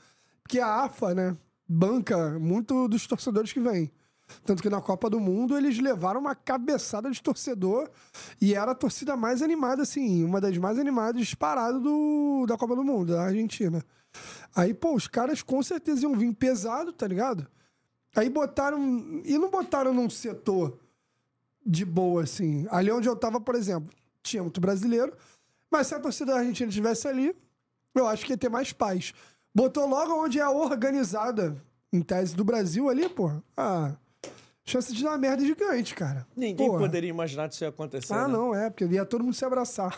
[0.42, 1.36] Porque a AFA, né,
[1.68, 3.88] banca muito dos torcedores que vêm.
[4.44, 7.88] Tanto que na Copa do Mundo eles levaram uma cabeçada de torcedor
[8.40, 12.74] e era a torcida mais animada, assim, uma das mais animadas disparado do, da Copa
[12.74, 13.80] do Mundo, da Argentina.
[14.56, 17.46] Aí, pô, os caras com certeza iam vir pesado, tá ligado?
[18.16, 19.22] Aí botaram.
[19.24, 20.80] E não botaram num setor
[21.66, 22.66] de boa, assim.
[22.70, 23.90] Ali onde eu tava, por exemplo,
[24.22, 25.12] tinha muito brasileiro,
[25.70, 27.34] mas se a torcida da Argentina estivesse ali,
[27.94, 29.12] eu acho que ia ter mais paz.
[29.54, 31.56] Botou logo onde é organizada,
[31.92, 33.32] em tese do Brasil ali, pô.
[33.56, 33.96] Ah,
[34.64, 36.26] chance de dar merda gigante, cara.
[36.36, 36.80] Ninguém Porra.
[36.80, 38.12] poderia imaginar que isso ia acontecer.
[38.12, 38.34] Ah, né?
[38.34, 39.96] não, é, porque ia todo mundo se abraçar.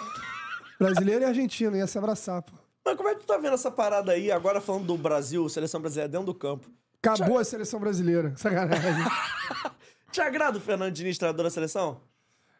[0.78, 2.52] Brasileiro e argentino ia se abraçar, pô.
[2.84, 5.80] Mas como é que tu tá vendo essa parada aí, agora falando do Brasil, seleção
[5.80, 6.70] brasileira dentro do campo?
[7.02, 8.32] Acabou a seleção brasileira.
[8.36, 8.82] Sacanagem.
[10.10, 12.00] Te agrada o Fernando Diniz, treinador da seleção?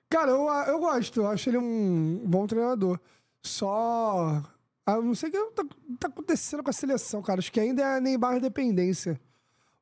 [0.09, 1.21] Cara, eu, eu gosto.
[1.21, 2.99] Eu acho ele um bom treinador.
[3.43, 4.43] Só.
[4.87, 5.65] Eu não sei o que tá,
[6.01, 7.41] tá acontecendo com a seleção, cara.
[7.41, 9.21] Acho que ainda é Neymar dependência.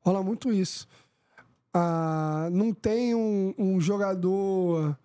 [0.01, 0.87] Rola muito isso.
[1.73, 4.99] Ah, não tem um, um jogador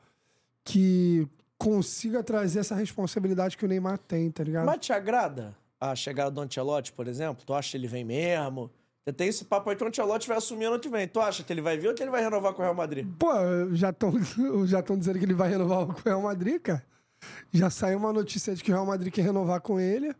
[0.63, 1.27] que
[1.57, 4.65] consiga trazer essa responsabilidade que o Neymar tem, tá ligado?
[4.65, 7.43] Mas te agrada a chegada do Ancelotti, por exemplo?
[7.45, 8.71] Tu acha que ele vem mesmo?
[9.03, 11.07] Você tem esse papo aí que o Ancelotti vai assumir ano que vem.
[11.07, 13.07] Tu acha que ele vai vir ou que ele vai renovar com o Real Madrid?
[13.17, 13.31] Pô,
[13.73, 14.13] já estão
[14.65, 16.85] já tão dizendo que ele vai renovar com o Real Madrid, cara.
[17.51, 20.13] Já saiu uma notícia de que o Real Madrid quer renovar com ele.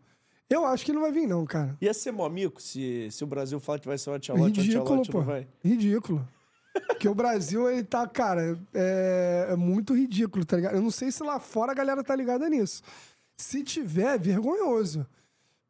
[0.50, 1.76] Eu acho que ele não vai vir, não, cara.
[1.80, 4.62] Ia ser mó mico se, se o Brasil falar que vai ser o Ancelotti, o
[4.62, 5.18] Ridículo, Ancelotti pô.
[5.18, 5.48] não vai.
[5.64, 6.28] Ridículo.
[6.88, 10.74] Porque o Brasil, ele tá, cara, é, é muito ridículo, tá ligado?
[10.74, 12.82] Eu não sei se lá fora a galera tá ligada nisso.
[13.36, 15.06] Se tiver, é vergonhoso.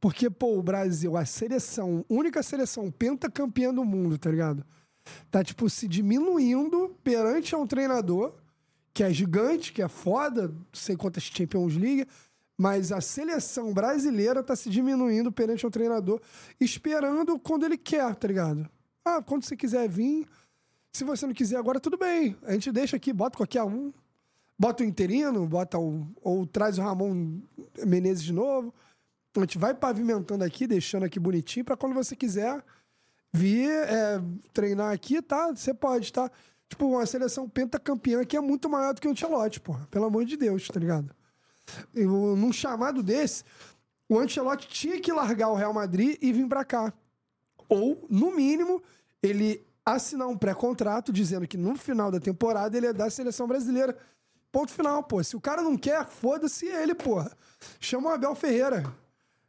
[0.02, 4.66] Porque, pô, o Brasil, a seleção, única seleção pentacampeã do mundo, tá ligado?
[5.30, 8.34] Tá, tipo, se diminuindo perante a um treinador
[8.92, 12.04] que é gigante, que é foda, não sei quantas Champions League,
[12.58, 16.20] mas a seleção brasileira tá se diminuindo perante um treinador,
[16.60, 18.68] esperando quando ele quer, tá ligado?
[19.04, 20.26] Ah, quando você quiser vir,
[20.92, 22.36] se você não quiser agora, tudo bem.
[22.42, 23.92] A gente deixa aqui, bota qualquer um.
[24.58, 26.08] Bota o interino, bota o.
[26.20, 27.40] Ou traz o Ramon
[27.86, 28.74] Menezes de novo.
[29.34, 32.62] A gente vai pavimentando aqui, deixando aqui bonitinho, pra quando você quiser
[33.32, 34.20] vir é,
[34.52, 35.48] treinar aqui, tá?
[35.48, 36.30] Você pode, tá?
[36.68, 39.86] Tipo, uma seleção pentacampeã que é muito maior do que o Ancelotti, porra.
[39.90, 41.14] Pelo amor de Deus, tá ligado?
[41.94, 43.44] Eu, num chamado desse,
[44.08, 46.92] o Ancelotti tinha que largar o Real Madrid e vir pra cá.
[47.68, 48.82] Ou, no mínimo,
[49.22, 53.96] ele assinar um pré-contrato dizendo que no final da temporada ele é da seleção brasileira.
[54.50, 55.22] Ponto final, pô.
[55.24, 57.32] Se o cara não quer, foda-se ele, porra.
[57.80, 58.84] Chama o Abel Ferreira.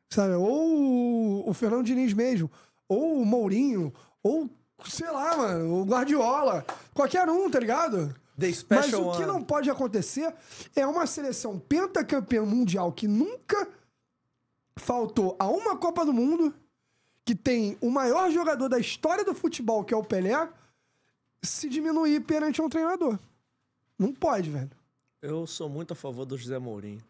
[0.09, 0.34] Sabe?
[0.35, 2.49] Ou o- o Fernando Diniz mesmo.
[2.88, 3.93] Ou o Mourinho.
[4.21, 4.49] Ou,
[4.85, 6.65] sei lá, mano, o Guardiola.
[6.93, 8.13] Qualquer um, tá ligado?
[8.39, 9.25] The Mas o que One.
[9.27, 10.34] não pode acontecer
[10.75, 13.67] é uma seleção pentacampeã mundial que nunca
[14.77, 16.53] faltou a uma Copa do Mundo,
[17.25, 20.49] que tem o maior jogador da história do futebol, que é o Pelé,
[21.43, 23.19] se diminuir perante um treinador.
[23.99, 24.71] Não pode, velho.
[25.21, 27.01] Eu sou muito a favor do José Mourinho.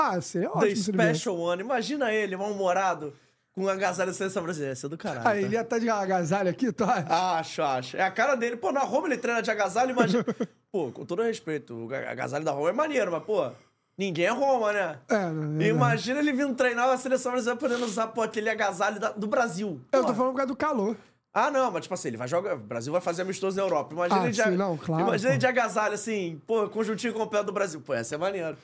[0.00, 0.92] Ah, seria The ótimo viesse.
[1.20, 1.62] Special One.
[1.62, 3.12] Imagina ele, mal-humorado,
[3.52, 4.72] com um agasalho da seleção brasileira.
[4.74, 5.20] Isso é do caralho.
[5.20, 5.36] Ah, tá?
[5.36, 7.06] ele ia estar de agasalho aqui, tu acha?
[7.38, 7.96] Acho, acho.
[7.96, 8.56] É a cara dele.
[8.56, 10.24] Pô, na Roma ele treina de agasalho, imagina.
[10.72, 13.50] pô, com todo respeito, o agasalho da Roma é maneiro, mas, pô,
[13.98, 14.98] ninguém é Roma, né?
[15.08, 15.68] É, não, é.
[15.68, 19.80] Imagina ele vindo treinar a seleção brasileira podendo usar, pô, aquele agasalho da- do Brasil.
[19.92, 20.96] Eu tô falando por causa do calor.
[21.32, 22.54] Ah, não, mas tipo assim, ele vai jogar.
[22.54, 23.94] O Brasil vai fazer amistoso na Europa.
[23.94, 25.32] Imagina Ah, ele de, sim, não, claro, Imagina pô.
[25.34, 27.80] ele de agasalho, assim, pô, conjuntinho completo do Brasil.
[27.80, 28.56] Pô, essa é maneiro.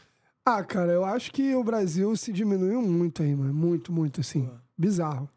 [0.49, 3.53] Ah, cara, eu acho que o Brasil se diminuiu muito aí, mano.
[3.53, 4.49] Muito, muito, assim.
[4.79, 5.29] Bizarro.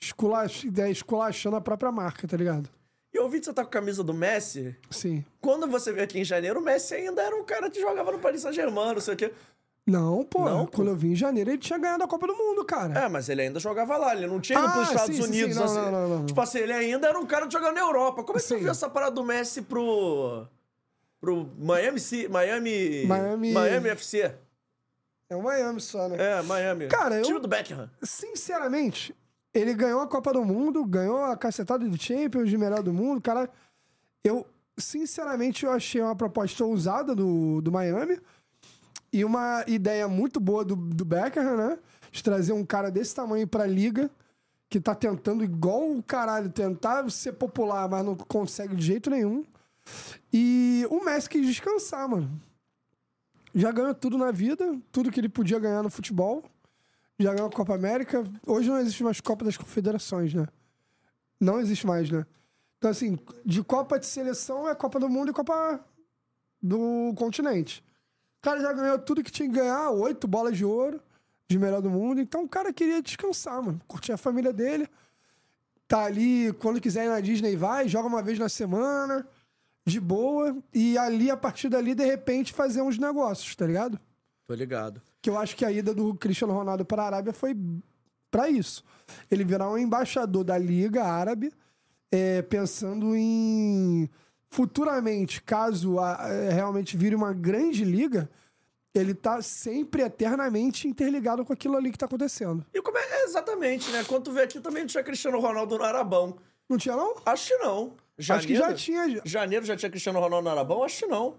[0.00, 0.64] Esculach...
[0.80, 2.70] é, Esculachando a própria marca, tá ligado?
[3.12, 4.76] E eu ouvi que você tá com a camisa do Messi.
[4.90, 5.24] Sim.
[5.40, 8.18] Quando você veio aqui em janeiro, o Messi ainda era um cara que jogava no
[8.20, 9.32] Paris Saint-Germain, não sei o quê.
[9.84, 10.44] Não, pô.
[10.44, 10.72] Não, pô.
[10.76, 12.96] Quando eu vim em janeiro, ele tinha ganhado a Copa do Mundo, cara.
[12.96, 15.28] É, mas ele ainda jogava lá, ele não tinha ido Ah, pros Estados sim, sim,
[15.28, 15.76] Unidos, sim, não, assim.
[15.76, 16.26] não, não, não.
[16.26, 18.22] Tipo assim, ele ainda era um cara que jogava na Europa.
[18.22, 18.60] Como é que você Sim.
[18.60, 20.46] viu essa parada do Messi pro.
[21.20, 23.04] Pro Miami Ci- Miami.
[23.06, 24.34] Miami- Miami FC?
[25.30, 26.16] É o Miami só, né?
[26.18, 26.86] É, Miami.
[26.88, 27.90] Cara, eu- Time do Beckham.
[28.02, 29.14] Sinceramente,
[29.52, 33.20] ele ganhou a Copa do Mundo, ganhou a cacetada de Champions de melhor do mundo.
[33.20, 33.50] Cara,
[34.24, 34.46] eu,
[34.76, 38.18] sinceramente, eu achei uma proposta ousada do, do Miami.
[39.12, 41.78] E uma ideia muito boa do, do Beckham, né?
[42.12, 44.10] De trazer um cara desse tamanho pra liga,
[44.68, 49.44] que tá tentando igual o caralho, tentar ser popular, mas não consegue de jeito nenhum.
[50.32, 52.40] E o Messi quis descansar, mano.
[53.54, 56.44] Já ganhou tudo na vida, tudo que ele podia ganhar no futebol.
[57.18, 58.24] Já ganhou a Copa América.
[58.46, 60.46] Hoje não existe mais Copa das Confederações, né?
[61.40, 62.26] Não existe mais, né?
[62.76, 65.84] Então, assim, de Copa de Seleção é Copa do Mundo e Copa
[66.62, 67.82] do Continente.
[68.38, 71.00] O cara já ganhou tudo que tinha que ganhar, oito bolas de ouro
[71.48, 72.20] de melhor do mundo.
[72.20, 73.80] Então o cara queria descansar, mano.
[73.88, 74.88] Curtir a família dele.
[75.88, 79.26] Tá ali, quando quiser ir na Disney, vai, joga uma vez na semana,
[79.88, 80.56] de boa.
[80.72, 83.98] E ali, a partir dali, de repente, fazer uns negócios, tá ligado?
[84.46, 85.02] Tô ligado.
[85.20, 87.56] Que eu acho que a ida do Cristiano Ronaldo para a Arábia foi
[88.30, 88.84] para isso.
[89.30, 91.52] Ele virar um embaixador da Liga Árabe,
[92.10, 94.08] é, pensando em
[94.50, 98.30] futuramente, caso a, é, realmente vire uma grande liga,
[98.94, 102.64] ele tá sempre eternamente interligado com aquilo ali que tá acontecendo.
[102.72, 104.04] E como é, exatamente, né?
[104.04, 106.36] Quando tu vê aqui também não tinha Cristiano Ronaldo no Arabão.
[106.68, 107.14] Não tinha, não?
[107.24, 107.92] Acho que não.
[108.18, 109.22] Acho que já tinha.
[109.24, 110.82] Janeiro já tinha Cristiano Ronaldo no Arabão?
[110.82, 111.36] Acho que não.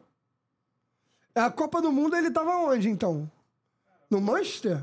[1.35, 3.30] A Copa do Mundo ele tava onde, então?
[4.10, 4.81] No Manchester?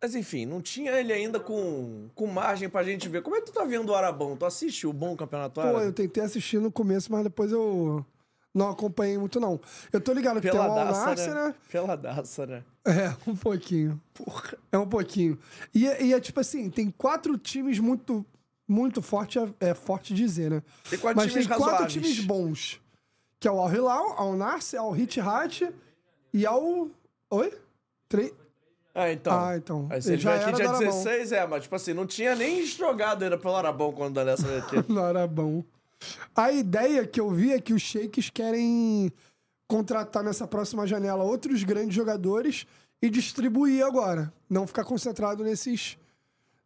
[0.00, 3.22] Mas enfim, não tinha ele ainda com, com margem pra gente ver.
[3.22, 4.36] Como é que tu tá vendo o Arabão?
[4.36, 8.04] Tu assistiu o bom campeonato Pô, eu tentei assistir no começo, mas depois eu
[8.52, 9.60] não acompanhei muito, não.
[9.92, 11.46] Eu tô ligado que tem o Al Peladaça, Nassr, né?
[11.46, 11.54] né?
[11.70, 12.64] Peladaça, né?
[12.84, 14.00] É, um pouquinho.
[14.12, 14.58] Porra.
[14.72, 15.38] É um pouquinho.
[15.72, 18.26] E, e é tipo assim, tem quatro times muito,
[18.68, 20.62] muito forte, é, é forte dizer, né?
[20.88, 21.92] Tem quatro Mas times tem quatro razoáveis.
[21.92, 22.80] times bons.
[23.38, 25.72] Que é o Al Hilal, Al Nassr, Al Hittat
[26.32, 26.88] e Al...
[27.30, 27.52] Oi?
[28.08, 28.32] Três...
[28.94, 29.32] Ah, então.
[29.32, 29.86] Ah, então.
[29.90, 30.86] Aí você Já aqui dia do Arabão.
[31.02, 34.58] 16, é, mas tipo assim, não tinha nem jogado ainda pelo Arabão quando a Nessa
[34.58, 34.84] aqui.
[34.92, 35.64] Não era bom.
[36.34, 39.10] A ideia que eu vi é que os sheiks querem
[39.66, 42.66] contratar nessa próxima janela outros grandes jogadores
[43.00, 44.32] e distribuir agora.
[44.50, 45.96] Não ficar concentrado nesses,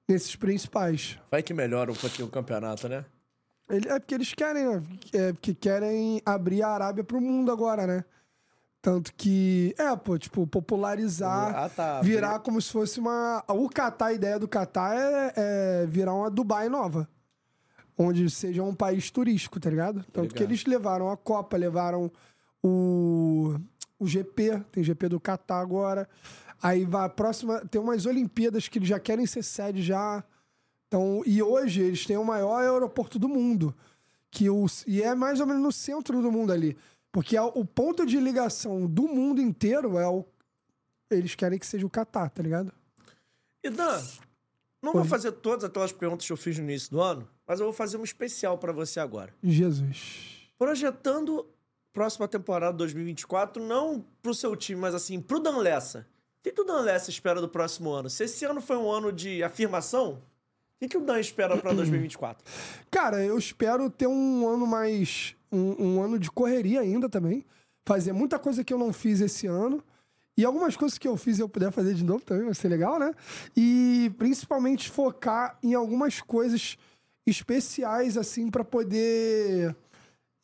[0.08, 1.18] nesses principais.
[1.30, 3.04] Vai que melhora um pouquinho o campeonato, né?
[3.68, 4.82] Ele- é porque eles querem, né?
[5.12, 8.04] É porque querem abrir a Arábia pro mundo agora, né?
[8.80, 12.00] Tanto que, é, pô, tipo, popularizar, Ah, tá.
[12.02, 13.42] virar como se fosse uma.
[13.48, 17.08] O Catar, a ideia do Catar é, é virar uma Dubai nova.
[17.98, 20.04] Onde seja um país turístico, tá ligado?
[20.12, 22.12] Tanto que eles levaram a Copa, levaram
[22.62, 23.56] o,
[23.98, 26.08] o GP, tem GP do Catar agora.
[26.62, 27.60] Aí vai a próxima.
[27.66, 30.24] Tem umas Olimpíadas que eles já querem ser sede já.
[30.88, 33.74] Então, e hoje eles têm o maior aeroporto do mundo.
[34.30, 36.76] Que o, e é mais ou menos no centro do mundo ali.
[37.12, 40.24] Porque é o, ponto de ligação do mundo inteiro é o.
[41.10, 42.72] Eles querem que seja o Catar, tá ligado?
[43.62, 44.02] E Dan,
[44.82, 47.66] não vou fazer todas aquelas perguntas que eu fiz no início do ano, mas eu
[47.66, 49.32] vou fazer um especial pra você agora.
[49.42, 50.50] Jesus.
[50.58, 51.48] Projetando
[51.92, 56.06] próxima temporada 2024, não pro seu time, mas assim, pro Dan Lessa.
[56.46, 58.08] O que, que o Dan Lessa espera do próximo ano?
[58.08, 61.72] Se esse ano foi um ano de afirmação, o que, que o Dan espera pra
[61.74, 62.44] 2024?
[62.88, 65.34] Cara, eu espero ter um ano mais.
[65.50, 67.44] Um, um ano de correria ainda também.
[67.84, 69.82] Fazer muita coisa que eu não fiz esse ano.
[70.38, 72.96] E algumas coisas que eu fiz eu puder fazer de novo também, vai ser legal,
[72.96, 73.12] né?
[73.56, 76.76] E principalmente focar em algumas coisas
[77.26, 79.74] especiais, assim, para poder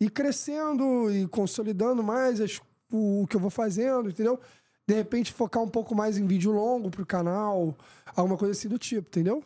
[0.00, 2.60] ir crescendo e consolidando mais as-
[2.90, 4.40] o, o que eu vou fazendo, entendeu?
[4.86, 7.76] De repente focar um pouco mais em vídeo longo pro canal,
[8.16, 9.42] alguma coisa assim do tipo, entendeu?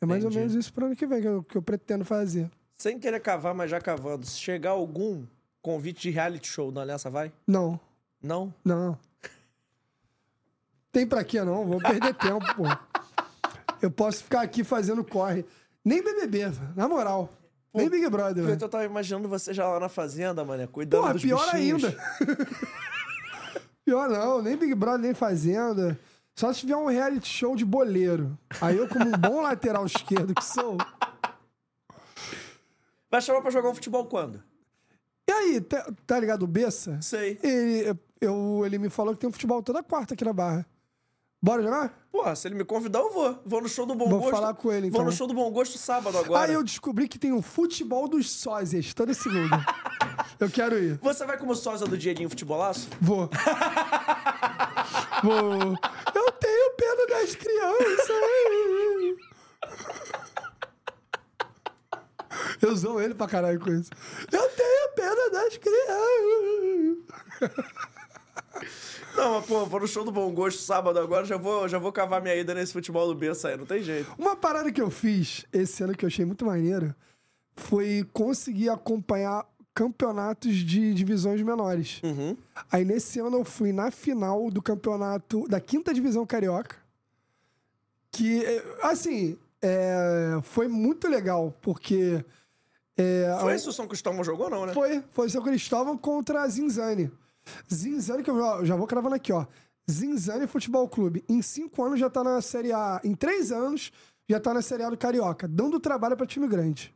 [0.00, 0.36] É mais Entendi.
[0.38, 2.50] ou menos isso pro ano que vem que eu, que eu pretendo fazer.
[2.76, 5.24] Sem querer cavar, mas já cavando, se chegar algum
[5.60, 7.32] convite de reality show, Dan Lessa vai?
[7.46, 7.78] Não,
[8.22, 8.54] Não?
[8.64, 8.98] não.
[10.90, 11.66] Tem pra quê, não?
[11.66, 12.64] Vou perder tempo, pô.
[13.82, 15.44] Eu posso ficar aqui fazendo corre.
[15.84, 17.28] Nem BBB, na moral.
[17.74, 18.62] Nem Big Brother, Porque velho.
[18.64, 21.84] eu tava imaginando você já lá na fazenda, mané, cuidando Porra, dos pior bichinhos.
[21.84, 21.96] ainda.
[23.88, 25.98] pior não, nem Big Brother, nem Fazenda.
[26.36, 28.38] Só se tiver um reality show de boleiro.
[28.60, 30.76] Aí eu, como um bom lateral esquerdo que sou.
[33.10, 34.42] Vai chamar pra jogar um futebol quando?
[35.26, 37.00] E aí, tá, tá ligado o Bessa?
[37.00, 37.38] Sei.
[37.42, 40.66] Ele, eu, ele me falou que tem um futebol toda quarta aqui na Barra.
[41.40, 42.06] Bora jogar?
[42.12, 43.40] Porra, se ele me convidar, eu vou.
[43.46, 44.30] Vou no show do Bom Vou Gosto.
[44.32, 45.04] falar com ele, Vou então.
[45.04, 46.46] no show do Bom Gosto sábado agora.
[46.46, 49.56] Aí eu descobri que tem um futebol dos sósias toda segunda.
[50.40, 50.98] eu quero ir.
[51.02, 52.88] Você vai como sósia do Dieguinho Futebolaço?
[53.00, 53.28] Vou.
[55.22, 55.78] Vou.
[56.14, 58.08] Eu tenho pena das crianças.
[62.60, 63.90] Eu zoo ele pra caralho com isso.
[64.30, 66.98] Eu tenho pena das crianças.
[69.16, 71.92] Não, mas pô, vou no show do Bom Gosto sábado agora, já vou, já vou
[71.92, 74.14] cavar minha ida nesse futebol do Bessa aí, não tem jeito.
[74.16, 76.94] Uma parada que eu fiz esse ano que eu achei muito maneiro
[77.56, 79.44] foi conseguir acompanhar
[79.82, 82.00] campeonatos de divisões menores.
[82.02, 82.36] Uhum.
[82.72, 86.74] Aí nesse ano eu fui na final do campeonato da quinta divisão carioca.
[88.10, 92.24] Que, é, assim, é, foi muito legal, porque.
[92.96, 94.72] é, Foi a- isso o São Cristóvão jogou, não, né?
[94.72, 97.08] foi, foi São Cristóvão contra Zinzane.
[97.72, 99.46] Zinzane, que eu já, já vou cravando aqui, ó.
[99.88, 101.24] Zinzane Futebol Clube.
[101.28, 103.00] Em cinco anos já tá na Série A.
[103.04, 103.92] Em três anos
[104.28, 106.92] já tá na Série A do Carioca, dando trabalho pra time grande.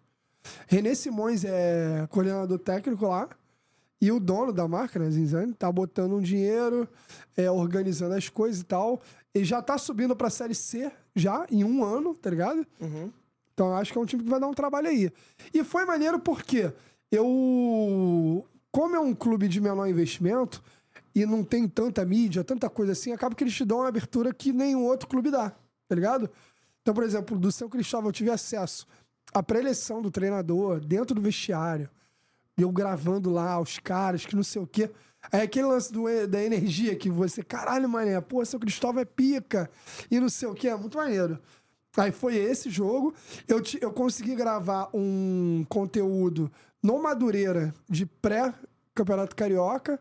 [0.67, 3.29] René Simões é coordenador técnico lá.
[4.01, 6.89] E o dono da marca, né, Zinzane, tá botando um dinheiro,
[7.37, 9.01] é, organizando as coisas e tal.
[9.33, 12.67] Ele já tá subindo pra Série C, já, em um ano, tá ligado?
[13.55, 15.09] Então eu acho que é um time que vai dar um trabalho aí.
[15.55, 16.73] E foi maneiro porque
[17.13, 18.45] eu.
[18.73, 20.63] Como é um clube de menor investimento
[21.15, 24.33] e não tem tanta mídia, tanta coisa assim, acaba que eles te dão uma abertura
[24.33, 25.51] que nenhum outro clube dá,
[25.87, 26.31] tá ligado?
[26.81, 28.87] Então, por exemplo, do São Cristóvão eu tive acesso
[29.33, 31.89] à pré-eleição do treinador dentro do vestiário.
[32.57, 34.91] Eu gravando lá os caras, que não sei o quê.
[35.31, 39.71] Aí aquele lance do, da energia que você, caralho, mané, pô, São Cristóvão é pica
[40.11, 41.39] e não sei o quê, é muito maneiro.
[41.97, 43.15] Aí foi esse jogo.
[43.47, 46.51] Eu, ti- eu consegui gravar um conteúdo
[46.83, 50.01] no Madureira de pré-campeonato carioca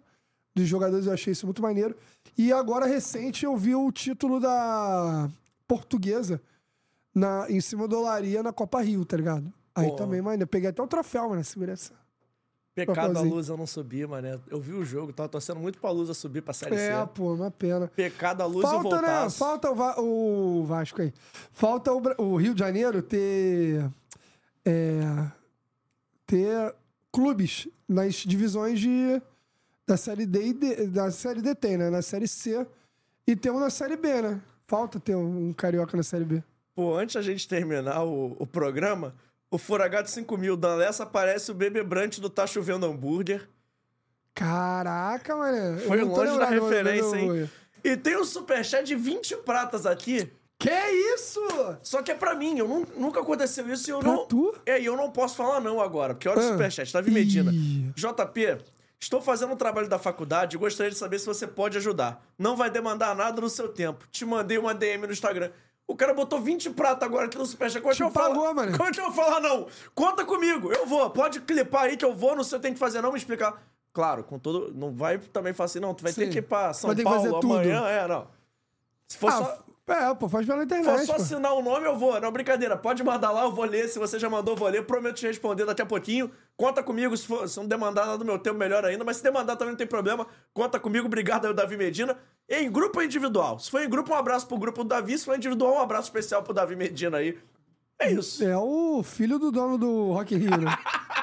[0.56, 1.95] dos jogadores, eu achei isso muito maneiro.
[2.38, 5.30] E agora, recente, eu vi o título da
[5.68, 6.41] portuguesa
[7.13, 9.51] na, em cima do Olaria na Copa Rio, tá ligado?
[9.73, 11.93] Aí também, mano, eu peguei até o troféu, mano, segurança.
[12.73, 13.21] Pecado a.
[13.21, 14.39] Lusa não subir, mané.
[14.49, 17.07] Eu vi o jogo, tava torcendo muito pra Lusa subir pra Série É, C.
[17.13, 17.88] pô, uma pena.
[17.89, 19.07] Pecado a Lusa Falta, né?
[19.07, 19.38] voltasse.
[19.38, 21.13] Falta o, Va- o Vasco aí.
[21.51, 23.89] Falta o, o Rio de Janeiro ter.
[24.65, 25.01] é,
[26.25, 26.73] ter
[27.11, 29.21] clubes nas divisões de,
[29.85, 31.89] da série D e D, da série D tem, né?
[31.89, 32.65] Na série C
[33.27, 34.41] e ter um na série B, né?
[34.65, 36.43] Falta ter um, um carioca na série B.
[36.76, 39.14] Pô, antes da gente terminar o, o programa,
[39.49, 43.48] o Furagato 5000 da Lessa aparece o Bebê Brant do Tá Chovendo Hambúrguer.
[44.34, 45.80] Caraca, mano.
[45.81, 47.49] Foi não longe da referência, hein?
[47.84, 50.31] E tem um superchat de 20 pratas aqui.
[50.57, 50.69] Que
[51.15, 51.39] isso?
[51.81, 54.26] Só que é pra mim, eu nu- nunca aconteceu isso e eu Pra não.
[54.27, 54.56] tu?
[54.65, 56.52] É, e eu não posso falar não agora, porque olha o Ah.
[56.52, 57.52] superchat, Davi Medina.
[57.52, 57.91] Ih.
[57.95, 58.60] JP,
[58.99, 62.23] estou fazendo um trabalho da faculdade e gostaria de saber se você pode ajudar.
[62.38, 64.07] Não vai demandar nada no seu tempo.
[64.11, 65.49] Te mandei uma DM no Instagram.
[65.91, 67.81] O cara botou 20 prata agora aqui no superchat.
[67.81, 68.34] Como é que eu falo?
[68.34, 68.77] pagou, mano.
[68.77, 69.68] Como é que eu vou falar não?
[69.93, 71.09] Conta comigo, eu vou.
[71.09, 73.18] Pode clipar aí que eu vou, não sei o que tem que fazer não, me
[73.18, 73.61] explicar.
[73.93, 74.73] Claro, com todo...
[74.73, 76.31] Não vai também falar assim, não, tu vai ter Sim.
[76.31, 77.53] que ir pra São Vai ter que Paulo fazer tudo.
[77.53, 77.88] amanhã.
[77.88, 78.27] É, não.
[79.05, 79.43] Se for só...
[79.88, 81.05] Ah, é, pô, faz pela Se for internet.
[81.05, 81.22] só pô.
[81.22, 82.19] assinar o nome, eu vou.
[82.22, 82.77] Não, brincadeira.
[82.77, 83.89] Pode mandar lá, eu vou ler.
[83.89, 84.85] Se você já mandou, eu vou ler.
[84.85, 86.31] Prometo te responder daqui a pouquinho.
[86.61, 87.17] Conta comigo.
[87.17, 89.03] Se, for, se não demandar nada do meu tempo, melhor ainda.
[89.03, 90.27] Mas se demandar também não tem problema.
[90.53, 91.07] Conta comigo.
[91.07, 92.15] Obrigado aí, Davi Medina.
[92.47, 93.57] Em grupo ou individual?
[93.57, 95.17] Se for em grupo, um abraço pro grupo do Davi.
[95.17, 97.35] Se for individual, um abraço especial pro Davi Medina aí.
[97.97, 98.43] É isso.
[98.43, 100.77] É o filho do dono do Rock Rio, né?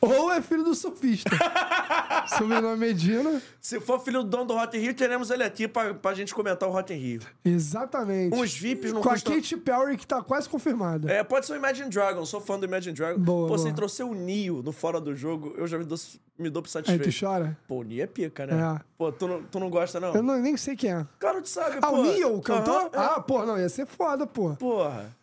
[0.00, 1.30] Ou é filho do surfista.
[2.38, 3.40] Sobrenome Medina.
[3.60, 6.34] Se for filho do dono do Hot in Rio, teremos ele aqui pra, pra gente
[6.34, 7.20] comentar o Hot in Rio.
[7.44, 8.34] Exatamente.
[8.34, 9.14] Uns VIPs não Com a.
[9.18, 11.10] Katy Perry, que tá quase confirmada.
[11.10, 12.24] É, pode ser o Imagine Dragon.
[12.24, 13.18] Sou fã do Imagine Dragon.
[13.20, 13.72] Boa, Pô, boa.
[13.72, 15.98] trouxe o Nio no fora do jogo, eu já me dou,
[16.38, 17.10] me dou por Aí satisfeito.
[17.10, 17.56] tu chora?
[17.66, 18.76] Pô, o Nio é pica, né?
[18.76, 18.80] É.
[18.98, 20.14] Pô, tu não, tu não gosta, não?
[20.14, 21.06] Eu não, nem sei quem é.
[21.18, 21.96] Claro que sabe, Ah, pô.
[21.98, 22.90] o Neil, o cantor?
[22.92, 22.98] É.
[22.98, 24.54] Ah, pô, não, ia ser foda, pô.
[24.56, 25.14] Porra.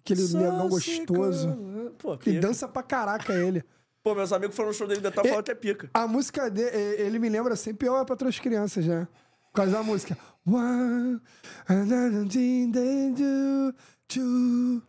[0.00, 1.56] Aquele negão gostoso.
[1.98, 3.64] Pô, Que dança pra caraca ele.
[4.06, 5.90] Pô, meus amigos foram no show dele de tal falando que é pica.
[5.92, 9.08] A música dele, ele me lembra sempre Eu é pra tuas crianças, né?
[9.50, 10.16] Por causa da música.
[10.46, 11.20] One,
[11.66, 13.74] another thing they do,
[14.06, 14.80] two,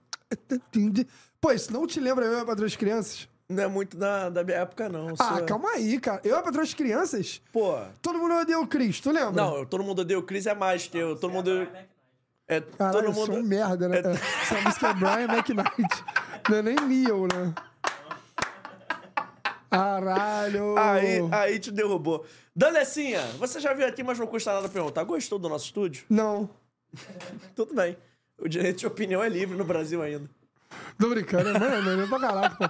[1.41, 3.27] Pô, isso não te lembra Eu é pra tuas crianças?
[3.49, 5.15] Não é muito da, da minha época, não.
[5.18, 6.22] Ah, Sou- calma aí, cara.
[6.23, 7.41] Eu é pra tuas crianças?
[7.52, 7.76] Pô.
[8.03, 9.31] Todo mundo odeia o Chris, tu lembra?
[9.31, 11.15] Não, todo mundo odeia o Chris é mais que eu.
[11.15, 11.68] Todo mundo.
[12.48, 13.26] É, Caralho, todo eu mundo.
[13.26, 13.98] sou um merda, né?
[13.98, 14.11] É-
[14.44, 16.03] Essa música é Brian McKnight.
[16.48, 17.56] Não é nem Neil, né?
[19.69, 20.77] Caralho!
[20.77, 22.26] Aí, aí te derrubou.
[22.56, 25.03] Danecinha, você já veio aqui, mas não custa nada perguntar.
[25.03, 26.06] Gostou do nosso estúdio?
[26.10, 26.49] Não,
[27.56, 27.98] Tudo bem.
[28.39, 30.30] O direito de opinião é livre no Brasil ainda.
[30.99, 31.52] tô brincando.
[31.60, 32.65] Mano, maneiro pra caralho, pô.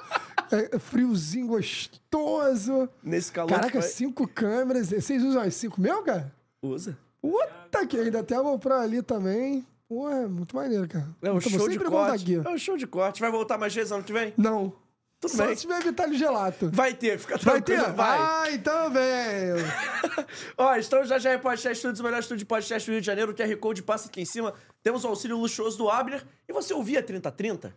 [0.56, 2.90] É friozinho gostoso.
[3.03, 3.49] Nesse calor.
[3.53, 4.90] Caraca, vai- cinco câmeras.
[4.90, 6.34] Vocês usam as cinco mil, cara?
[6.61, 6.98] Usa.
[7.22, 9.65] Puta que ainda tem a GoPro ali também.
[9.90, 11.07] Pô, é muito maneiro, cara.
[11.22, 12.36] É um Então, show de volta corte.
[12.36, 13.19] É um show de corte.
[13.22, 14.34] Vai voltar mais vezes ano que vem?
[14.38, 14.74] Não.
[15.19, 15.56] Tudo Só bem.
[15.56, 16.69] se tiver Vitalio Gelato.
[16.72, 17.73] Vai ter, fica Vai ter?
[17.76, 17.95] tranquilo.
[17.98, 18.19] Vai.
[18.19, 19.06] Ah, então vem.
[20.57, 23.07] Ó, estamos já já em Podcast Studios, o melhor estúdio de podcast do Rio de
[23.07, 23.31] Janeiro.
[23.31, 24.53] O QR Code passa aqui em cima.
[24.84, 26.23] Temos o auxílio luxuoso do Abner.
[26.48, 27.73] E você ouvia 3030?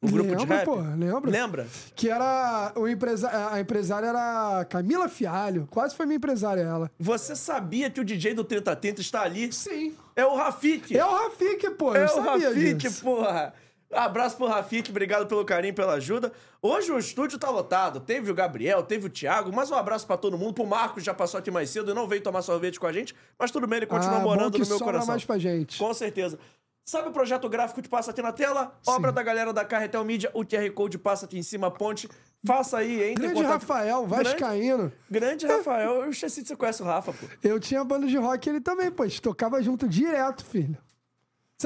[0.00, 0.64] O grupo de Lembro, rap?
[0.66, 1.30] pô, lembro.
[1.30, 1.66] Lembra?
[1.96, 2.72] Que era.
[2.76, 3.50] O empresa...
[3.52, 5.66] A empresária era Camila Fialho.
[5.70, 6.90] Quase foi minha empresária ela.
[6.98, 9.50] Você sabia que o DJ do 3030 está ali?
[9.52, 9.96] Sim.
[10.14, 10.96] É o Rafik.
[10.96, 11.94] É o Rafik, pô.
[11.96, 13.02] É eu o sabia Rafik, disso.
[13.02, 13.52] porra.
[13.92, 16.32] Abraço pro Rafik, obrigado pelo carinho, pela ajuda.
[16.60, 18.00] Hoje o estúdio tá lotado.
[18.00, 20.54] Teve o Gabriel, teve o Thiago, mas um abraço pra todo mundo.
[20.54, 23.14] Pro Marcos, já passou aqui mais cedo e não veio tomar sorvete com a gente,
[23.38, 25.08] mas tudo bem, ele continua Ah, morando que no meu coração.
[25.08, 25.78] mais pra gente.
[25.78, 26.38] Com certeza.
[26.86, 28.76] Sabe o projeto gráfico que passa aqui na tela?
[28.86, 32.08] Obra da galera da Carretel Mídia, o QR Code passa aqui em cima, ponte.
[32.46, 33.52] Faça aí, em Grande contato.
[33.52, 34.92] Rafael, Grande- Vascaíno.
[35.10, 37.26] Grande Rafael, eu esqueci de você conhece o Rafa, pô.
[37.42, 39.02] Eu tinha banda de rock ele também, pô.
[39.02, 40.76] A gente tocava junto direto, filho.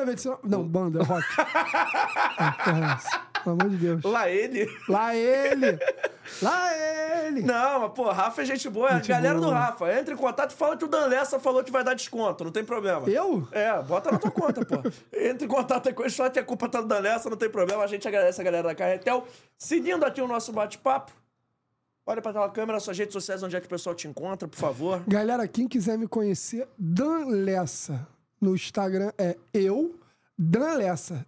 [0.07, 0.39] Disso?
[0.45, 1.25] Não, banda, rock.
[1.39, 3.29] ah, é?
[3.43, 4.03] Pelo amor de Deus.
[4.05, 4.69] Lá ele.
[4.89, 5.79] Lá ele!
[6.43, 7.43] Lá ele!
[7.43, 8.89] Não, mas, pô, Rafa é gente boa.
[8.89, 9.59] É a Gente galera do boa.
[9.59, 9.93] Rafa.
[9.99, 12.45] Entra em contato e fala que o Dan Lessa falou que vai dar desconto.
[12.45, 13.09] Não tem problema.
[13.09, 13.47] Eu?
[13.53, 14.77] É, bota na tua conta, pô.
[15.13, 17.49] Entra em contato com eles, fala que a culpa tá do Dan Lessa, não tem
[17.49, 17.83] problema.
[17.83, 19.27] A gente agradece a galera da Carretel.
[19.57, 21.13] Seguindo aqui o nosso bate-papo.
[22.07, 24.57] Olha pra tela câmera, suas redes sociais, onde é que o pessoal te encontra, por
[24.57, 25.03] favor.
[25.07, 28.07] Galera, quem quiser me conhecer, Dan Lessa.
[28.41, 29.99] No Instagram é eu,
[30.39, 31.27] Dan Lessa.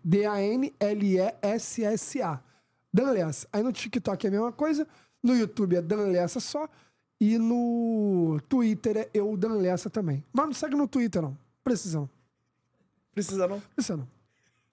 [1.11, 2.41] D-A-N-L-E-S-S-A.
[2.93, 3.49] Dan Lessa.
[3.53, 4.87] Aí no TikTok é a mesma coisa.
[5.23, 6.69] No YouTube é Dan Lessa só.
[7.21, 10.25] E no Twitter é eu, Dan Lessa também.
[10.33, 11.37] Mas não segue no Twitter, não.
[11.63, 12.11] Precisa não.
[13.13, 13.61] Precisa não?
[13.75, 14.09] Precisa não.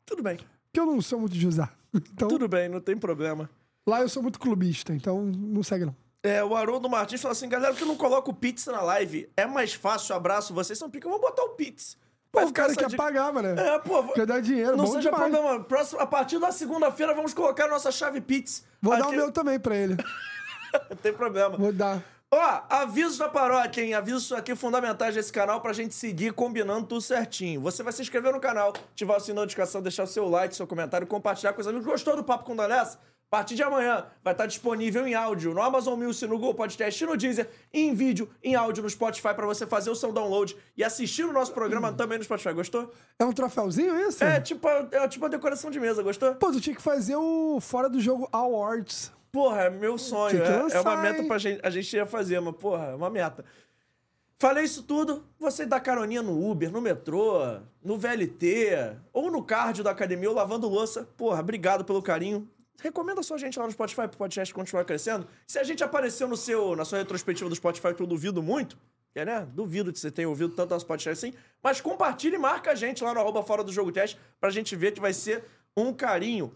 [0.06, 0.38] Tudo bem.
[0.38, 1.76] Porque eu não sou muito de usar.
[2.14, 3.50] Então, Tudo bem, não tem problema.
[3.86, 5.96] lá eu sou muito clubista, então não segue não.
[6.22, 9.28] É, o Haroldo Martins falou assim, galera, que não coloca o Pix na live?
[9.36, 11.98] É mais fácil, abraço, vocês são pica, vamos botar o Pix.
[12.42, 13.48] Vai o cara quer dica- pagar, mano.
[13.60, 15.32] É, pô, Quer dar dinheiro, não seja demais.
[15.32, 15.64] problema.
[15.64, 18.64] Próximo, a partir da segunda-feira vamos colocar a nossa chave Pix.
[18.82, 19.98] Vou dar o Aqui- meu também pra ele.
[20.90, 21.58] Não tem problema.
[21.58, 22.02] Vou dar.
[22.30, 23.94] Ó, avisos da paróquia, hein?
[23.94, 27.62] Avisos aqui fundamentais desse canal pra gente seguir combinando tudo certinho.
[27.62, 30.54] Você vai se inscrever no canal, ativar o sininho de notificação, deixar o seu like,
[30.54, 31.86] seu comentário, compartilhar com os amigos.
[31.88, 33.00] Gostou do Papo com Danessa?
[33.30, 37.06] A partir de amanhã vai estar disponível em áudio no Amazon Music, no Google Podcast,
[37.06, 40.84] no Deezer, em vídeo, em áudio no Spotify pra você fazer o seu download e
[40.84, 42.54] assistir o nosso programa também no Spotify.
[42.54, 42.90] Gostou?
[43.20, 44.24] É um troféuzinho isso?
[44.24, 46.36] É tipo, a- é tipo a decoração de mesa, gostou?
[46.36, 49.12] Pô, tu tinha que fazer o Fora do Jogo Awards.
[49.30, 50.42] Porra, é meu sonho.
[50.42, 51.60] É, é uma meta pra gente.
[51.62, 53.44] A gente ia fazer, mas, porra, é uma meta.
[54.40, 57.40] Falei isso tudo, você dá caroninha no Uber, no metrô,
[57.84, 61.10] no VLT, ou no cardio da academia, ou lavando louça.
[61.18, 62.48] Porra, obrigado pelo carinho.
[62.82, 65.28] Recomenda só a gente lá no Spotify pro podcast continuar crescendo.
[65.48, 68.78] Se a gente apareceu no seu, na sua retrospectiva do Spotify, que eu duvido muito,
[69.16, 69.48] é, né?
[69.52, 71.38] Duvido que você tenha ouvido tanto nosso podcast assim.
[71.62, 74.76] Mas compartilhe e marca a gente lá no arroba Fora do Jogo Teste pra gente
[74.76, 75.44] ver que vai ser
[75.76, 76.54] um carinho.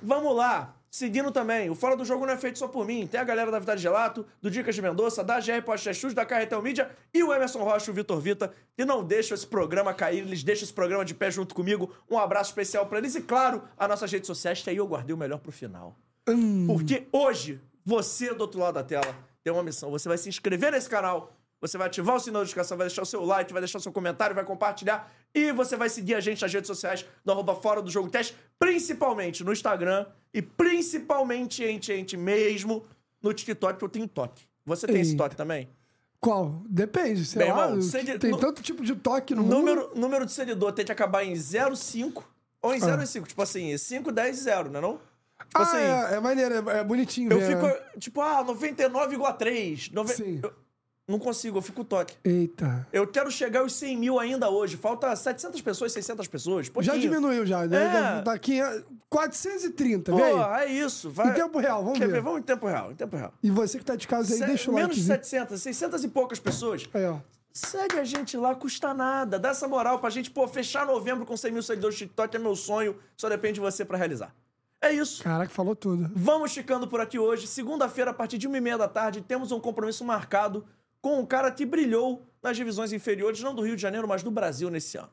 [0.00, 0.79] Vamos lá.
[0.90, 3.06] Seguindo também, o Fora do Jogo não é feito só por mim.
[3.06, 6.60] Tem a galera da Vitale Gelato, do Dicas de Mendonça, da GR Podcast da Carretel
[6.60, 10.42] Mídia e o Emerson Rocha o Vitor Vita, que não deixam esse programa cair, eles
[10.42, 11.94] deixam esse programa de pé junto comigo.
[12.10, 15.14] Um abraço especial pra eles e, claro, as nossas redes sociais, que aí eu guardei
[15.14, 15.96] o melhor pro final.
[16.66, 19.14] Porque hoje, você do outro lado da tela
[19.44, 19.90] tem uma missão.
[19.90, 23.02] Você vai se inscrever nesse canal, você vai ativar o sinal de notificação, vai deixar
[23.02, 26.20] o seu like, vai deixar o seu comentário, vai compartilhar e você vai seguir a
[26.20, 31.58] gente nas redes sociais do arroba Fora do Jogo Teste, principalmente no Instagram e principalmente,
[31.64, 32.84] gente, gente, mesmo
[33.22, 34.44] no TikTok, porque eu tenho toque.
[34.64, 35.24] Você tem esse Eita.
[35.24, 35.68] toque também?
[36.20, 36.62] Qual?
[36.68, 37.68] Depende, sei Meu lá.
[37.70, 37.80] irmão,
[38.18, 39.54] tem nu- tanto tipo de toque no mundo.
[39.56, 42.24] Número, número de seguidor tem que acabar em 05
[42.62, 43.26] ou em 05.
[43.26, 44.94] Tipo assim, 5, 10, 0, né não?
[45.48, 47.74] Tipo Ah, assim, é, é maneiro, é, é bonitinho eu ver, fico, né?
[47.98, 49.90] tipo, ah, 99,3.
[49.92, 50.12] Nove...
[50.14, 50.40] Sim.
[50.42, 50.52] Eu
[51.10, 52.14] não consigo, eu fico toque.
[52.24, 52.86] Eita.
[52.92, 54.76] Eu quero chegar aos 100 mil ainda hoje.
[54.76, 56.66] Falta 700 pessoas, 600 pessoas.
[56.66, 56.98] Já pouquinho.
[57.00, 57.66] diminuiu já.
[57.66, 58.18] né?
[58.20, 58.22] É.
[58.22, 60.38] Daqui a 430, Pô, vem.
[60.60, 61.10] é isso.
[61.10, 61.30] Vai.
[61.30, 62.12] Em tempo real, vamos Quer ver.
[62.14, 62.20] ver?
[62.22, 63.32] Vamos em tempo real, em tempo real.
[63.42, 65.26] E você que tá de casa aí, Se- deixa o Menos de like.
[65.26, 66.88] 700, 600 e poucas pessoas.
[66.94, 67.18] Aí, ó.
[67.52, 69.38] Segue a gente lá, custa nada.
[69.38, 72.38] Dá essa moral pra gente, pô, fechar novembro com 100 mil seguidores no TikTok é
[72.38, 72.96] meu sonho.
[73.16, 74.32] Só depende de você pra realizar.
[74.82, 75.22] É isso.
[75.22, 76.10] Caraca, falou tudo.
[76.14, 77.46] Vamos ficando por aqui hoje.
[77.46, 80.64] Segunda-feira, a partir de uma e meia da tarde, temos um compromisso marcado
[81.00, 84.30] com um cara que brilhou nas divisões inferiores, não do Rio de Janeiro, mas do
[84.30, 85.10] Brasil nesse ano.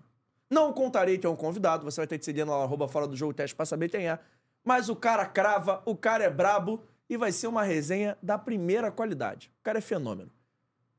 [0.49, 3.07] Não contarei que é um convidado, você vai ter que seguir lá no arroba fora
[3.07, 4.19] do jogo teste pra saber quem é.
[4.63, 8.91] Mas o cara crava, o cara é brabo e vai ser uma resenha da primeira
[8.91, 9.51] qualidade.
[9.59, 10.31] O cara é fenômeno.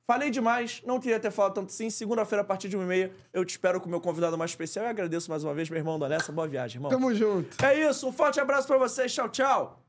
[0.06, 1.90] Falei demais, não queria ter falado tanto assim.
[1.90, 4.52] Segunda-feira, a partir de uma e meia, eu te espero com o meu convidado mais
[4.52, 6.32] especial e agradeço mais uma vez, meu irmão Danessa.
[6.32, 6.90] Boa viagem, irmão.
[6.90, 7.62] Tamo junto.
[7.62, 9.12] É isso, um forte abraço pra vocês.
[9.12, 9.87] Tchau, tchau.